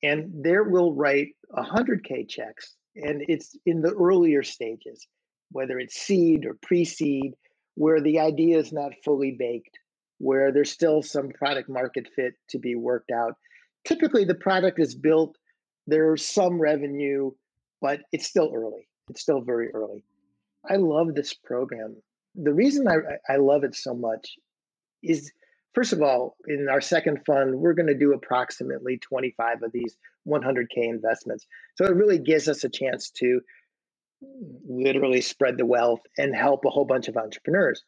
and 0.05 0.45
there 0.45 0.63
we'll 0.63 0.93
write 0.93 1.31
100K 1.53 2.29
checks, 2.29 2.77
and 2.97 3.25
it's 3.29 3.57
in 3.67 3.83
the 3.83 3.93
earlier 3.93 4.43
stages, 4.43 5.07
whether 5.51 5.79
it's 5.79 5.97
seed 5.97 6.47
or 6.47 6.57
pre 6.63 6.85
seed, 6.85 7.35
where 7.75 8.01
the 8.01 8.21
idea 8.21 8.59
is 8.59 8.73
not 8.73 8.93
fully 9.05 9.33
baked, 9.39 9.79
where 10.19 10.53
there's 10.53 10.71
still 10.71 11.03
some 11.03 11.29
product 11.31 11.69
market 11.69 12.09
fit 12.15 12.35
to 12.51 12.59
be 12.59 12.75
worked 12.75 13.11
out. 13.11 13.35
Typically, 13.85 14.25
the 14.25 14.35
product 14.35 14.79
is 14.79 14.95
built, 14.95 15.37
there's 15.87 16.25
some 16.25 16.61
revenue, 16.61 17.31
but 17.81 18.01
it's 18.13 18.27
still 18.27 18.53
early. 18.55 18.89
It's 19.11 19.21
still 19.21 19.43
very 19.43 19.69
early. 19.75 20.03
I 20.69 20.77
love 20.77 21.15
this 21.15 21.35
program. 21.35 21.97
The 22.35 22.55
reason 22.55 22.89
I, 22.89 22.97
I 23.31 23.37
love 23.37 23.65
it 23.65 23.75
so 23.75 23.95
much 23.95 24.37
is 25.03 25.31
First 25.75 25.93
of 25.93 26.03
all, 26.03 26.37
in 26.47 26.69
our 26.71 26.81
second 26.81 27.25
fund, 27.27 27.57
we're 27.57 27.75
going 27.75 27.89
to 27.89 27.99
do 27.99 28.13
approximately 28.13 28.99
25 28.99 29.65
of 29.65 29.73
these 29.73 29.97
100K 30.27 30.67
investments. 30.77 31.47
So 31.77 31.85
it 31.85 31.97
really 31.97 32.19
gives 32.19 32.49
us 32.49 32.63
a 32.63 32.69
chance 32.69 33.11
to 33.19 33.41
literally 34.69 35.21
spread 35.21 35.59
the 35.59 35.67
wealth 35.67 36.01
and 36.17 36.35
help 36.35 36.65
a 36.65 36.71
whole 36.71 36.85
bunch 36.85 37.09
of 37.09 37.17
entrepreneurs. 37.17 37.83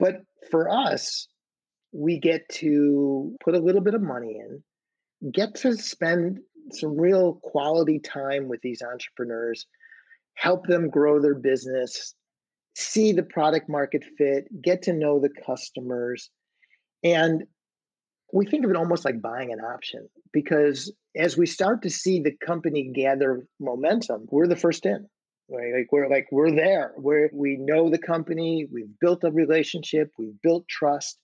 But 0.00 0.22
for 0.50 0.68
us, 0.70 1.28
we 1.92 2.18
get 2.18 2.48
to 2.48 3.36
put 3.42 3.54
a 3.54 3.60
little 3.60 3.80
bit 3.80 3.94
of 3.94 4.02
money 4.02 4.36
in, 4.40 5.32
get 5.32 5.54
to 5.56 5.76
spend 5.76 6.40
some 6.72 7.00
real 7.00 7.34
quality 7.42 7.98
time 7.98 8.48
with 8.48 8.60
these 8.60 8.82
entrepreneurs, 8.82 9.66
help 10.34 10.66
them 10.66 10.90
grow 10.90 11.20
their 11.20 11.34
business, 11.34 12.14
see 12.74 13.12
the 13.12 13.22
product 13.22 13.68
market 13.68 14.04
fit, 14.18 14.48
get 14.62 14.82
to 14.82 14.92
know 14.92 15.18
the 15.18 15.30
customers, 15.46 16.30
and 17.02 17.44
we 18.32 18.46
think 18.46 18.64
of 18.64 18.70
it 18.70 18.76
almost 18.76 19.04
like 19.04 19.22
buying 19.22 19.52
an 19.52 19.60
option 19.60 20.08
because 20.32 20.92
as 21.16 21.36
we 21.36 21.46
start 21.46 21.82
to 21.82 21.90
see 21.90 22.20
the 22.20 22.36
company 22.44 22.90
gather 22.94 23.46
momentum, 23.58 24.26
we're 24.30 24.46
the 24.46 24.56
first 24.56 24.84
in. 24.86 25.06
Right? 25.50 25.72
Like 25.74 25.88
we're 25.90 26.10
like 26.10 26.26
we're 26.30 26.54
there. 26.54 26.92
Where 26.96 27.30
we 27.32 27.56
know 27.56 27.88
the 27.88 27.98
company, 27.98 28.66
we've 28.70 28.98
built 29.00 29.24
a 29.24 29.30
relationship, 29.30 30.10
we've 30.18 30.40
built 30.42 30.68
trust, 30.68 31.18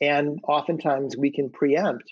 and 0.00 0.38
oftentimes 0.46 1.16
we 1.16 1.32
can 1.32 1.48
preempt 1.48 2.04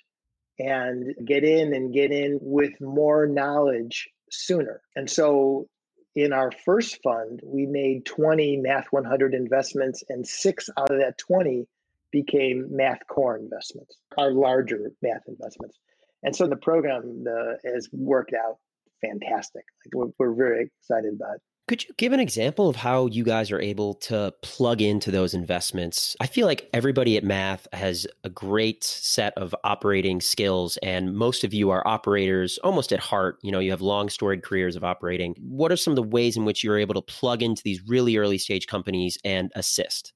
and 0.58 1.14
get 1.24 1.44
in 1.44 1.74
and 1.74 1.92
get 1.92 2.12
in 2.12 2.38
with 2.40 2.72
more 2.80 3.26
knowledge 3.26 4.08
sooner. 4.30 4.80
And 4.96 5.08
so 5.08 5.68
in 6.14 6.32
our 6.32 6.50
first 6.64 6.98
fund, 7.02 7.40
we 7.44 7.66
made 7.66 8.06
20 8.06 8.58
Math 8.58 8.86
100 8.90 9.34
investments, 9.34 10.02
and 10.08 10.26
six 10.26 10.70
out 10.78 10.90
of 10.90 10.98
that 10.98 11.18
20 11.18 11.66
became 12.12 12.66
math 12.70 13.00
core 13.08 13.36
investments, 13.36 13.96
our 14.18 14.32
larger 14.32 14.90
math 15.02 15.22
investments. 15.28 15.78
And 16.22 16.34
so 16.34 16.46
the 16.46 16.56
program 16.56 17.24
the, 17.24 17.58
has 17.64 17.88
worked 17.92 18.32
out 18.34 18.56
fantastic. 19.00 19.64
Like 19.86 19.94
we're, 19.94 20.12
we're 20.18 20.34
very 20.34 20.70
excited 20.80 21.14
about 21.14 21.36
it. 21.36 21.42
Could 21.70 21.84
you 21.86 21.94
give 21.98 22.12
an 22.12 22.18
example 22.18 22.68
of 22.68 22.74
how 22.74 23.06
you 23.06 23.22
guys 23.22 23.52
are 23.52 23.60
able 23.60 23.94
to 23.94 24.34
plug 24.42 24.82
into 24.82 25.12
those 25.12 25.34
investments? 25.34 26.16
I 26.20 26.26
feel 26.26 26.44
like 26.44 26.68
everybody 26.72 27.16
at 27.16 27.22
Math 27.22 27.68
has 27.72 28.08
a 28.24 28.28
great 28.28 28.82
set 28.82 29.38
of 29.38 29.54
operating 29.62 30.20
skills, 30.20 30.78
and 30.78 31.14
most 31.14 31.44
of 31.44 31.54
you 31.54 31.70
are 31.70 31.86
operators 31.86 32.58
almost 32.64 32.92
at 32.92 32.98
heart. 32.98 33.38
You 33.42 33.52
know, 33.52 33.60
you 33.60 33.70
have 33.70 33.82
long 33.82 34.08
storied 34.08 34.42
careers 34.42 34.74
of 34.74 34.82
operating. 34.82 35.36
What 35.38 35.70
are 35.70 35.76
some 35.76 35.92
of 35.92 35.96
the 35.96 36.02
ways 36.02 36.36
in 36.36 36.44
which 36.44 36.64
you're 36.64 36.76
able 36.76 36.94
to 36.94 37.02
plug 37.02 37.40
into 37.40 37.62
these 37.62 37.80
really 37.86 38.16
early 38.16 38.38
stage 38.38 38.66
companies 38.66 39.16
and 39.24 39.52
assist? 39.54 40.12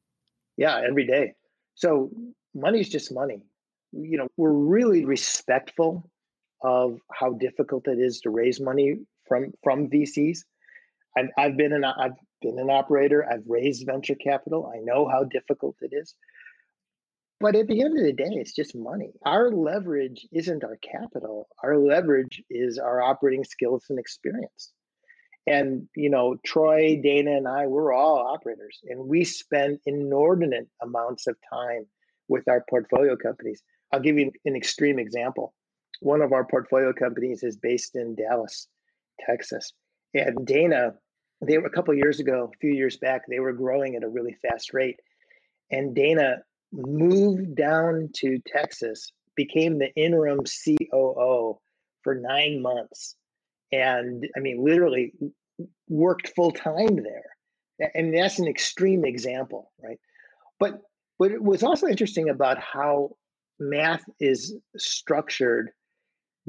Yeah, 0.57 0.81
every 0.85 1.07
day. 1.07 1.35
So 1.75 2.11
money 2.55 2.81
is 2.81 2.89
just 2.89 3.13
money. 3.13 3.43
You 3.93 4.19
know, 4.19 4.29
we're 4.37 4.53
really 4.53 5.05
respectful 5.05 6.11
of 6.63 6.99
how 7.13 7.35
difficult 7.35 7.87
it 7.89 7.99
is 7.99 8.21
to 8.21 8.31
raise 8.31 8.61
money 8.61 8.99
from 9.27 9.53
from 9.63 9.89
VCs. 9.89 10.39
I've, 11.17 11.29
I've 11.39 11.57
been 11.57 11.73
an 11.73 11.85
I've 11.85 12.19
been 12.43 12.59
an 12.59 12.71
operator. 12.71 13.25
I've 13.31 13.45
raised 13.47 13.87
venture 13.87 14.15
capital. 14.17 14.71
I 14.75 14.81
know 14.81 15.09
how 15.09 15.25
difficult 15.25 15.77
it 15.81 15.91
is. 15.93 16.15
But 17.41 17.57
at 17.57 17.67
the 17.67 17.83
end 17.83 17.99
of 17.99 18.05
the 18.05 18.13
day, 18.13 18.31
it's 18.31 18.55
just 18.55 18.77
money. 18.77 19.13
Our 19.25 19.51
leverage 19.51 20.27
isn't 20.33 20.65
our 20.65 20.77
capital. 20.77 21.49
Our 21.63 21.77
leverage 21.77 22.43
is 22.49 22.79
our 22.79 23.03
operating 23.03 23.45
skills 23.45 23.87
and 23.91 23.99
experience. 23.99 24.73
And, 25.47 25.89
you 25.95 26.09
know, 26.09 26.37
Troy, 26.45 26.99
Dana, 27.03 27.33
and 27.33 27.47
I, 27.47 27.67
we're 27.67 27.93
all 27.93 28.19
operators, 28.19 28.79
and 28.85 29.07
we 29.07 29.25
spend 29.25 29.79
inordinate 29.85 30.69
amounts 30.83 31.27
of 31.27 31.37
time 31.53 31.87
with 32.29 32.49
our 32.49 32.65
portfolio 32.71 33.15
companies. 33.17 33.63
I'll 33.93 34.01
give 34.01 34.19
you 34.19 34.33
an 34.47 34.57
extreme 34.57 34.99
example. 34.99 35.53
One 36.01 36.23
of 36.23 36.33
our 36.33 36.45
portfolio 36.45 36.93
companies 36.93 37.43
is 37.43 37.57
based 37.57 37.95
in 37.95 38.15
Dallas, 38.15 38.69
Texas. 39.21 39.73
And 40.15 40.47
Dana, 40.47 40.95
they 41.43 41.59
were 41.59 41.67
a 41.67 41.71
couple 41.71 41.95
years 41.95 42.21
ago, 42.21 42.51
a 42.53 42.59
few 42.59 42.73
years 42.73 42.97
back, 42.97 43.23
they 43.29 43.41
were 43.41 43.53
growing 43.53 43.97
at 43.97 44.03
a 44.03 44.09
really 44.09 44.37
fast 44.41 44.73
rate. 44.73 44.99
And 45.71 45.95
Dana 45.95 46.39
moved 46.73 47.55
down 47.55 48.11
to 48.17 48.39
Texas, 48.47 49.13
became 49.37 49.79
the 49.79 49.95
interim 49.95 50.41
COO 50.41 51.59
for 52.03 52.15
nine 52.15 52.63
months 52.63 53.17
and 53.73 54.29
I 54.37 54.41
mean, 54.41 54.65
literally 54.65 55.13
worked 55.89 56.33
full 56.35 56.51
time 56.51 56.97
there. 56.97 57.91
And 57.95 58.17
that's 58.17 58.39
an 58.39 58.47
extreme 58.47 59.05
example, 59.05 59.73
right? 59.83 59.99
But 60.61 60.81
but 61.19 61.31
it 61.31 61.43
was 61.43 61.63
also 61.63 61.87
interesting 61.87 62.29
about 62.29 62.59
how 62.59 63.17
math 63.59 64.03
is 64.21 64.57
structured 64.77 65.71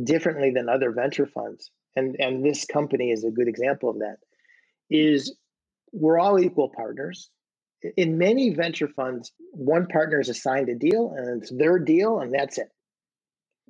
differently 0.03 0.51
than 0.51 0.69
other 0.69 0.91
venture 0.91 1.25
funds. 1.25 1.71
And 1.95 2.15
and 2.19 2.45
this 2.45 2.65
company 2.65 3.11
is 3.11 3.23
a 3.23 3.31
good 3.31 3.47
example 3.47 3.89
of 3.89 3.99
that. 3.99 4.17
Is 4.89 5.35
we're 5.91 6.19
all 6.19 6.39
equal 6.39 6.69
partners. 6.69 7.29
In 7.97 8.17
many 8.17 8.53
venture 8.53 8.87
funds, 8.87 9.31
one 9.51 9.87
partner 9.87 10.19
is 10.19 10.29
assigned 10.29 10.69
a 10.69 10.75
deal 10.75 11.13
and 11.15 11.41
it's 11.41 11.51
their 11.51 11.79
deal 11.79 12.19
and 12.19 12.33
that's 12.33 12.57
it 12.57 12.69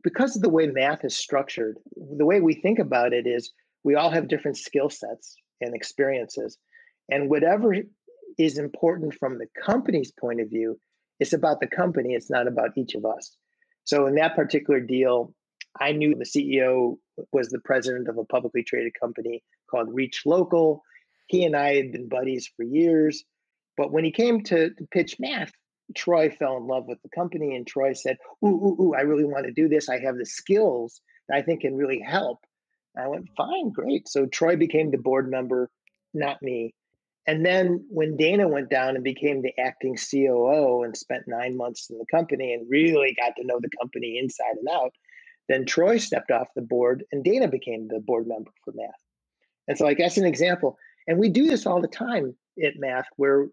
because 0.04 0.36
of 0.36 0.42
the 0.42 0.50
way 0.50 0.68
math 0.68 1.04
is 1.04 1.16
structured, 1.16 1.78
the 1.96 2.26
way 2.26 2.42
we 2.42 2.54
think 2.54 2.80
about 2.80 3.14
it 3.14 3.26
is 3.26 3.52
we 3.84 3.96
all 3.96 4.10
have 4.10 4.28
different 4.28 4.58
skill 4.58 4.90
sets 4.90 5.36
and 5.62 5.76
experiences. 5.76 6.58
And 7.10 7.30
whatever 7.30 7.76
is 8.38 8.58
important 8.58 9.14
from 9.14 9.38
the 9.38 9.48
company's 9.64 10.12
point 10.12 10.42
of 10.42 10.50
view, 10.50 10.80
it's 11.20 11.34
about 11.34 11.60
the 11.60 11.68
company, 11.68 12.14
it's 12.14 12.30
not 12.30 12.48
about 12.48 12.78
each 12.78 12.96
of 12.96 13.06
us. 13.06 13.36
So 13.86 14.08
in 14.08 14.16
that 14.16 14.36
particular 14.36 14.80
deal, 14.80 15.34
I 15.80 15.92
knew 15.92 16.16
the 16.16 16.26
CEO 16.26 16.98
was 17.32 17.50
the 17.50 17.60
president 17.60 18.08
of 18.08 18.18
a 18.18 18.26
publicly 18.26 18.64
traded 18.64 18.94
company 19.00 19.44
called 19.70 19.94
Reach 19.94 20.24
Local. 20.26 20.82
He 21.28 21.44
and 21.46 21.56
I 21.56 21.76
had 21.76 21.92
been 21.92 22.10
buddies 22.10 22.50
for 22.56 22.64
years. 22.64 23.24
But 23.78 23.92
when 23.92 24.04
he 24.04 24.12
came 24.12 24.42
to, 24.44 24.70
to 24.70 24.88
pitch 24.92 25.18
math, 25.20 25.52
Troy 25.94 26.30
fell 26.30 26.58
in 26.58 26.68
love 26.68 26.88
with 26.88 27.02
the 27.04 27.10
company, 27.10 27.56
and 27.56 27.68
Troy 27.68 27.94
said, 27.94 28.18
"Ooh, 28.44 28.48
ooh, 28.48 28.82
ooh! 28.82 28.94
I 28.96 29.02
really 29.02 29.26
want 29.26 29.46
to 29.46 29.52
do 29.52 29.68
this. 29.68 29.90
I 29.90 30.00
have 30.00 30.18
the 30.18 30.26
skills 30.26 31.02
that 31.28 31.38
I 31.38 31.42
think 31.42 31.62
can 31.62 31.76
really 31.76 32.00
help." 32.00 32.40
And 32.96 33.06
I 33.06 33.08
went, 33.08 33.30
"Fine, 33.38 33.72
great." 33.72 34.08
So 34.08 34.26
Troy 34.26 34.56
became 34.56 34.92
the 34.92 34.98
board 34.98 35.30
member, 35.30 35.70
not 36.14 36.42
me. 36.42 36.74
And 37.28 37.46
then 37.46 37.86
when 37.90 38.18
Dana 38.18 38.48
went 38.48 38.70
down 38.70 38.96
and 38.96 39.04
became 39.04 39.42
the 39.42 39.54
acting 39.60 39.98
COO 39.98 40.84
and 40.84 40.96
spent 40.96 41.28
nine 41.28 41.58
months 41.58 41.90
in 41.90 41.98
the 41.98 42.06
company 42.06 42.54
and 42.54 42.70
really 42.70 43.16
got 43.20 43.36
to 43.38 43.46
know 43.46 43.60
the 43.60 43.70
company 43.82 44.20
inside 44.20 44.58
and 44.60 44.68
out, 44.70 44.94
then 45.48 45.66
Troy 45.66 45.98
stepped 45.98 46.32
off 46.32 46.48
the 46.56 46.62
board 46.62 47.04
and 47.12 47.24
Dana 47.24 47.48
became 47.48 47.88
the 47.88 48.00
board 48.00 48.28
member 48.28 48.52
for 48.64 48.74
Math. 48.76 48.90
And 49.68 49.78
so, 49.78 49.86
like 49.86 49.98
that's 49.98 50.18
an 50.18 50.26
example. 50.26 50.78
And 51.08 51.20
we 51.20 51.30
do 51.30 51.48
this 51.48 51.66
all 51.66 51.82
the 51.82 51.88
time 51.88 52.36
at 52.64 52.78
Math, 52.78 53.08
where 53.18 53.48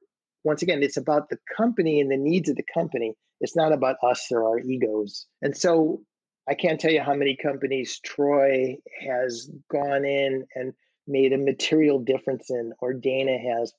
once 0.45 0.63
again, 0.63 0.83
it's 0.83 0.97
about 0.97 1.29
the 1.29 1.39
company 1.57 2.01
and 2.01 2.11
the 2.11 2.17
needs 2.17 2.49
of 2.49 2.57
the 2.57 2.65
company. 2.75 3.15
It's 3.41 3.57
not 3.57 3.73
about 3.73 3.97
us 4.03 4.27
or 4.31 4.47
our 4.47 4.59
egos. 4.59 5.27
And 5.41 5.57
so 5.57 6.03
I 6.49 6.55
can't 6.55 6.81
tell 6.81 6.91
you 6.91 7.01
how 7.01 7.15
many 7.15 7.37
companies 7.37 8.01
Troy 8.05 8.77
has 9.01 9.51
gone 9.71 10.05
in 10.05 10.45
and 10.55 10.73
made 11.07 11.33
a 11.33 11.39
material 11.39 11.99
difference 11.99 12.51
in, 12.51 12.73
or 12.81 12.93
Dana 12.93 13.39
has, 13.39 13.73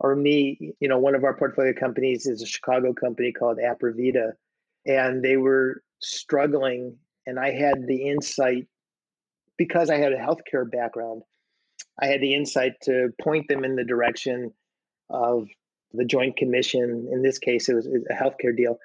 or 0.00 0.16
me. 0.16 0.74
You 0.80 0.88
know, 0.88 0.98
one 0.98 1.14
of 1.14 1.24
our 1.24 1.36
portfolio 1.36 1.72
companies 1.72 2.26
is 2.26 2.42
a 2.42 2.46
Chicago 2.46 2.92
company 2.92 3.32
called 3.32 3.58
Apervita, 3.58 4.32
and 4.86 5.22
they 5.24 5.36
were 5.36 5.82
struggling. 6.00 6.96
And 7.26 7.38
I 7.38 7.52
had 7.52 7.86
the 7.86 8.08
insight 8.08 8.66
because 9.56 9.90
I 9.90 9.98
had 9.98 10.12
a 10.12 10.18
healthcare 10.18 10.68
background. 10.68 11.22
I 12.00 12.06
had 12.06 12.20
the 12.20 12.34
insight 12.34 12.72
to 12.82 13.10
point 13.20 13.46
them 13.48 13.64
in 13.64 13.76
the 13.76 13.84
direction 13.84 14.52
of 15.10 15.46
the 15.94 16.04
Joint 16.04 16.36
Commission. 16.36 17.08
In 17.10 17.22
this 17.22 17.38
case, 17.38 17.68
it 17.68 17.74
was 17.74 17.86
a 17.86 18.14
healthcare 18.14 18.56
deal. 18.56 18.78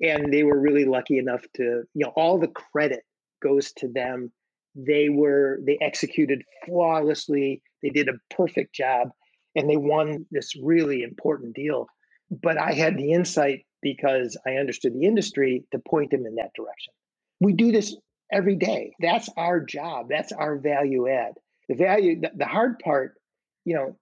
And 0.00 0.32
they 0.32 0.44
were 0.44 0.60
really 0.60 0.84
lucky 0.84 1.18
enough 1.18 1.42
to, 1.56 1.82
you 1.94 2.04
know, 2.04 2.12
all 2.16 2.38
the 2.38 2.48
credit 2.48 3.00
goes 3.42 3.72
to 3.72 3.88
them. 3.88 4.32
They 4.74 5.08
were 5.08 5.60
they 5.66 5.78
executed 5.80 6.42
flawlessly. 6.64 7.62
They 7.82 7.90
did 7.90 8.08
a 8.08 8.34
perfect 8.34 8.74
job 8.74 9.10
and 9.56 9.68
they 9.68 9.76
won 9.76 10.26
this 10.30 10.54
really 10.56 11.02
important 11.02 11.54
deal. 11.54 11.88
But 12.30 12.58
i 12.58 12.72
had 12.72 12.96
the 12.96 13.12
insight 13.12 13.64
because 13.80 14.36
i 14.46 14.52
understood 14.52 14.92
the 14.94 15.06
industry 15.06 15.64
to 15.72 15.78
point 15.78 16.10
them 16.10 16.26
in 16.26 16.34
that 16.36 16.52
direction. 16.54 16.92
We 17.40 17.52
do 17.52 17.72
this 17.72 17.96
every 18.30 18.56
day. 18.56 18.92
That's 19.00 19.28
our 19.36 19.60
job. 19.60 20.08
That's 20.10 20.32
our 20.32 20.58
value 20.58 21.08
add. 21.08 21.34
The 21.68 21.74
value 21.74 22.20
the, 22.20 22.30
the 22.36 22.46
hard 22.46 22.78
part 22.80 23.14
you 23.64 23.74
know 23.74 23.96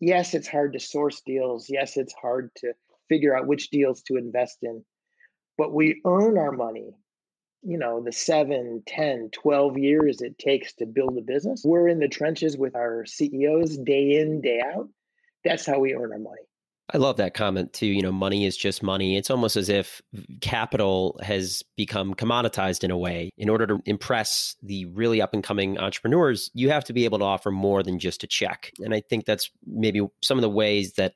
yes 0.00 0.34
it's 0.34 0.48
hard 0.48 0.72
to 0.72 0.80
source 0.80 1.20
deals. 1.22 1.68
Yes 1.68 1.96
it's 1.96 2.14
hard 2.14 2.50
to 2.56 2.72
figure 3.08 3.36
out 3.36 3.46
which 3.46 3.70
deals 3.70 4.02
to 4.02 4.16
invest 4.16 4.58
in 4.62 4.84
but 5.56 5.72
we 5.72 6.00
earn 6.06 6.38
our 6.38 6.52
money 6.52 6.94
you 7.62 7.78
know 7.78 8.02
the 8.02 8.12
7 8.12 8.82
10 8.86 9.30
12 9.32 9.78
years 9.78 10.20
it 10.20 10.38
takes 10.38 10.74
to 10.74 10.86
build 10.86 11.18
a 11.18 11.22
business. 11.22 11.62
We're 11.64 11.88
in 11.88 11.98
the 11.98 12.08
trenches 12.08 12.56
with 12.56 12.76
our 12.76 13.04
ceos 13.06 13.76
day 13.78 14.20
in 14.20 14.40
day 14.40 14.62
out. 14.64 14.88
That's 15.44 15.66
how 15.66 15.78
we 15.78 15.94
earn 15.94 16.12
our 16.12 16.18
money 16.18 16.47
I 16.92 16.96
love 16.96 17.18
that 17.18 17.34
comment 17.34 17.74
too. 17.74 17.86
You 17.86 18.00
know, 18.00 18.12
money 18.12 18.46
is 18.46 18.56
just 18.56 18.82
money. 18.82 19.16
It's 19.16 19.30
almost 19.30 19.56
as 19.56 19.68
if 19.68 20.00
capital 20.40 21.20
has 21.22 21.62
become 21.76 22.14
commoditized 22.14 22.82
in 22.82 22.90
a 22.90 22.96
way. 22.96 23.30
In 23.36 23.50
order 23.50 23.66
to 23.66 23.80
impress 23.84 24.56
the 24.62 24.86
really 24.86 25.20
up 25.20 25.34
and 25.34 25.44
coming 25.44 25.78
entrepreneurs, 25.78 26.50
you 26.54 26.70
have 26.70 26.84
to 26.84 26.94
be 26.94 27.04
able 27.04 27.18
to 27.18 27.24
offer 27.24 27.50
more 27.50 27.82
than 27.82 27.98
just 27.98 28.24
a 28.24 28.26
check. 28.26 28.72
And 28.78 28.94
I 28.94 29.00
think 29.00 29.26
that's 29.26 29.50
maybe 29.66 30.00
some 30.22 30.38
of 30.38 30.42
the 30.42 30.48
ways 30.48 30.94
that 30.94 31.14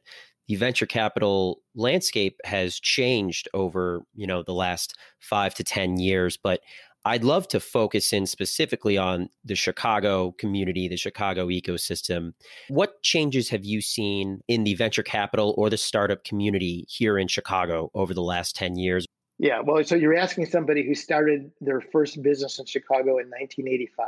the 0.49 0.57
venture 0.57 0.87
capital 0.87 1.63
landscape 1.75 2.39
has 2.45 2.79
changed 2.79 3.49
over 3.55 4.03
you 4.15 4.27
know 4.27 4.43
the 4.43 4.53
last 4.53 4.99
five 5.21 5.55
to 5.55 5.65
ten 5.65 5.99
years 5.99 6.37
but 6.37 6.61
i'd 7.05 7.25
love 7.25 7.49
to 7.49 7.61
focus 7.61 8.13
in 8.13 8.27
specifically 8.27 8.97
on 8.97 9.29
the 9.45 9.55
chicago 9.55 10.33
community 10.39 10.89
the 10.89 10.97
chicago 10.97 11.49
ecosystem. 11.49 12.33
What 12.69 13.03
changes 13.03 13.49
have 13.51 13.65
you 13.65 13.81
seen 13.81 14.41
in 14.49 14.65
the 14.65 14.75
venture 14.75 15.03
capital 15.03 15.55
or 15.57 15.71
the 15.71 15.77
startup 15.77 16.25
community 16.25 16.87
here 16.89 17.19
in 17.19 17.29
chicago 17.29 17.91
over 17.95 18.15
the 18.15 18.23
last 18.23 18.57
10 18.57 18.77
years? 18.77 19.07
Yeah 19.39 19.61
well 19.61 19.83
so 19.85 19.95
you're 19.95 20.17
asking 20.17 20.47
somebody 20.47 20.87
who 20.87 20.95
started 20.95 21.51
their 21.61 21.81
first 21.81 22.23
business 22.23 22.59
in 22.59 22.67
chicago 22.67 23.19
in 23.19 23.29
1985 23.31 24.07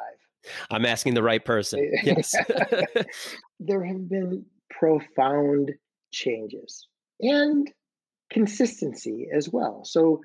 i'm 0.70 0.84
asking 0.86 1.14
the 1.14 1.22
right 1.22 1.44
person. 1.44 1.90
Yes. 2.02 2.34
There 3.60 3.84
have 3.84 4.08
been 4.08 4.44
profound 4.70 5.72
changes 6.12 6.86
and 7.20 7.70
consistency 8.30 9.28
as 9.34 9.48
well. 9.48 9.84
So 9.84 10.20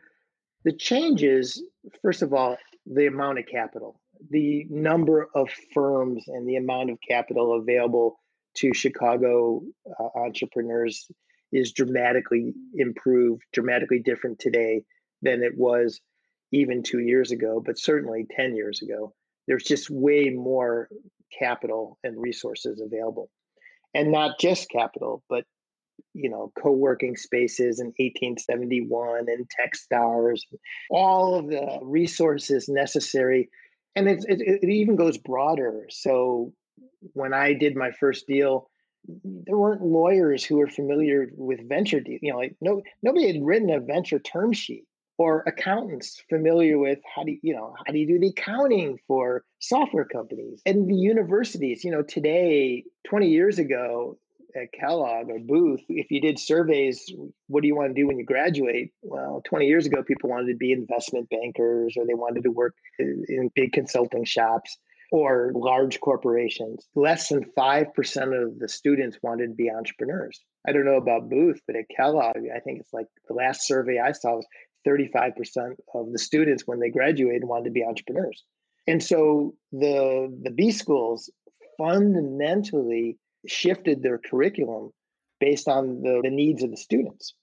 the 0.64 0.74
changes, 0.74 1.62
first 2.02 2.22
of 2.22 2.34
all, 2.34 2.58
the 2.86 3.08
amount 3.08 3.40
of 3.40 3.46
capital, 3.46 4.00
the 4.30 4.66
number 4.70 5.30
of 5.36 5.50
firms 5.74 6.26
and 6.28 6.48
the 6.48 6.56
amount 6.56 6.90
of 6.90 6.98
capital 7.08 7.60
available 7.60 8.20
to 8.56 8.74
Chicago 8.74 9.62
uh, 10.00 10.20
entrepreneurs 10.20 11.10
is 11.52 11.72
dramatically 11.72 12.54
improved, 12.76 13.44
dramatically 13.54 14.00
different 14.00 14.40
today 14.40 14.84
than 15.22 15.44
it 15.44 15.54
was 15.58 16.00
even 16.52 16.84
two 16.84 17.00
years 17.00 17.32
ago, 17.32 17.62
but 17.64 17.78
certainly 17.78 18.26
10 18.36 18.56
years 18.56 18.82
ago. 18.82 19.14
There's 19.48 19.64
just 19.64 19.90
way 19.90 20.30
more 20.30 20.90
capital 21.38 21.98
and 22.04 22.20
resources 22.20 22.82
available. 22.82 23.30
And 23.94 24.12
not 24.12 24.40
just 24.40 24.70
capital, 24.70 25.24
but 25.30 25.46
you 26.14 26.30
know, 26.30 26.52
co-working 26.62 27.16
spaces 27.16 27.80
in 27.80 27.88
1871 27.98 29.26
and 29.28 29.50
Techstars, 29.50 30.42
all 30.90 31.36
of 31.36 31.48
the 31.48 31.80
resources 31.82 32.68
necessary. 32.68 33.50
And 33.96 34.08
it, 34.08 34.24
it, 34.28 34.60
it 34.64 34.70
even 34.70 34.96
goes 34.96 35.18
broader. 35.18 35.86
So 35.90 36.54
when 37.14 37.34
I 37.34 37.54
did 37.54 37.76
my 37.76 37.92
first 37.92 38.28
deal, 38.28 38.70
there 39.24 39.58
weren't 39.58 39.82
lawyers 39.82 40.44
who 40.44 40.58
were 40.58 40.68
familiar 40.68 41.32
with 41.36 41.68
venture 41.68 42.00
deal. 42.00 42.20
You 42.22 42.34
know, 42.34 42.38
like 42.38 42.56
no 42.62 42.82
nobody 43.02 43.28
had 43.28 43.44
written 43.44 43.70
a 43.70 43.80
venture 43.80 44.20
term 44.20 44.54
sheet 44.54 44.86
or 45.18 45.44
accountants 45.48 46.24
familiar 46.30 46.78
with 46.78 47.00
how 47.16 47.24
do 47.24 47.32
you, 47.32 47.40
you 47.42 47.54
know 47.54 47.74
how 47.86 47.94
do 47.94 48.00
you 48.00 48.08
do 48.08 48.20
the 48.20 48.30
accounting 48.30 48.98
for 49.08 49.44
software 49.60 50.06
companies 50.06 50.62
and 50.66 50.90
the 50.90 50.96
universities. 50.96 51.84
You 51.84 51.92
know, 51.92 52.04
today, 52.04 52.84
20 53.08 53.30
years 53.30 53.58
ago, 53.58 54.18
at 54.56 54.72
Kellogg 54.72 55.30
or 55.30 55.40
Booth, 55.40 55.82
if 55.90 56.12
you 56.12 56.22
did 56.22 56.40
surveys, 56.40 57.12
what 57.48 57.62
do 57.62 57.68
you 57.68 57.76
want 57.76 57.90
to 57.90 58.02
do 58.02 58.08
when 58.08 58.18
you 58.18 58.26
graduate? 58.26 58.92
Well, 59.02 59.42
20 59.46 59.68
years 59.68 59.86
ago, 59.86 60.04
people 60.04 60.30
wanted 60.30 60.52
to 60.52 60.58
be 60.58 60.72
investment 60.72 61.30
bankers 61.30 61.96
or 61.98 62.06
they 62.06 62.14
wanted 62.14 62.44
to 62.44 62.50
work 62.50 62.76
in 62.98 63.50
big 63.56 63.74
consulting 63.74 64.26
shops 64.26 64.78
or 65.12 65.52
large 65.56 66.00
corporations. 66.00 66.88
Less 66.96 67.30
than 67.30 67.46
5% 67.58 68.44
of 68.44 68.60
the 68.60 68.68
students 68.68 69.18
wanted 69.22 69.48
to 69.48 69.56
be 69.56 69.72
entrepreneurs. 69.72 70.40
I 70.68 70.72
don't 70.72 70.86
know 70.86 70.98
about 70.98 71.30
Booth, 71.30 71.62
but 71.66 71.76
at 71.76 71.86
Kellogg, 71.96 72.38
I 72.56 72.60
think 72.60 72.80
it's 72.80 72.94
like 72.94 73.08
the 73.28 73.34
last 73.34 73.66
survey 73.66 74.00
I 74.00 74.12
saw 74.12 74.36
was 74.36 74.48
35% 74.88 75.76
of 75.96 76.12
the 76.12 76.20
students 76.20 76.64
when 76.66 76.80
they 76.80 76.90
graduated 76.90 77.44
wanted 77.44 77.66
to 77.66 77.72
be 77.72 77.84
entrepreneurs. 77.84 78.44
And 78.88 79.04
so 79.04 79.56
the 79.72 80.36
the 80.42 80.52
B 80.52 80.72
schools 80.72 81.30
fundamentally 81.78 83.18
shifted 83.48 84.02
their 84.04 84.18
curriculum 84.18 84.92
based 85.40 85.68
on 85.68 86.02
the, 86.02 86.22
the 86.24 86.30
needs 86.30 86.64
of 86.64 86.72
the 86.72 86.78
students. 86.78 87.34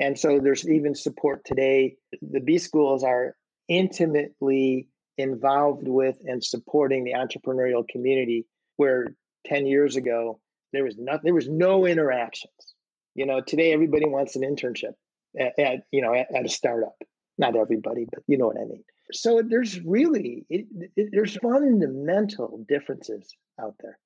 And 0.00 0.18
so 0.18 0.38
there's 0.38 0.68
even 0.68 0.94
support 0.94 1.44
today. 1.44 1.96
The 2.22 2.40
B 2.40 2.58
schools 2.58 3.02
are 3.02 3.36
intimately 3.68 4.88
involved 5.16 5.88
with 5.88 6.16
and 6.24 6.42
supporting 6.42 7.04
the 7.04 7.12
entrepreneurial 7.12 7.86
community 7.88 8.46
where 8.76 9.08
10 9.46 9.66
years 9.66 9.96
ago 9.96 10.40
there 10.72 10.84
was 10.84 10.96
not 10.98 11.22
there 11.22 11.34
was 11.34 11.48
no 11.48 11.86
interactions. 11.86 12.74
You 13.14 13.26
know, 13.26 13.40
today 13.40 13.72
everybody 13.72 14.06
wants 14.06 14.36
an 14.36 14.42
internship 14.42 14.92
at, 15.38 15.58
at 15.58 15.80
you 15.90 16.02
know 16.02 16.14
at, 16.14 16.34
at, 16.34 16.44
a 16.44 16.48
startup. 16.48 16.94
Not 17.38 17.56
everybody, 17.56 18.06
but 18.10 18.22
you 18.26 18.36
know 18.36 18.46
what 18.46 18.58
I 18.58 18.64
mean. 18.64 18.84
So 19.12 19.42
there's 19.42 19.80
really 19.80 20.44
it, 20.50 20.66
it, 20.96 21.08
there's 21.12 21.36
fundamental 21.36 22.64
differences 22.68 23.34
out 23.60 23.76
there. 23.80 23.98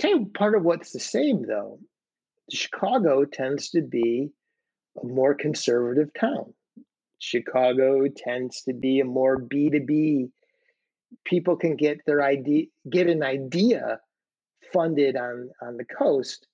Tell 0.00 0.10
you 0.10 0.30
part 0.32 0.54
of 0.54 0.62
what's 0.62 0.92
the 0.92 0.98
same 0.98 1.46
though. 1.46 1.78
Chicago 2.50 3.26
tends 3.26 3.68
to 3.70 3.82
be 3.82 4.30
a 5.00 5.06
more 5.06 5.34
conservative 5.34 6.08
town. 6.18 6.54
Chicago 7.18 8.06
tends 8.16 8.62
to 8.62 8.72
be 8.72 9.00
a 9.00 9.04
more 9.04 9.38
B2B. 9.38 10.30
People 11.26 11.56
can 11.56 11.76
get 11.76 11.98
their 12.06 12.22
idea, 12.22 12.64
get 12.88 13.08
an 13.08 13.22
idea 13.22 14.00
funded 14.72 15.16
on 15.16 15.50
on 15.60 15.76
the 15.76 15.84
coast. 15.84 16.46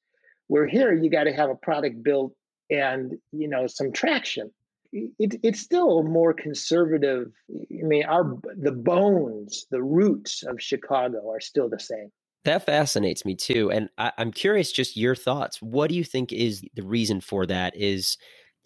Where 0.48 0.66
here 0.66 0.92
you 0.92 1.08
got 1.08 1.24
to 1.24 1.32
have 1.32 1.50
a 1.50 1.54
product 1.54 2.02
built 2.02 2.32
and 2.68 3.12
you 3.30 3.46
know 3.46 3.68
some 3.68 3.92
traction. 3.92 4.50
It, 4.92 5.38
it's 5.44 5.60
still 5.60 6.02
more 6.02 6.34
conservative. 6.34 7.30
I 7.48 7.82
mean, 7.82 8.04
our 8.06 8.36
the 8.56 8.72
bones, 8.72 9.66
the 9.70 9.84
roots 9.84 10.42
of 10.42 10.60
Chicago 10.60 11.30
are 11.30 11.40
still 11.40 11.68
the 11.68 11.78
same. 11.78 12.10
That 12.46 12.64
fascinates 12.64 13.24
me 13.24 13.34
too. 13.34 13.72
And 13.72 13.88
I, 13.98 14.12
am 14.18 14.30
curious 14.30 14.70
just 14.70 14.96
your 14.96 15.16
thoughts. 15.16 15.60
What 15.60 15.88
do 15.88 15.96
you 15.96 16.04
think 16.04 16.32
is 16.32 16.64
the 16.74 16.84
reason 16.84 17.20
for 17.20 17.44
that? 17.46 17.76
Is 17.76 18.18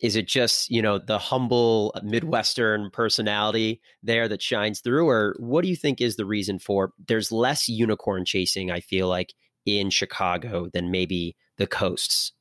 is 0.02 0.16
it 0.16 0.28
just, 0.28 0.70
you 0.70 0.82
know, 0.82 0.98
the 0.98 1.18
humble 1.18 1.94
Midwestern 2.02 2.90
personality 2.90 3.80
there 4.02 4.28
that 4.28 4.42
shines 4.42 4.80
through? 4.80 5.08
Or 5.08 5.34
what 5.38 5.62
do 5.62 5.68
you 5.68 5.76
think 5.76 6.02
is 6.02 6.16
the 6.16 6.26
reason 6.26 6.58
for 6.58 6.92
there's 7.08 7.32
less 7.32 7.70
unicorn 7.70 8.26
chasing, 8.26 8.70
I 8.70 8.80
feel 8.80 9.08
like, 9.08 9.32
in 9.64 9.88
Chicago 9.88 10.68
than 10.70 10.90
maybe 10.90 11.34
the 11.56 11.66
coasts? 11.66 12.32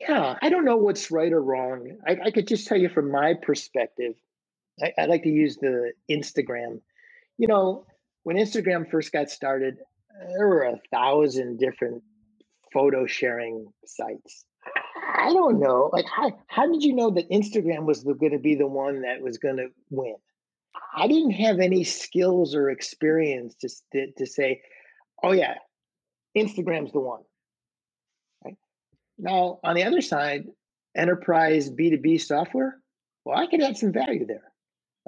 Yeah, 0.00 0.38
I 0.42 0.48
don't 0.48 0.64
know 0.64 0.76
what's 0.76 1.12
right 1.12 1.32
or 1.32 1.42
wrong. 1.42 1.98
I, 2.04 2.16
I 2.26 2.30
could 2.32 2.48
just 2.48 2.66
tell 2.66 2.78
you 2.78 2.88
from 2.88 3.12
my 3.12 3.34
perspective, 3.40 4.14
I, 4.82 4.92
I 4.98 5.06
like 5.06 5.22
to 5.22 5.30
use 5.30 5.56
the 5.56 5.92
Instagram. 6.10 6.80
You 7.36 7.46
know, 7.46 7.86
when 8.24 8.36
Instagram 8.36 8.90
first 8.90 9.12
got 9.12 9.30
started, 9.30 9.78
there 10.26 10.48
were 10.48 10.64
a 10.64 10.80
thousand 10.90 11.58
different 11.58 12.02
photo 12.72 13.06
sharing 13.06 13.66
sites. 13.86 14.44
I 15.16 15.32
don't 15.32 15.58
know. 15.58 15.90
Like, 15.92 16.06
how, 16.06 16.38
how 16.48 16.70
did 16.70 16.82
you 16.82 16.94
know 16.94 17.10
that 17.10 17.30
Instagram 17.30 17.84
was 17.84 18.02
going 18.02 18.32
to 18.32 18.38
be 18.38 18.54
the 18.54 18.66
one 18.66 19.02
that 19.02 19.22
was 19.22 19.38
going 19.38 19.56
to 19.56 19.68
win? 19.90 20.16
I 20.94 21.08
didn't 21.08 21.32
have 21.32 21.60
any 21.60 21.84
skills 21.84 22.54
or 22.54 22.70
experience 22.70 23.54
to, 23.60 23.68
to, 23.92 24.12
to 24.12 24.26
say, 24.26 24.60
oh, 25.22 25.32
yeah, 25.32 25.54
Instagram's 26.36 26.92
the 26.92 27.00
one. 27.00 27.22
Right? 28.44 28.56
Now, 29.18 29.60
on 29.64 29.74
the 29.74 29.84
other 29.84 30.00
side, 30.00 30.44
enterprise 30.96 31.70
B2B 31.70 32.20
software, 32.20 32.76
well, 33.24 33.38
I 33.38 33.46
could 33.46 33.62
add 33.62 33.76
some 33.76 33.92
value 33.92 34.26
there. 34.26 34.52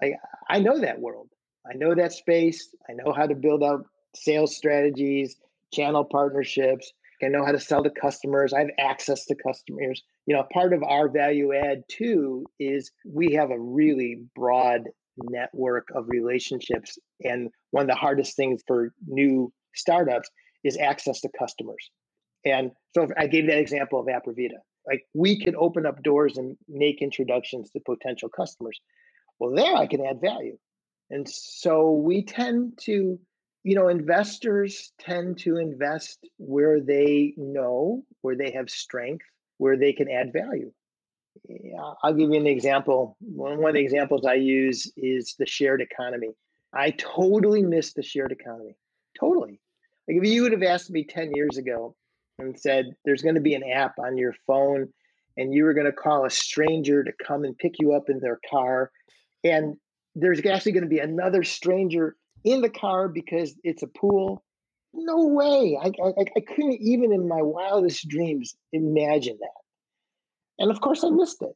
Like, 0.00 0.14
I 0.48 0.60
know 0.60 0.80
that 0.80 1.00
world. 1.00 1.28
I 1.66 1.76
know 1.76 1.94
that 1.94 2.12
space. 2.12 2.74
I 2.88 2.94
know 2.94 3.12
how 3.12 3.26
to 3.26 3.34
build 3.34 3.62
out 3.62 3.84
sales 4.14 4.56
strategies, 4.56 5.36
channel 5.72 6.04
partnerships. 6.04 6.92
I 7.22 7.28
know 7.28 7.44
how 7.44 7.52
to 7.52 7.60
sell 7.60 7.82
to 7.82 7.90
customers. 7.90 8.52
I 8.52 8.60
have 8.60 8.70
access 8.78 9.26
to 9.26 9.34
customers. 9.34 10.02
You 10.26 10.34
know, 10.34 10.44
part 10.52 10.72
of 10.72 10.82
our 10.82 11.08
value 11.08 11.54
add 11.54 11.82
too 11.88 12.46
is 12.58 12.90
we 13.04 13.34
have 13.34 13.50
a 13.50 13.60
really 13.60 14.22
broad 14.34 14.88
network 15.18 15.88
of 15.94 16.06
relationships. 16.08 16.98
And 17.22 17.50
one 17.72 17.82
of 17.82 17.88
the 17.88 17.94
hardest 17.94 18.36
things 18.36 18.62
for 18.66 18.94
new 19.06 19.52
startups 19.74 20.30
is 20.64 20.78
access 20.78 21.20
to 21.20 21.28
customers. 21.38 21.90
And 22.44 22.70
so 22.94 23.08
I 23.18 23.26
gave 23.26 23.46
that 23.46 23.58
example 23.58 24.00
of 24.00 24.06
Apervita. 24.06 24.58
Like 24.86 25.04
we 25.14 25.38
can 25.38 25.54
open 25.56 25.84
up 25.84 26.02
doors 26.02 26.38
and 26.38 26.56
make 26.68 27.02
introductions 27.02 27.70
to 27.72 27.80
potential 27.80 28.30
customers. 28.30 28.80
Well, 29.38 29.54
there 29.54 29.76
I 29.76 29.86
can 29.86 30.04
add 30.04 30.20
value. 30.20 30.56
And 31.10 31.28
so 31.28 31.92
we 31.92 32.24
tend 32.24 32.78
to, 32.82 33.18
you 33.62 33.74
know, 33.74 33.88
investors 33.88 34.92
tend 34.98 35.38
to 35.38 35.58
invest 35.58 36.26
where 36.38 36.80
they 36.80 37.34
know, 37.36 38.02
where 38.22 38.36
they 38.36 38.50
have 38.52 38.70
strength, 38.70 39.26
where 39.58 39.76
they 39.76 39.92
can 39.92 40.10
add 40.10 40.32
value. 40.32 40.72
I'll 42.02 42.14
give 42.14 42.30
you 42.30 42.40
an 42.40 42.46
example. 42.46 43.16
One, 43.20 43.58
one 43.58 43.70
of 43.70 43.74
the 43.74 43.80
examples 43.80 44.24
I 44.24 44.34
use 44.34 44.90
is 44.96 45.34
the 45.38 45.46
shared 45.46 45.80
economy. 45.80 46.30
I 46.72 46.90
totally 46.90 47.62
miss 47.62 47.92
the 47.92 48.02
shared 48.02 48.32
economy. 48.32 48.76
Totally. 49.18 49.60
Like 50.08 50.18
if 50.18 50.24
you 50.24 50.42
would 50.42 50.52
have 50.52 50.62
asked 50.62 50.90
me 50.90 51.04
10 51.04 51.32
years 51.34 51.56
ago 51.56 51.94
and 52.38 52.58
said 52.58 52.94
there's 53.04 53.22
going 53.22 53.34
to 53.34 53.40
be 53.40 53.54
an 53.54 53.64
app 53.64 53.98
on 53.98 54.16
your 54.16 54.34
phone 54.46 54.88
and 55.36 55.52
you 55.52 55.64
were 55.64 55.74
going 55.74 55.86
to 55.86 55.92
call 55.92 56.24
a 56.24 56.30
stranger 56.30 57.04
to 57.04 57.12
come 57.24 57.44
and 57.44 57.56
pick 57.58 57.74
you 57.78 57.92
up 57.92 58.08
in 58.08 58.20
their 58.20 58.40
car 58.48 58.90
and 59.44 59.76
there's 60.14 60.44
actually 60.44 60.72
going 60.72 60.84
to 60.84 60.88
be 60.88 60.98
another 60.98 61.44
stranger 61.44 62.16
in 62.44 62.60
the 62.60 62.70
car 62.70 63.08
because 63.08 63.54
it's 63.62 63.82
a 63.82 63.86
pool. 63.86 64.44
No 64.92 65.26
way. 65.26 65.78
I, 65.80 65.88
I, 66.02 66.24
I 66.36 66.40
couldn't 66.40 66.80
even 66.80 67.12
in 67.12 67.28
my 67.28 67.42
wildest 67.42 68.08
dreams 68.08 68.56
imagine 68.72 69.38
that. 69.40 70.62
And 70.62 70.70
of 70.70 70.80
course 70.80 71.04
i 71.04 71.08
mm. 71.08 71.16
missed 71.16 71.42
it. 71.42 71.54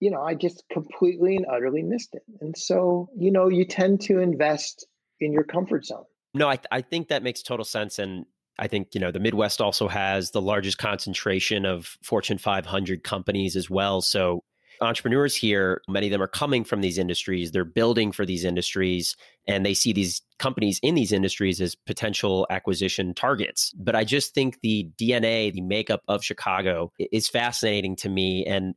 You 0.00 0.10
know 0.10 0.22
i 0.22 0.34
just 0.34 0.64
completely 0.72 1.36
and 1.36 1.46
utterly 1.50 1.82
missed 1.82 2.14
it. 2.14 2.22
And 2.40 2.56
so 2.56 3.10
you 3.16 3.30
know 3.30 3.48
you 3.48 3.64
tend 3.64 4.00
to 4.02 4.18
invest 4.18 4.86
in 5.20 5.32
your 5.32 5.44
comfort 5.44 5.84
zone. 5.84 6.04
No 6.34 6.48
i, 6.48 6.58
I 6.70 6.80
think 6.80 7.08
that 7.08 7.22
makes 7.22 7.42
total 7.42 7.64
sense 7.64 7.98
and 7.98 8.24
I 8.58 8.68
think, 8.68 8.94
you 8.94 9.00
know, 9.00 9.10
the 9.10 9.20
Midwest 9.20 9.62
also 9.62 9.88
has 9.88 10.32
the 10.32 10.42
largest 10.42 10.76
concentration 10.76 11.64
of 11.64 11.96
Fortune 12.02 12.36
500 12.36 13.02
companies 13.02 13.56
as 13.56 13.70
well. 13.70 14.02
So 14.02 14.44
entrepreneurs 14.80 15.34
here, 15.34 15.82
many 15.88 16.06
of 16.06 16.12
them 16.12 16.22
are 16.22 16.28
coming 16.28 16.64
from 16.64 16.80
these 16.80 16.98
industries, 16.98 17.52
they're 17.52 17.64
building 17.64 18.12
for 18.12 18.24
these 18.24 18.44
industries, 18.44 19.16
and 19.46 19.64
they 19.64 19.74
see 19.74 19.92
these 19.92 20.22
companies 20.38 20.80
in 20.82 20.94
these 20.94 21.12
industries 21.12 21.60
as 21.60 21.74
potential 21.74 22.46
acquisition 22.50 23.14
targets. 23.14 23.72
But 23.76 23.94
I 23.94 24.04
just 24.04 24.34
think 24.34 24.58
the 24.62 24.88
DNA, 25.00 25.52
the 25.52 25.60
makeup 25.60 26.02
of 26.08 26.24
Chicago 26.24 26.92
is 27.12 27.28
fascinating 27.28 27.96
to 27.96 28.08
me. 28.08 28.44
And 28.46 28.74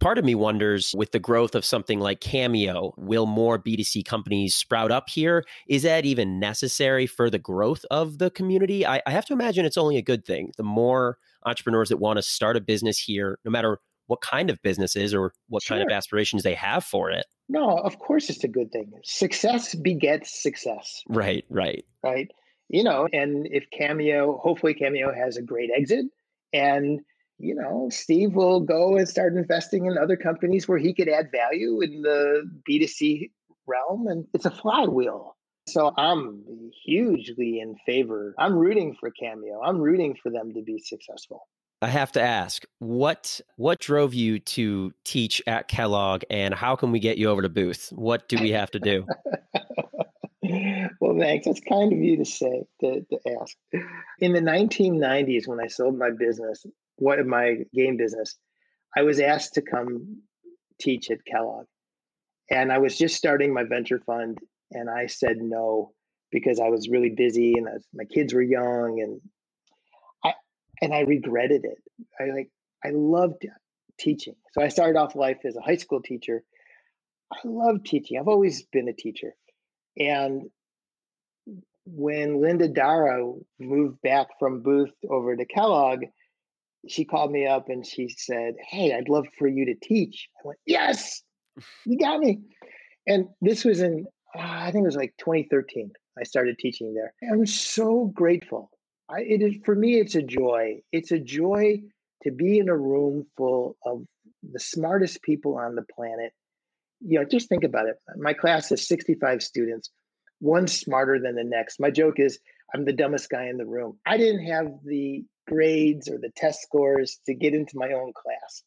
part 0.00 0.18
of 0.18 0.24
me 0.24 0.34
wonders 0.34 0.94
with 0.96 1.12
the 1.12 1.18
growth 1.18 1.54
of 1.54 1.64
something 1.64 2.00
like 2.00 2.20
Cameo, 2.20 2.92
will 2.96 3.26
more 3.26 3.58
B2C 3.58 4.04
companies 4.04 4.54
sprout 4.54 4.90
up 4.90 5.08
here? 5.08 5.44
Is 5.68 5.82
that 5.82 6.04
even 6.04 6.40
necessary 6.40 7.06
for 7.06 7.30
the 7.30 7.38
growth 7.38 7.84
of 7.90 8.18
the 8.18 8.30
community? 8.30 8.86
I, 8.86 9.02
I 9.06 9.10
have 9.10 9.26
to 9.26 9.32
imagine 9.32 9.64
it's 9.64 9.78
only 9.78 9.96
a 9.96 10.02
good 10.02 10.24
thing. 10.24 10.52
The 10.56 10.62
more 10.62 11.18
entrepreneurs 11.46 11.88
that 11.90 11.98
want 11.98 12.16
to 12.16 12.22
start 12.22 12.56
a 12.56 12.60
business 12.60 12.98
here, 12.98 13.38
no 13.44 13.50
matter 13.50 13.78
what 14.10 14.20
kind 14.22 14.50
of 14.50 14.60
business 14.62 14.96
is 14.96 15.14
or 15.14 15.32
what 15.48 15.62
sure. 15.62 15.76
kind 15.76 15.88
of 15.88 15.94
aspirations 15.94 16.42
they 16.42 16.54
have 16.54 16.82
for 16.82 17.12
it. 17.12 17.26
No, 17.48 17.78
of 17.78 18.00
course 18.00 18.28
it's 18.28 18.42
a 18.42 18.48
good 18.48 18.72
thing. 18.72 18.90
Success 19.04 19.76
begets 19.76 20.42
success. 20.42 21.02
Right, 21.08 21.44
right. 21.48 21.84
Right. 22.02 22.28
You 22.68 22.82
know, 22.82 23.06
and 23.12 23.46
if 23.52 23.66
Cameo, 23.70 24.36
hopefully 24.38 24.74
Cameo 24.74 25.14
has 25.14 25.36
a 25.36 25.42
great 25.42 25.70
exit 25.72 26.06
and 26.52 27.00
you 27.38 27.54
know, 27.54 27.88
Steve 27.90 28.34
will 28.34 28.60
go 28.60 28.96
and 28.96 29.08
start 29.08 29.34
investing 29.34 29.86
in 29.86 29.96
other 29.96 30.16
companies 30.16 30.68
where 30.68 30.76
he 30.76 30.92
could 30.92 31.08
add 31.08 31.30
value 31.32 31.80
in 31.80 32.02
the 32.02 32.42
B2C 32.68 33.30
realm. 33.66 34.08
And 34.08 34.26
it's 34.34 34.44
a 34.44 34.50
flywheel. 34.50 35.36
So 35.66 35.90
I'm 35.96 36.44
hugely 36.84 37.60
in 37.60 37.76
favor. 37.86 38.34
I'm 38.38 38.54
rooting 38.54 38.94
for 38.98 39.10
Cameo. 39.10 39.62
I'm 39.64 39.78
rooting 39.78 40.16
for 40.22 40.30
them 40.30 40.52
to 40.52 40.62
be 40.62 40.78
successful. 40.80 41.46
I 41.82 41.88
have 41.88 42.12
to 42.12 42.20
ask, 42.20 42.64
what 42.78 43.40
what 43.56 43.78
drove 43.78 44.12
you 44.12 44.38
to 44.40 44.92
teach 45.04 45.42
at 45.46 45.68
Kellogg 45.68 46.24
and 46.28 46.52
how 46.52 46.76
can 46.76 46.92
we 46.92 47.00
get 47.00 47.16
you 47.16 47.30
over 47.30 47.42
to 47.42 47.48
Booth? 47.48 47.90
What 47.94 48.28
do 48.28 48.36
we 48.40 48.50
have 48.50 48.70
to 48.72 48.80
do? 48.80 49.06
well, 51.00 51.18
thanks. 51.18 51.46
That's 51.46 51.60
kind 51.60 51.92
of 51.92 51.98
you 51.98 52.18
to 52.18 52.24
say, 52.24 52.64
to, 52.80 53.00
to 53.00 53.38
ask. 53.40 53.56
In 54.18 54.32
the 54.32 54.40
1990s, 54.40 55.48
when 55.48 55.60
I 55.60 55.68
sold 55.68 55.96
my 55.96 56.10
business, 56.10 56.66
what 56.96 57.24
my 57.26 57.64
game 57.72 57.96
business, 57.96 58.36
I 58.94 59.02
was 59.02 59.18
asked 59.18 59.54
to 59.54 59.62
come 59.62 60.22
teach 60.78 61.10
at 61.10 61.24
Kellogg. 61.24 61.66
And 62.50 62.72
I 62.72 62.78
was 62.78 62.98
just 62.98 63.16
starting 63.16 63.54
my 63.54 63.64
venture 63.64 64.00
fund 64.00 64.38
and 64.72 64.90
I 64.90 65.06
said 65.06 65.36
no 65.38 65.92
because 66.30 66.60
I 66.60 66.68
was 66.68 66.88
really 66.88 67.10
busy 67.10 67.54
and 67.56 67.68
my 67.94 68.04
kids 68.04 68.34
were 68.34 68.42
young 68.42 69.00
and 69.00 69.20
and 70.80 70.94
I 70.94 71.00
regretted 71.00 71.64
it. 71.64 71.78
I 72.18 72.34
like 72.34 72.50
I 72.84 72.90
loved 72.90 73.46
teaching. 73.98 74.34
So 74.52 74.62
I 74.62 74.68
started 74.68 74.98
off 74.98 75.14
life 75.14 75.38
as 75.44 75.56
a 75.56 75.60
high 75.60 75.76
school 75.76 76.00
teacher. 76.00 76.42
I 77.32 77.38
love 77.44 77.84
teaching. 77.84 78.18
I've 78.18 78.28
always 78.28 78.62
been 78.64 78.88
a 78.88 78.92
teacher. 78.92 79.34
And 79.98 80.50
when 81.84 82.40
Linda 82.40 82.68
Darragh 82.68 83.40
moved 83.58 84.00
back 84.02 84.28
from 84.38 84.62
Booth 84.62 84.92
over 85.08 85.36
to 85.36 85.44
Kellogg, 85.44 86.04
she 86.88 87.04
called 87.04 87.30
me 87.30 87.46
up 87.46 87.68
and 87.68 87.86
she 87.86 88.08
said, 88.08 88.54
Hey, 88.66 88.94
I'd 88.94 89.08
love 89.08 89.26
for 89.38 89.46
you 89.46 89.66
to 89.66 89.74
teach. 89.74 90.28
I 90.38 90.48
went, 90.48 90.58
Yes, 90.66 91.22
you 91.84 91.98
got 91.98 92.20
me. 92.20 92.40
And 93.06 93.28
this 93.40 93.64
was 93.64 93.80
in, 93.80 94.06
uh, 94.36 94.40
I 94.40 94.70
think 94.70 94.84
it 94.84 94.86
was 94.86 94.96
like 94.96 95.14
2013. 95.18 95.90
I 96.18 96.24
started 96.24 96.58
teaching 96.58 96.94
there. 96.94 97.12
I'm 97.30 97.46
so 97.46 98.06
grateful. 98.14 98.70
I, 99.10 99.20
it 99.20 99.42
is 99.42 99.56
for 99.64 99.74
me, 99.74 99.98
it's 99.98 100.14
a 100.14 100.22
joy. 100.22 100.82
It's 100.92 101.10
a 101.10 101.18
joy 101.18 101.80
to 102.22 102.30
be 102.30 102.58
in 102.58 102.68
a 102.68 102.76
room 102.76 103.26
full 103.36 103.76
of 103.84 104.04
the 104.42 104.60
smartest 104.60 105.22
people 105.22 105.56
on 105.58 105.74
the 105.74 105.84
planet. 105.94 106.32
You 107.00 107.18
know, 107.18 107.24
just 107.24 107.48
think 107.48 107.64
about 107.64 107.86
it. 107.86 107.96
My 108.16 108.34
class 108.34 108.68
has 108.70 108.86
65 108.86 109.42
students, 109.42 109.90
one 110.38 110.66
smarter 110.66 111.18
than 111.18 111.34
the 111.34 111.44
next. 111.44 111.80
My 111.80 111.90
joke 111.90 112.18
is 112.18 112.38
I'm 112.74 112.84
the 112.84 112.92
dumbest 112.92 113.30
guy 113.30 113.46
in 113.48 113.56
the 113.56 113.66
room. 113.66 113.98
I 114.06 114.16
didn't 114.16 114.46
have 114.46 114.66
the 114.84 115.24
grades 115.48 116.08
or 116.08 116.18
the 116.18 116.30
test 116.36 116.62
scores 116.62 117.18
to 117.26 117.34
get 117.34 117.54
into 117.54 117.72
my 117.76 117.92
own 117.92 118.12
class. 118.12 118.62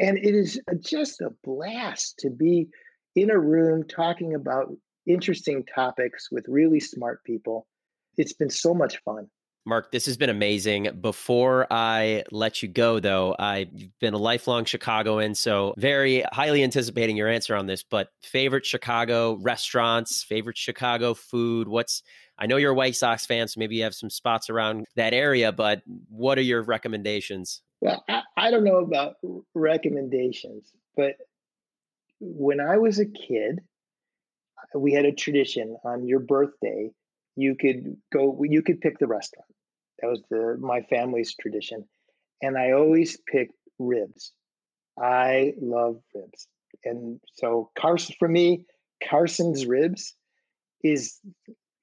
And 0.00 0.18
it 0.18 0.34
is 0.34 0.60
just 0.80 1.20
a 1.20 1.30
blast 1.44 2.16
to 2.20 2.30
be 2.30 2.68
in 3.14 3.30
a 3.30 3.38
room 3.38 3.84
talking 3.86 4.34
about 4.34 4.72
interesting 5.06 5.64
topics 5.72 6.28
with 6.32 6.46
really 6.48 6.80
smart 6.80 7.22
people. 7.24 7.68
It's 8.16 8.32
been 8.32 8.50
so 8.50 8.74
much 8.74 8.98
fun. 9.04 9.28
Mark, 9.66 9.90
this 9.92 10.04
has 10.06 10.16
been 10.16 10.30
amazing. 10.30 10.90
Before 11.00 11.66
I 11.70 12.24
let 12.30 12.62
you 12.62 12.68
go, 12.68 13.00
though, 13.00 13.34
I've 13.38 13.70
been 13.98 14.12
a 14.12 14.18
lifelong 14.18 14.66
Chicagoan, 14.66 15.34
so 15.34 15.74
very 15.78 16.22
highly 16.32 16.62
anticipating 16.62 17.16
your 17.16 17.28
answer 17.28 17.56
on 17.56 17.66
this. 17.66 17.82
But 17.82 18.08
favorite 18.22 18.66
Chicago 18.66 19.38
restaurants, 19.40 20.22
favorite 20.22 20.58
Chicago 20.58 21.14
food? 21.14 21.66
What's 21.68 22.02
I 22.38 22.46
know 22.46 22.56
you're 22.56 22.72
a 22.72 22.74
White 22.74 22.96
Sox 22.96 23.24
fan, 23.26 23.48
so 23.48 23.58
maybe 23.58 23.76
you 23.76 23.84
have 23.84 23.94
some 23.94 24.10
spots 24.10 24.50
around 24.50 24.86
that 24.96 25.14
area, 25.14 25.52
but 25.52 25.82
what 26.08 26.36
are 26.36 26.42
your 26.42 26.62
recommendations? 26.62 27.62
Well, 27.80 28.02
I, 28.08 28.22
I 28.36 28.50
don't 28.50 28.64
know 28.64 28.78
about 28.78 29.14
recommendations, 29.54 30.72
but 30.96 31.14
when 32.20 32.60
I 32.60 32.78
was 32.78 32.98
a 32.98 33.06
kid, 33.06 33.60
we 34.74 34.92
had 34.92 35.04
a 35.04 35.12
tradition 35.12 35.76
on 35.84 36.06
your 36.06 36.18
birthday, 36.18 36.90
you 37.36 37.56
could 37.56 37.96
go, 38.12 38.40
you 38.42 38.62
could 38.62 38.80
pick 38.80 38.98
the 38.98 39.06
restaurant. 39.06 39.48
That 40.00 40.08
was 40.08 40.22
the 40.30 40.56
my 40.60 40.82
family's 40.82 41.34
tradition. 41.40 41.84
And 42.42 42.58
I 42.58 42.72
always 42.72 43.18
picked 43.30 43.54
ribs. 43.78 44.32
I 44.98 45.54
love 45.60 46.00
ribs. 46.14 46.46
And 46.84 47.20
so 47.34 47.70
Carson 47.78 48.14
for 48.18 48.28
me, 48.28 48.64
Carson's 49.02 49.66
ribs 49.66 50.14
is 50.82 51.20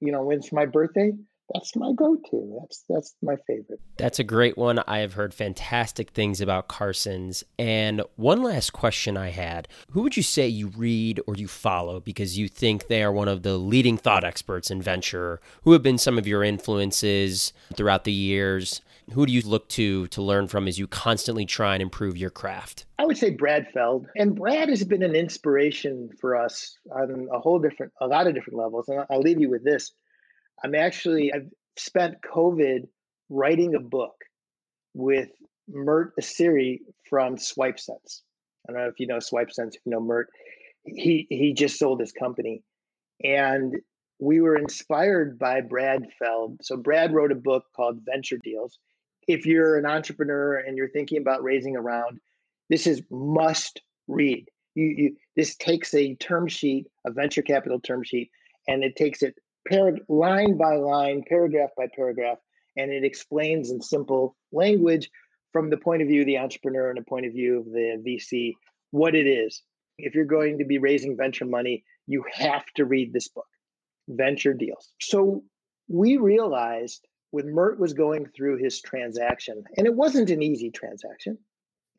you 0.02 0.10
know, 0.10 0.24
when 0.24 0.38
it's 0.38 0.52
my 0.52 0.66
birthday, 0.66 1.12
that's 1.54 1.76
my 1.76 1.92
go-to. 1.92 2.58
That's 2.60 2.84
that's 2.88 3.14
my 3.22 3.36
favorite. 3.46 3.80
That's 3.96 4.18
a 4.18 4.24
great 4.24 4.56
one. 4.56 4.80
I 4.86 4.98
have 4.98 5.14
heard 5.14 5.34
fantastic 5.34 6.10
things 6.10 6.40
about 6.40 6.68
Carson's. 6.68 7.44
And 7.58 8.02
one 8.16 8.42
last 8.42 8.72
question 8.72 9.16
I 9.16 9.30
had: 9.30 9.68
Who 9.90 10.02
would 10.02 10.16
you 10.16 10.22
say 10.22 10.46
you 10.46 10.68
read 10.68 11.20
or 11.26 11.34
you 11.34 11.48
follow 11.48 12.00
because 12.00 12.38
you 12.38 12.48
think 12.48 12.88
they 12.88 13.02
are 13.02 13.12
one 13.12 13.28
of 13.28 13.42
the 13.42 13.56
leading 13.58 13.96
thought 13.96 14.24
experts 14.24 14.70
in 14.70 14.82
venture? 14.82 15.40
Who 15.62 15.72
have 15.72 15.82
been 15.82 15.98
some 15.98 16.18
of 16.18 16.26
your 16.26 16.42
influences 16.42 17.52
throughout 17.74 18.04
the 18.04 18.12
years? 18.12 18.80
Who 19.12 19.26
do 19.26 19.32
you 19.32 19.42
look 19.42 19.68
to 19.70 20.06
to 20.08 20.22
learn 20.22 20.46
from 20.48 20.68
as 20.68 20.78
you 20.78 20.86
constantly 20.86 21.44
try 21.44 21.74
and 21.74 21.82
improve 21.82 22.16
your 22.16 22.30
craft? 22.30 22.86
I 22.98 23.04
would 23.04 23.18
say 23.18 23.30
Brad 23.30 23.66
Feld. 23.74 24.06
And 24.16 24.36
Brad 24.36 24.68
has 24.68 24.84
been 24.84 25.02
an 25.02 25.16
inspiration 25.16 26.10
for 26.20 26.36
us 26.36 26.78
on 26.90 27.28
a 27.32 27.40
whole 27.40 27.58
different, 27.58 27.92
a 28.00 28.06
lot 28.06 28.28
of 28.28 28.34
different 28.34 28.58
levels. 28.58 28.88
And 28.88 29.04
I'll 29.10 29.20
leave 29.20 29.40
you 29.40 29.50
with 29.50 29.64
this. 29.64 29.92
I'm 30.64 30.74
actually, 30.74 31.32
I've 31.32 31.48
spent 31.76 32.16
COVID 32.22 32.88
writing 33.28 33.74
a 33.74 33.80
book 33.80 34.14
with 34.94 35.30
Mert 35.68 36.12
Iseri 36.20 36.80
from 37.08 37.38
Swipe 37.38 37.76
SwipeSense. 37.76 38.20
I 38.68 38.72
don't 38.72 38.82
know 38.82 38.88
if 38.88 39.00
you 39.00 39.06
know 39.06 39.18
Swipe 39.18 39.48
SwipeSense, 39.48 39.74
if 39.74 39.80
you 39.84 39.92
know 39.92 40.00
Mert. 40.00 40.28
he 40.84 41.26
he 41.30 41.52
just 41.52 41.78
sold 41.78 42.00
his 42.00 42.12
company, 42.12 42.62
and 43.22 43.74
we 44.18 44.40
were 44.40 44.56
inspired 44.56 45.38
by 45.38 45.60
Brad 45.60 46.06
Feld. 46.18 46.58
So 46.62 46.76
Brad 46.76 47.12
wrote 47.12 47.32
a 47.32 47.36
book 47.36 47.64
called 47.74 48.00
Venture 48.04 48.38
Deals. 48.42 48.78
If 49.26 49.46
you're 49.46 49.78
an 49.78 49.86
entrepreneur 49.86 50.56
and 50.56 50.76
you're 50.76 50.90
thinking 50.90 51.18
about 51.18 51.42
raising 51.42 51.76
a 51.76 51.80
round, 51.80 52.20
this 52.68 52.86
is 52.86 53.02
must 53.10 53.80
read. 54.08 54.48
You, 54.74 54.94
you 54.96 55.16
this 55.36 55.56
takes 55.56 55.94
a 55.94 56.14
term 56.16 56.48
sheet, 56.48 56.86
a 57.06 57.12
venture 57.12 57.42
capital 57.42 57.80
term 57.80 58.02
sheet, 58.04 58.30
and 58.68 58.84
it 58.84 58.96
takes 58.96 59.22
it 59.22 59.34
par- 59.68 59.98
line 60.08 60.56
by 60.56 60.76
line, 60.76 61.24
paragraph 61.28 61.70
by 61.76 61.86
paragraph, 61.94 62.38
and 62.76 62.90
it 62.90 63.04
explains 63.04 63.70
in 63.70 63.80
simple 63.80 64.36
language 64.52 65.10
from 65.52 65.70
the 65.70 65.76
point 65.76 66.02
of 66.02 66.08
view 66.08 66.20
of 66.20 66.26
the 66.26 66.38
entrepreneur 66.38 66.88
and 66.88 66.98
the 66.98 67.04
point 67.04 67.26
of 67.26 67.32
view 67.32 67.58
of 67.58 67.66
the 67.66 68.02
VC 68.06 68.52
what 68.90 69.14
it 69.14 69.26
is. 69.26 69.62
If 69.98 70.14
you're 70.14 70.24
going 70.24 70.58
to 70.58 70.64
be 70.64 70.78
raising 70.78 71.16
venture 71.16 71.44
money, 71.44 71.84
you 72.06 72.24
have 72.32 72.64
to 72.76 72.84
read 72.84 73.12
this 73.12 73.28
book, 73.28 73.46
Venture 74.08 74.54
Deals. 74.54 74.92
So 75.00 75.44
we 75.88 76.16
realized 76.16 77.06
when 77.30 77.54
Mert 77.54 77.78
was 77.78 77.92
going 77.92 78.26
through 78.26 78.58
his 78.58 78.80
transaction, 78.80 79.64
and 79.76 79.86
it 79.86 79.94
wasn't 79.94 80.30
an 80.30 80.42
easy 80.42 80.70
transaction. 80.70 81.38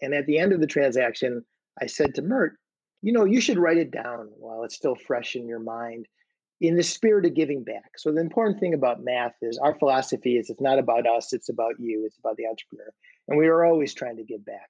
And 0.02 0.14
at 0.14 0.26
the 0.26 0.38
end 0.38 0.54
of 0.54 0.60
the 0.60 0.68
transaction, 0.68 1.44
I 1.82 1.86
said 1.86 2.16
to 2.16 2.22
Mert, 2.22 2.58
you 3.02 3.14
know, 3.14 3.26
you 3.26 3.42
should 3.42 3.58
write 3.58 3.78
it 3.78 3.92
down 3.92 4.30
while 4.38 4.64
it's 4.64 4.76
still 4.76 4.96
fresh 4.96 5.36
in 5.36 5.48
your 5.48 5.60
mind 5.60 6.08
in 6.64 6.78
the 6.78 6.84
spirit 6.84 7.26
of 7.26 7.36
giving 7.36 7.62
back. 7.62 7.92
So 7.98 8.14
the 8.14 8.22
important 8.22 8.58
thing 8.58 8.74
about 8.74 9.04
math 9.04 9.36
is 9.42 9.58
our 9.58 9.78
philosophy 9.78 10.38
is 10.38 10.50
it's 10.50 10.62
not 10.62 10.80
about 10.80 11.06
us, 11.06 11.34
it's 11.34 11.50
about 11.50 11.74
you, 11.78 12.04
it's 12.06 12.18
about 12.18 12.38
the 12.38 12.48
entrepreneur. 12.48 12.90
And 13.28 13.38
we 13.38 13.48
are 13.48 13.66
always 13.66 13.94
trying 13.94 14.16
to 14.16 14.24
give 14.24 14.46
back. 14.46 14.70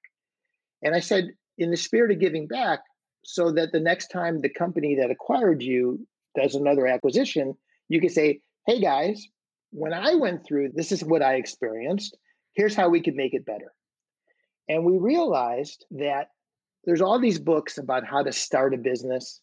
And 0.82 0.92
I 0.92 0.98
said, 0.98 1.28
in 1.56 1.70
the 1.70 1.76
spirit 1.76 2.10
of 2.10 2.18
giving 2.18 2.48
back, 2.48 2.80
so 3.24 3.52
that 3.52 3.70
the 3.70 3.78
next 3.78 4.08
time 4.08 4.40
the 4.40 4.48
company 4.48 4.96
that 4.96 5.12
acquired 5.12 5.62
you 5.62 6.04
does 6.36 6.56
another 6.56 6.88
acquisition, 6.88 7.54
you 7.88 8.00
can 8.00 8.10
say, 8.10 8.40
hey 8.66 8.80
guys, 8.80 9.24
when 9.70 9.92
I 9.92 10.16
went 10.16 10.44
through 10.44 10.70
this 10.74 10.90
is 10.90 11.04
what 11.04 11.22
I 11.22 11.34
experienced. 11.34 12.18
Here's 12.54 12.74
how 12.74 12.88
we 12.88 13.02
could 13.02 13.14
make 13.14 13.34
it 13.34 13.46
better. 13.46 13.72
And 14.68 14.84
we 14.84 14.98
realized 14.98 15.86
that 15.92 16.30
there's 16.86 17.00
all 17.00 17.20
these 17.20 17.38
books 17.38 17.78
about 17.78 18.04
how 18.04 18.24
to 18.24 18.32
start 18.32 18.74
a 18.74 18.78
business 18.78 19.40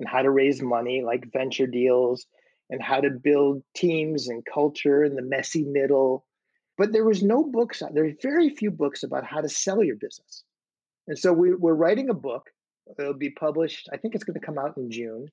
and 0.00 0.08
how 0.08 0.22
to 0.22 0.30
raise 0.30 0.62
money, 0.62 1.02
like 1.02 1.30
venture 1.30 1.66
deals, 1.66 2.26
and 2.70 2.82
how 2.82 3.00
to 3.00 3.10
build 3.10 3.62
teams 3.76 4.28
and 4.28 4.42
culture 4.46 5.04
in 5.04 5.14
the 5.14 5.22
messy 5.22 5.62
middle. 5.62 6.24
But 6.78 6.92
there 6.92 7.04
was 7.04 7.22
no 7.22 7.44
books, 7.44 7.82
there's 7.92 8.14
very 8.22 8.48
few 8.48 8.70
books 8.70 9.02
about 9.02 9.24
how 9.24 9.42
to 9.42 9.48
sell 9.48 9.84
your 9.84 9.96
business. 9.96 10.42
And 11.06 11.18
so 11.18 11.34
we, 11.34 11.54
we're 11.54 11.74
writing 11.74 12.08
a 12.08 12.14
book. 12.14 12.48
It'll 12.98 13.12
be 13.12 13.30
published, 13.30 13.90
I 13.92 13.98
think 13.98 14.14
it's 14.14 14.24
going 14.24 14.40
to 14.40 14.44
come 14.44 14.58
out 14.58 14.78
in 14.78 14.90
June, 14.90 15.28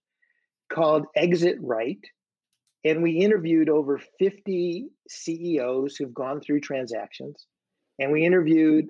called 0.71 1.05
Exit 1.15 1.55
Right. 1.61 2.03
And 2.83 3.01
we 3.01 3.11
interviewed 3.19 3.69
over 3.69 4.01
50 4.19 4.89
CEOs 5.07 5.95
who've 5.95 6.13
gone 6.13 6.41
through 6.41 6.59
transactions. 6.59 7.47
And 7.99 8.11
we 8.11 8.25
interviewed 8.25 8.89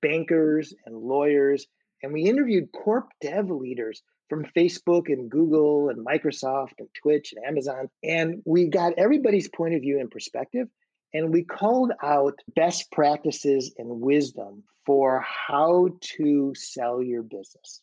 bankers 0.00 0.74
and 0.86 0.96
lawyers. 0.96 1.66
And 2.02 2.12
we 2.12 2.22
interviewed 2.22 2.72
corp 2.72 3.08
dev 3.20 3.50
leaders 3.50 4.02
from 4.30 4.46
Facebook 4.56 5.12
and 5.12 5.28
Google 5.28 5.90
and 5.90 6.06
Microsoft 6.06 6.74
and 6.78 6.88
Twitch 7.02 7.34
and 7.36 7.44
Amazon. 7.44 7.90
And 8.02 8.40
we 8.46 8.68
got 8.68 8.94
everybody's 8.96 9.48
point 9.48 9.74
of 9.74 9.82
view 9.82 9.98
and 10.00 10.10
perspective. 10.10 10.68
And 11.12 11.34
we 11.34 11.42
called 11.42 11.92
out 12.02 12.38
best 12.54 12.90
practices 12.92 13.74
and 13.76 14.00
wisdom 14.00 14.62
for 14.86 15.20
how 15.20 15.90
to 16.16 16.54
sell 16.54 17.02
your 17.02 17.24
business. 17.24 17.82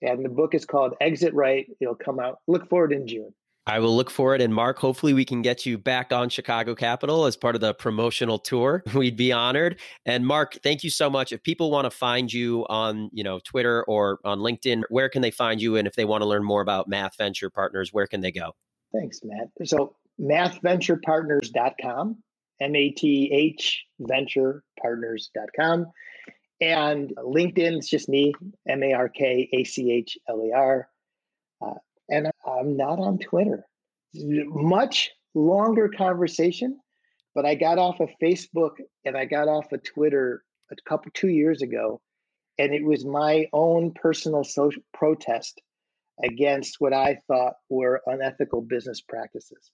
And 0.00 0.24
the 0.24 0.28
book 0.28 0.54
is 0.54 0.64
called 0.64 0.94
Exit 1.00 1.34
Right. 1.34 1.66
It'll 1.80 1.94
come 1.96 2.20
out. 2.20 2.38
Look 2.46 2.68
forward 2.68 2.92
in 2.92 3.06
June. 3.06 3.34
I 3.66 3.78
will 3.78 3.94
look 3.94 4.10
for 4.10 4.34
it. 4.34 4.40
And 4.40 4.52
Mark, 4.52 4.78
hopefully 4.78 5.14
we 5.14 5.24
can 5.24 5.40
get 5.40 5.64
you 5.64 5.78
back 5.78 6.12
on 6.12 6.28
Chicago 6.28 6.74
Capital 6.74 7.26
as 7.26 7.36
part 7.36 7.54
of 7.54 7.60
the 7.60 7.74
promotional 7.74 8.36
tour. 8.38 8.82
We'd 8.94 9.16
be 9.16 9.30
honored. 9.30 9.78
And 10.04 10.26
Mark, 10.26 10.58
thank 10.62 10.82
you 10.82 10.90
so 10.90 11.08
much. 11.08 11.30
If 11.32 11.44
people 11.44 11.70
want 11.70 11.84
to 11.84 11.90
find 11.90 12.32
you 12.32 12.66
on, 12.68 13.08
you 13.12 13.22
know, 13.22 13.38
Twitter 13.44 13.84
or 13.84 14.18
on 14.24 14.40
LinkedIn, 14.40 14.82
where 14.88 15.08
can 15.08 15.22
they 15.22 15.30
find 15.30 15.62
you? 15.62 15.76
And 15.76 15.86
if 15.86 15.94
they 15.94 16.04
want 16.04 16.22
to 16.22 16.28
learn 16.28 16.42
more 16.44 16.60
about 16.60 16.88
Math 16.88 17.16
Venture 17.16 17.50
Partners, 17.50 17.92
where 17.92 18.08
can 18.08 18.20
they 18.20 18.32
go? 18.32 18.52
Thanks, 18.92 19.20
Matt. 19.22 19.48
So 19.64 19.94
mathventurepartners.com, 20.20 22.16
M-A-T-H 22.60 23.84
venturepartners.com. 24.00 25.86
And 26.60 27.12
LinkedIn, 27.18 27.78
it's 27.78 27.88
just 27.88 28.08
me, 28.08 28.32
M-A-R-K-A-C-H-L-E-R. 28.68 30.88
And 32.12 32.30
I'm 32.46 32.76
not 32.76 32.98
on 32.98 33.18
Twitter. 33.18 33.64
Much 34.14 35.10
longer 35.34 35.88
conversation, 35.88 36.78
but 37.34 37.46
I 37.46 37.54
got 37.54 37.78
off 37.78 38.00
of 38.00 38.10
Facebook 38.22 38.72
and 39.04 39.16
I 39.16 39.24
got 39.24 39.48
off 39.48 39.72
of 39.72 39.82
Twitter 39.82 40.44
a 40.70 40.76
couple 40.88 41.10
two 41.14 41.28
years 41.28 41.62
ago, 41.62 42.00
and 42.58 42.74
it 42.74 42.84
was 42.84 43.04
my 43.04 43.46
own 43.52 43.92
personal 43.94 44.44
social 44.44 44.82
protest 44.92 45.60
against 46.22 46.76
what 46.78 46.92
I 46.92 47.18
thought 47.26 47.54
were 47.70 48.02
unethical 48.06 48.60
business 48.60 49.00
practices. 49.00 49.70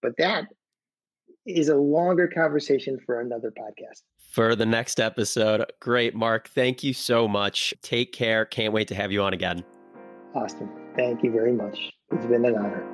But 0.00 0.12
that 0.16 0.44
is 1.46 1.68
a 1.68 1.76
longer 1.76 2.26
conversation 2.26 2.98
for 3.04 3.20
another 3.20 3.50
podcast. 3.50 4.00
For 4.30 4.56
the 4.56 4.64
next 4.64 4.98
episode. 4.98 5.70
Great, 5.80 6.14
Mark. 6.14 6.48
Thank 6.48 6.82
you 6.82 6.94
so 6.94 7.28
much. 7.28 7.74
Take 7.82 8.12
care. 8.12 8.46
Can't 8.46 8.72
wait 8.72 8.88
to 8.88 8.94
have 8.94 9.12
you 9.12 9.22
on 9.22 9.34
again. 9.34 9.62
Austin, 10.34 10.70
thank 10.96 11.22
you 11.22 11.30
very 11.30 11.52
much. 11.52 11.78
It's 12.10 12.26
been 12.26 12.44
an 12.44 12.56
honor. 12.56 12.88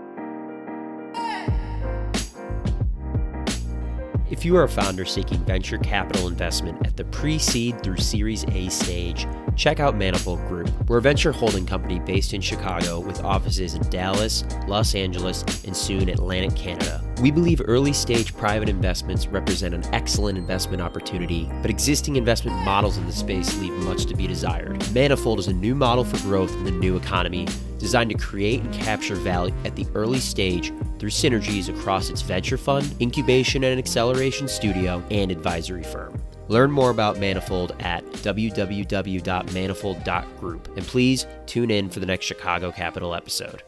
If 4.30 4.44
you 4.44 4.56
are 4.56 4.64
a 4.64 4.68
founder 4.68 5.04
seeking 5.04 5.42
venture 5.44 5.78
capital 5.78 6.28
investment 6.28 6.86
at 6.86 6.96
the 6.96 7.04
pre 7.06 7.38
seed 7.38 7.82
through 7.82 7.96
Series 7.96 8.44
A 8.48 8.68
stage, 8.68 9.26
check 9.58 9.80
out 9.80 9.96
Manifold 9.96 10.38
Group. 10.46 10.70
We're 10.88 10.98
a 10.98 11.02
venture 11.02 11.32
holding 11.32 11.66
company 11.66 11.98
based 11.98 12.32
in 12.32 12.40
Chicago 12.40 13.00
with 13.00 13.22
offices 13.24 13.74
in 13.74 13.82
Dallas, 13.90 14.44
Los 14.68 14.94
Angeles, 14.94 15.42
and 15.64 15.76
soon 15.76 16.08
Atlantic 16.08 16.54
Canada. 16.56 17.02
We 17.20 17.32
believe 17.32 17.60
early 17.64 17.92
stage 17.92 18.34
private 18.36 18.68
investments 18.68 19.26
represent 19.26 19.74
an 19.74 19.84
excellent 19.92 20.38
investment 20.38 20.80
opportunity, 20.80 21.50
but 21.60 21.70
existing 21.70 22.14
investment 22.14 22.56
models 22.58 22.96
in 22.96 23.06
the 23.06 23.12
space 23.12 23.58
leave 23.58 23.72
much 23.84 24.06
to 24.06 24.14
be 24.14 24.28
desired. 24.28 24.78
Manifold 24.94 25.40
is 25.40 25.48
a 25.48 25.52
new 25.52 25.74
model 25.74 26.04
for 26.04 26.16
growth 26.18 26.52
in 26.54 26.64
the 26.64 26.70
new 26.70 26.96
economy, 26.96 27.48
designed 27.78 28.10
to 28.10 28.16
create 28.16 28.60
and 28.60 28.72
capture 28.72 29.16
value 29.16 29.54
at 29.64 29.74
the 29.74 29.86
early 29.94 30.20
stage 30.20 30.72
through 30.98 31.10
synergies 31.10 31.68
across 31.68 32.10
its 32.10 32.22
venture 32.22 32.56
fund, 32.56 32.94
incubation 33.00 33.64
and 33.64 33.78
acceleration 33.78 34.46
studio, 34.46 35.02
and 35.10 35.32
advisory 35.32 35.82
firm. 35.82 36.20
Learn 36.48 36.70
more 36.70 36.90
about 36.90 37.18
Manifold 37.18 37.74
at 37.80 38.04
www.manifold.group. 38.04 40.76
And 40.76 40.86
please 40.86 41.26
tune 41.46 41.70
in 41.70 41.88
for 41.90 42.00
the 42.00 42.06
next 42.06 42.26
Chicago 42.26 42.72
Capital 42.72 43.14
episode. 43.14 43.62